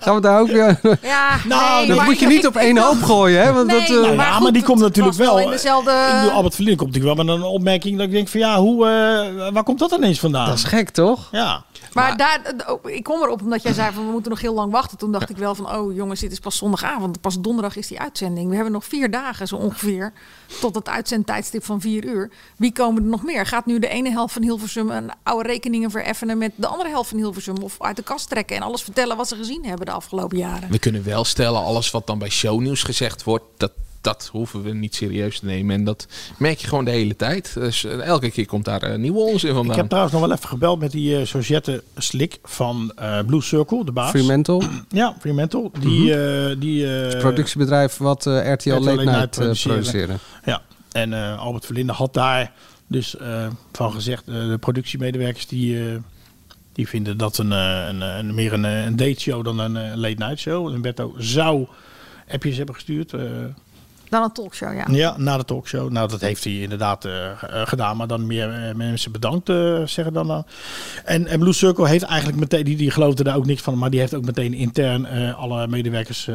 Gaan 0.01 0.15
we 0.15 0.21
daar 0.21 0.41
ook 0.41 0.49
weer... 0.49 0.81
Ja, 1.03 1.37
Nou, 1.47 1.79
nee, 1.79 1.87
dat 1.87 1.97
maar 1.97 2.05
moet 2.07 2.19
je 2.21 2.27
niet 2.27 2.39
ik- 2.43 2.47
op 2.49 2.57
één 2.57 2.79
hoop 2.79 3.03
gooien, 3.03 3.43
hè? 3.43 3.53
Want 3.53 3.67
Nee, 3.67 3.79
dat, 3.81 3.89
eh, 3.89 3.95
Nou 3.95 4.03
ja, 4.07 4.15
maar 4.15 4.17
maar, 4.17 4.35
goed, 4.35 4.47
die 4.49 4.57
het 4.57 4.65
komt 4.65 4.81
natuurlijk 4.81 5.17
wel 5.17 5.35
wel. 5.35 5.45
in 5.45 5.51
dezelfde- 5.51 5.91
Ik 6.11 6.15
bedoel, 6.21 6.31
Albert 6.37 6.55
Verlinde 6.55 6.79
komt 6.79 6.93
natuurlijk 6.93 7.17
wel 7.17 7.25
met 7.27 7.35
een 7.37 7.43
opmerking 7.49 7.97
dat 7.97 8.07
ik 8.07 8.13
denk 8.13 8.29
van 8.29 8.41
ja, 8.41 8.59
hoe, 8.59 8.87
eh, 8.87 9.53
waar 9.53 9.63
komt 9.63 9.79
dat 9.79 9.93
ineens 9.93 10.21
vandaan? 10.21 10.54
Dat 10.55 10.65
is 10.65 10.79
gek, 10.79 10.91
toch? 10.91 11.29
Ja. 11.31 11.65
Maar 11.93 12.17
daar, 12.17 12.55
oh, 12.67 12.91
ik 12.91 13.03
kom 13.03 13.23
erop 13.23 13.43
omdat 13.43 13.63
jij 13.63 13.73
zei 13.73 13.93
van 13.93 14.07
we 14.07 14.13
moeten 14.13 14.31
nog 14.31 14.41
heel 14.41 14.55
lang 14.55 14.73
wachten. 14.73 14.99
Toen 14.99 15.13
dacht 15.13 15.31
ik 15.31 15.37
wel 15.37 15.55
van 15.55 15.75
oh 15.75 15.95
jongens, 15.95 16.21
dit 16.21 16.33
is 16.33 16.39
pas 16.39 16.57
zondagavond. 16.57 17.21
Pas 17.21 17.41
donderdag 17.41 17.77
is 17.77 17.87
die 17.87 18.01
uitzending. 18.01 18.49
We 18.49 18.55
hebben 18.55 18.73
nog 18.73 18.85
vier 18.85 19.11
dagen 19.11 19.49
zo 19.49 19.57
ongeveer 19.57 20.13
tot 20.61 20.75
het 20.75 20.89
uitzendtijdstip 20.89 21.65
van 21.65 21.81
vier 21.81 22.05
uur. 22.05 22.31
Wie 22.57 22.73
komen 22.73 23.03
er 23.03 23.09
nog 23.09 23.23
meer? 23.23 23.47
Gaat 23.47 23.67
nu 23.67 23.79
de 23.79 23.89
ene 23.89 24.11
helft 24.11 24.33
van 24.33 24.43
Hilversum 24.43 24.91
een 24.91 25.11
oude 25.23 25.49
rekeningen 25.49 25.91
vereffenen 25.91 26.39
met 26.39 26.53
de 26.57 26.67
andere 26.67 26.89
helft 26.89 27.09
van 27.09 27.19
Hilversum? 27.19 27.57
Of 27.57 27.77
uit 27.79 27.97
de 27.97 28.03
kast 28.03 28.29
trekken 28.29 28.57
en 28.57 28.63
alles 28.63 28.83
vertellen 28.83 29.17
wat 29.17 29.29
ze 29.29 29.37
gezien 29.37 29.65
hebben 29.65 29.87
de 29.87 29.93
afgelopen 29.93 30.39
jaren? 30.39 30.71
We 30.71 30.79
kunnen 30.79 31.05
wel 31.05 31.25
stellen, 31.25 31.65
alles 31.65 31.91
wat 31.91 32.07
dan 32.07 32.19
bij 32.19 32.31
shownieuws 32.31 32.83
gezegd 32.83 33.25
wordt, 33.25 33.45
dat, 33.57 33.73
dat 34.05 34.29
hoeven 34.33 34.63
we 34.63 34.71
niet 34.75 34.95
serieus 34.95 35.39
te 35.39 35.45
nemen. 35.45 35.75
En 35.77 35.85
dat 35.85 36.07
merk 36.39 36.59
je 36.59 36.67
gewoon 36.67 36.85
de 36.85 36.91
hele 36.91 37.17
tijd. 37.17 37.55
Dus 37.55 37.85
eh, 37.85 38.01
elke 38.07 38.31
keer 38.31 38.47
komt 38.47 38.65
daar 38.65 38.83
een 38.83 39.01
nieuwe 39.01 39.19
onzin 39.19 39.55
vandaan. 39.55 39.71
Ik 39.71 39.77
heb 39.77 39.87
trouwens 39.87 40.15
nog 40.15 40.23
wel 40.27 40.33
even 40.33 40.49
gebeld 40.49 40.81
met 40.81 40.91
die 40.91 41.19
uh, 41.21 41.27
Sojette 41.27 41.83
Slik 41.97 42.39
van 42.43 42.93
eh, 42.97 43.19
Blue 43.27 43.43
Circle, 43.43 43.85
de 43.85 43.93
baas. 43.93 44.11
Fremantle. 44.11 44.63
Ja, 44.89 45.17
Fremantle. 45.21 45.71
Die, 45.81 46.15
eh, 46.25 46.57
die 46.59 46.87
eh, 46.97 47.09
Het 47.09 47.19
productiebedrijf 47.19 47.97
wat 47.97 48.27
eh, 48.27 48.53
RTL 48.53 48.71
Late 48.71 49.05
Night 49.05 49.15
eh, 49.15 49.31
produceren. 49.31 49.81
produceren. 49.81 50.19
Ja, 50.45 50.63
en 50.93 51.13
eh, 51.13 51.39
Albert 51.39 51.67
Verlinde 51.67 51.93
had 51.93 52.15
daar 52.15 52.53
dus 52.87 53.17
eh, 53.17 53.47
van 53.73 53.93
gezegd, 53.93 54.29
eh, 54.29 54.35
de 54.49 54.59
productiemedewerkers 54.61 55.47
die, 55.47 55.79
eh, 55.89 55.95
die 56.73 56.89
vinden 56.89 57.17
dat 57.17 57.39
een, 57.39 57.53
eh, 57.53 57.87
een, 57.89 58.01
een, 58.01 58.35
meer 58.35 58.53
een, 58.53 58.65
eh, 58.65 58.85
een 58.85 58.97
date 58.97 59.21
show 59.21 59.45
dan 59.45 59.59
een 59.59 59.77
eh, 59.77 59.97
late 59.97 60.15
night 60.25 60.39
show. 60.39 60.67
En 60.67 60.73
Humberto 60.73 61.15
zou 61.19 61.67
appjes 62.29 62.57
hebben 62.57 62.75
gestuurd. 62.75 63.13
Dan 64.15 64.23
een 64.23 64.33
talkshow, 64.33 64.75
ja. 64.75 64.85
ja, 64.91 65.15
na 65.19 65.37
de 65.37 65.45
talkshow. 65.45 65.91
Nou, 65.91 66.09
dat 66.09 66.21
heeft 66.21 66.45
hij 66.45 66.61
inderdaad 66.61 67.05
eh, 67.05 67.31
eh, 67.31 67.37
gedaan. 67.67 67.97
Maar 67.97 68.07
dan 68.07 68.27
meer 68.27 68.51
eh, 68.51 68.75
mensen 68.75 69.13
bedankt 69.13 69.47
zeggen 69.85 70.13
dan. 70.13 70.27
dan. 70.27 70.47
En, 71.05 71.27
en 71.27 71.39
Blue 71.39 71.53
Circle 71.53 71.89
heeft 71.89 72.05
eigenlijk 72.05 72.39
meteen, 72.39 72.65
die, 72.65 72.77
die 72.77 72.91
geloofde 72.91 73.25
daar 73.25 73.37
ook 73.37 73.47
niks 73.47 73.63
van. 73.63 73.79
Maar 73.79 73.91
die 73.91 74.01
heeft 74.01 74.15
ook 74.15 74.25
meteen 74.25 74.55
intern 74.55 75.35
alle 75.37 75.67
medewerkers 75.67 76.29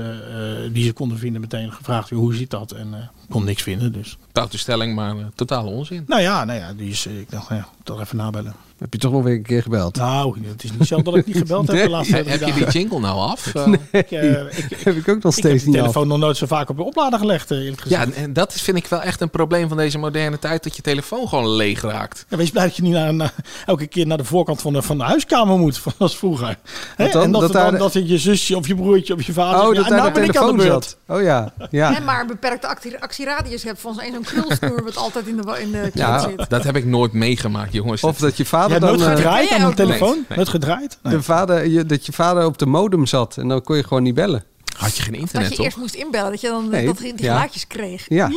die 0.72 0.84
ze 0.84 0.94
konden 0.94 1.18
vinden 1.18 1.42
meteen 1.42 1.72
gevraagd. 1.72 2.10
Hoe 2.10 2.36
zit 2.36 2.50
dat? 2.50 2.72
En 2.72 3.10
kon 3.30 3.44
niks 3.44 3.62
vinden. 3.64 3.92
Dus. 3.94 4.18
Foute 4.34 4.58
stelling, 4.58 4.96
maar 4.96 5.18
eh, 5.18 5.26
totale 5.36 5.70
onzin. 5.70 6.04
Nou 6.08 6.22
ja, 6.22 6.46
nou 6.46 6.60
ja, 6.60 6.74
die 6.74 6.90
is, 6.90 7.06
eh, 7.06 7.20
ik 7.20 7.32
dacht, 7.32 7.50
nou 7.50 7.62
ja, 7.62 7.68
toch 7.84 8.00
even 8.02 8.18
nabellen. 8.18 8.54
Heb 8.78 8.94
je 8.94 9.00
toch 9.00 9.12
nog 9.12 9.24
weer 9.24 9.36
een 9.36 9.42
keer 9.44 9.62
gebeld? 9.62 9.96
Nou, 9.96 10.38
het 10.48 10.64
is 10.64 10.72
niet 10.72 10.88
zo 10.88 11.02
dat 11.02 11.16
ik 11.16 11.26
niet 11.26 11.38
gebeld 11.38 11.68
heb 11.68 11.84
de 11.84 11.90
laatste 11.98 12.16
Heb, 12.16 12.40
je 12.46 12.54
die 12.54 12.68
jingle 12.68 13.00
nou 13.00 13.18
af? 13.20 13.46
Eh, 13.56 13.66
Nee, 13.66 13.80
Ik, 13.92 14.12
eh, 14.12 14.58
ik, 14.58 14.78
heb 14.84 14.96
ik 14.96 15.08
ook 15.10 15.24
nog 15.24 15.38
ik 15.38 15.44
heb 15.44 15.46
steeds 15.46 15.64
de 15.64 15.70
niet 15.70 15.76
af. 15.78 15.82
telefoon 15.82 16.08
nog 16.08 16.18
nooit 16.18 16.38
zo 16.38 16.46
vaak 16.46 16.70
op 16.70 16.78
de 16.78 16.84
oplader 16.84 17.20
gelegd, 17.20 17.52
eh, 17.52 17.58
eerlijk 17.58 17.84
ja, 17.88 18.00
gezegd. 18.00 18.18
en- 18.18 18.24
en 18.24 18.34
dat 18.34 18.54
is- 18.54 18.62
vind 18.62 18.78
ik 18.78 18.88
wel 18.88 19.02
echt 19.02 19.22
een 19.22 19.30
probleem 19.30 19.68
van 19.68 19.78
deze 19.78 19.98
moderne 19.98 20.40
tijd, 20.40 20.64
dat 20.64 20.76
je 20.76 20.82
telefoon 20.82 21.28
gewoon 21.28 21.50
leeg 21.50 21.82
raakt. 21.82 22.26
Ja, 22.30 22.38
wees 22.38 22.50
blij 22.50 22.64
dat 22.64 22.76
je 22.76 22.82
niet 22.82 22.94
naar, 22.94 23.14
naar- 23.14 23.34
elke 23.66 23.88
keer 23.88 24.08
naar 24.08 24.18
de 24.18 24.24
voorkant 24.24 24.62
van 24.62 24.74
de, 24.74 24.82
van 24.82 24.98
de 24.98 25.04
huiskamer 25.04 25.58
moet, 25.58 25.82
zoals 25.98 26.18
vroeger. 26.18 26.58
Hè? 26.96 27.10
Dan? 27.10 27.22
En 27.24 27.32
dat, 27.32 27.42
Dat 27.42 27.52
dan, 27.52 27.72
de- 27.72 27.78
dat 27.78 27.94
je 27.94 28.18
zusje 28.18 28.58
of 28.58 28.68
je 28.68 28.76
broertje 28.76 29.14
of 29.14 29.22
je 29.24 29.34
vader... 29.34 29.60
Oh, 29.60 29.66
dat 29.76 29.84
ja, 29.84 29.90
daar 29.90 30.00
nou 30.00 30.14
de 30.14 30.20
ben 30.20 30.30
ik 30.30 30.38
aan 30.38 30.46
de 30.46 30.52
telefoon 30.54 30.70
beurt. 30.80 30.98
zat. 31.06 31.18
Oh 31.18 31.24
ja, 31.24 31.54
ja. 31.72 31.96
En 31.96 32.04
maar 32.04 32.22
een 32.22 32.28
beperkte 32.28 32.68
actie- 32.68 33.00
actieradius 33.20 33.64
hebt 33.64 33.82
van 33.82 33.94
zo'n 33.94 34.22
krulsnoer 34.24 34.84
wat 34.84 34.98
altijd 34.98 35.28
in 35.28 35.38
de, 35.38 35.58
in 35.62 35.72
de 35.72 35.92
Ja, 35.94 36.20
zit. 36.20 36.50
dat 36.50 36.64
heb 36.64 36.76
ik 36.76 36.86
nooit 36.86 37.14
meegemaakt, 37.14 37.74
jongens. 37.74 38.04
Of 38.04 38.18
dat 38.18 38.38
je 38.38 38.44
Je 38.44 38.50
vader 38.50 38.80
dan... 38.80 38.90
nooit 38.90 39.02
eh, 39.02 39.16
gedraaid 39.16 39.50
aan 39.52 39.62
nooit. 39.62 39.76
telefoon? 39.76 40.26
Nee. 40.28 40.38
Nooit 40.38 40.50
gedraaid? 40.50 40.98
Nee. 41.04 41.14
de 41.14 41.22
vader, 41.22 41.68
je, 41.68 41.86
dat 41.86 42.06
je 42.06 42.12
vader 42.12 42.46
op 42.46 42.58
de 42.58 42.66
modem 42.66 43.06
zat 43.06 43.38
en 43.38 43.48
dan 43.48 43.62
kon 43.64 43.76
je 43.76 43.84
gewoon 43.84 44.04
niet 44.04 44.14
bellen. 44.14 44.44
Had 44.78 44.96
je 44.98 45.04
geen 45.04 45.12
Dat 45.12 45.22
internet, 45.22 45.50
je 45.50 45.56
toch? 45.56 45.66
eerst 45.66 45.78
moest 45.78 45.94
inbellen, 45.96 46.32
dat 46.32 46.42
je 46.42 46.48
dan 46.48 46.70
Nee, 46.70 46.86
dat, 46.86 46.98
die 46.98 47.08
ja. 47.08 47.16
geluidjes 47.18 47.68
kreeg. 47.68 48.06
Ja. 48.10 48.32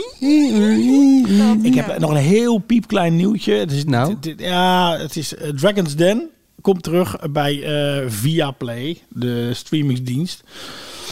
Ik 1.62 1.74
heb 1.74 1.98
nog 1.98 2.10
een 2.10 2.16
heel 2.16 2.58
piepklein 2.58 3.16
nieuwtje. 3.16 3.52
Het 3.54 3.72
is, 3.72 3.84
Nou? 3.84 4.08
dit- 4.08 4.22
dit- 4.22 4.40
ja, 4.48 4.96
het 4.98 5.16
is 5.16 5.34
eh, 5.34 5.48
Dragon's 5.50 5.96
Den. 5.96 6.28
Komt 6.60 6.82
terug 6.82 7.16
bij 7.30 7.62
eh 7.62 8.04
Viaplay, 8.08 8.98
de 9.08 9.54
streamingsdienst. 9.54 10.42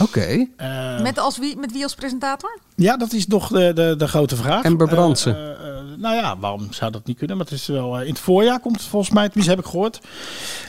Oké. 0.01 0.45
Eh, 0.57 1.01
Met, 1.01 1.17
als 1.19 1.37
wie, 1.37 1.57
met 1.57 1.71
wie 1.71 1.83
als 1.83 1.95
presentator? 1.95 2.59
Ja, 2.75 2.97
dat 2.97 3.13
is 3.13 3.27
nog 3.27 3.47
de, 3.47 3.71
de, 3.73 3.95
de 3.97 4.07
grote 4.07 4.35
vraag. 4.35 4.65
Amber 4.65 4.87
Brandsen. 4.87 5.35
Eh, 5.35 5.51
eh, 5.51 5.77
eh, 5.77 5.83
nou 5.97 6.15
ja, 6.15 6.37
waarom 6.37 6.73
zou 6.73 6.91
dat 6.91 7.05
niet 7.05 7.17
kunnen? 7.17 7.37
Maar 7.37 7.45
het 7.45 7.55
is 7.55 7.67
wel 7.67 7.95
eh, 7.97 8.03
in 8.03 8.09
het 8.09 8.19
voorjaar 8.19 8.59
komt 8.59 8.75
het 8.75 8.85
volgens 8.85 9.11
mij, 9.13 9.25
tenminste 9.25 9.55
heb 9.55 9.63
ik 9.65 9.69
gehoord. 9.71 9.99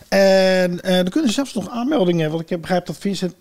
En 0.09 0.81
eh 0.81 0.95
dan 0.95 1.09
kunnen 1.09 1.29
ze 1.29 1.35
zelfs 1.35 1.55
nog 1.55 1.69
aanmeldingen, 1.69 2.31
want 2.31 2.43
ik 2.43 2.49
heb 2.49 2.61
begrijp 2.61 2.87
dat 2.87 2.97
Vincent 2.99 3.35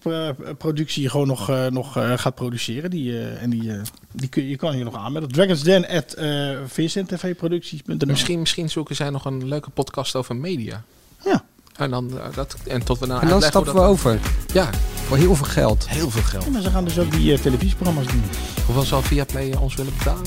Productie 0.58 1.10
gewoon 1.10 1.28
nog, 1.28 1.50
eh, 1.50 1.66
nog 1.68 1.98
eh, 1.98 2.18
gaat 2.18 2.36
produceren. 2.36 2.90
Die, 2.90 3.12
eh, 3.20 3.42
en 3.44 3.50
die, 3.50 3.72
eh, 3.72 3.82
die 4.12 4.30
kun, 4.30 4.48
je 4.48 4.56
kan 4.56 4.74
hier 4.74 4.84
nog 4.84 4.96
aanmelden. 4.96 5.32
Dragons 5.32 5.64
Den 5.64 5.88
at 5.88 6.16
uh, 6.20 6.58
vincenttvproducties.nl 6.66 8.06
Misschien, 8.08 8.40
misschien 8.40 8.70
zoeken 8.70 8.96
zij 8.96 9.10
nog 9.10 9.26
een 9.26 9.48
leuke 9.48 9.70
podcast 9.70 10.16
over 10.16 10.36
media. 10.36 10.84
Ja. 11.26 11.44
En, 11.82 11.90
dan, 11.90 12.20
eh, 12.20 12.36
dat, 12.36 12.56
en 12.68 12.84
tot 12.84 13.00
we 13.00 13.14
En 13.14 13.28
dan 13.28 13.42
stappen 13.42 13.74
we 13.74 13.80
over. 13.80 14.20
Ja, 14.54 14.70
Voor 15.08 15.18
heel 15.18 15.36
veel 15.36 15.46
geld. 15.46 15.90
heel 15.90 16.10
veel 16.10 16.22
geld. 16.22 16.44
Ja, 16.44 16.50
maar 16.50 16.62
ze 16.62 16.70
gaan 16.70 16.84
dus 16.84 17.00
ook 17.00 17.12
die 17.12 17.34
eh, 17.34 17.40
televisieprogramma's 17.40 18.08
doen. 18.08 18.24
Hoeveel 18.66 18.84
zal 18.84 19.02
Viaplay 19.02 19.54
ons 19.60 19.76
willen 19.76 19.94
betalen? 19.98 20.24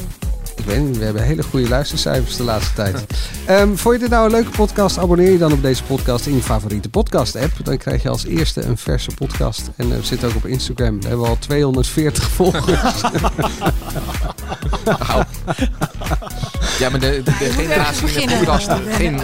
Ik 0.57 0.65
weet 0.65 0.81
niet, 0.81 0.99
we 0.99 1.05
hebben 1.05 1.23
hele 1.23 1.43
goede 1.43 1.69
luistercijfers 1.69 2.37
de 2.37 2.43
laatste 2.43 2.73
tijd. 2.75 3.05
Ehm, 3.47 3.75
vond 3.75 3.95
je 3.95 4.01
dit 4.01 4.11
nou 4.11 4.25
een 4.25 4.31
leuke 4.31 4.51
podcast? 4.51 4.99
Abonneer 4.99 5.31
je 5.33 5.39
dan 5.39 5.53
op 5.53 5.63
deze 5.63 5.83
podcast 5.83 6.27
in 6.27 6.35
je 6.35 6.43
favoriete 6.43 6.89
podcast-app. 6.89 7.53
Dan 7.63 7.77
krijg 7.77 8.03
je 8.03 8.09
als 8.09 8.25
eerste 8.27 8.63
een 8.63 8.77
verse 8.79 9.11
podcast. 9.15 9.71
En 9.77 9.91
eh, 9.93 9.97
we 9.99 10.05
zitten 10.05 10.29
ook 10.29 10.35
op 10.35 10.47
Instagram. 10.47 11.01
We 11.01 11.09
hebben 11.09 11.27
al 11.29 11.37
240 11.39 12.29
volgers. 12.31 13.01
Ja, 16.79 16.91
maar 16.91 17.01
de, 17.01 17.21
de, 17.25 17.31
de 17.39 17.51
generatie 17.57 18.09
in 18.09 18.29
de 18.29 18.35
podcast. 18.37 18.69
Geen, 18.89 19.21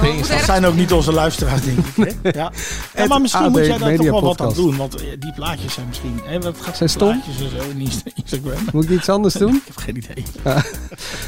geen 0.00 0.18
Dat 0.28 0.44
zijn 0.44 0.64
ook 0.66 0.74
niet 0.74 0.92
onze 0.92 1.12
luisteraars, 1.12 1.60
denk 1.62 1.78
ik. 1.78 2.16
Hè? 2.22 2.30
Ja. 2.38 2.52
Ja, 2.96 3.06
maar 3.06 3.20
misschien 3.20 3.44
AD 3.44 3.50
moet 3.50 3.66
jij 3.66 3.78
daar 3.78 3.96
toch 3.96 4.06
wel 4.06 4.22
wat 4.22 4.40
aan 4.40 4.54
doen. 4.54 4.76
Want 4.76 4.94
eh, 4.94 5.06
die 5.18 5.32
plaatjes 5.32 5.72
zijn 5.74 5.86
misschien... 5.88 6.20
Hè, 6.24 6.40
wat 6.40 6.54
gaat 6.60 6.76
Zijn 6.76 6.88
stom? 6.88 7.08
Plaatjes 7.22 7.40
en 7.52 7.58
zo 7.58 7.64
in 7.70 7.78
Insta- 7.80 8.10
Instagram. 8.14 8.58
Moet 8.72 8.84
ik 8.84 8.90
iets 8.90 9.08
anders 9.08 9.34
doen? 9.44 9.54
Ik 9.54 9.62
heb 9.66 9.76
geen 9.76 9.96
idee. 9.96 10.24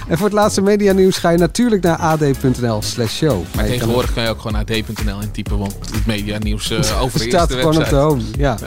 En 0.09 0.17
voor 0.17 0.27
het 0.27 0.33
laatste 0.33 0.61
medianieuws 0.61 1.17
ga 1.17 1.31
je 1.31 1.39
natuurlijk 1.39 1.83
naar 1.83 1.97
ad.nl 1.97 2.83
slash 2.83 3.13
show. 3.13 3.43
Maar 3.55 3.67
tegenwoordig 3.67 4.13
kan 4.13 4.23
je 4.23 4.29
ook 4.29 4.41
gewoon 4.41 4.61
ad.nl 4.61 5.21
intypen, 5.21 5.59
want 5.59 5.75
het 5.93 6.07
media 6.07 6.39
nieuws 6.39 6.71
uh, 6.71 7.03
over 7.03 7.21
staat 7.21 7.49
de 7.49 7.59
gewoon 7.59 7.77
op 7.77 7.89
de 7.89 7.97
home. 7.97 8.23
Ja. 8.37 8.59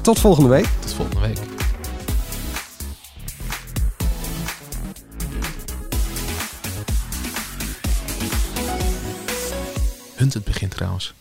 Tot 0.00 0.18
volgende 0.18 0.48
week. 0.48 0.68
Tot 0.80 0.92
volgende 0.92 1.20
week. 1.20 1.38
Hunt 10.16 10.34
het 10.34 10.44
begint 10.44 10.70
trouwens. 10.70 11.14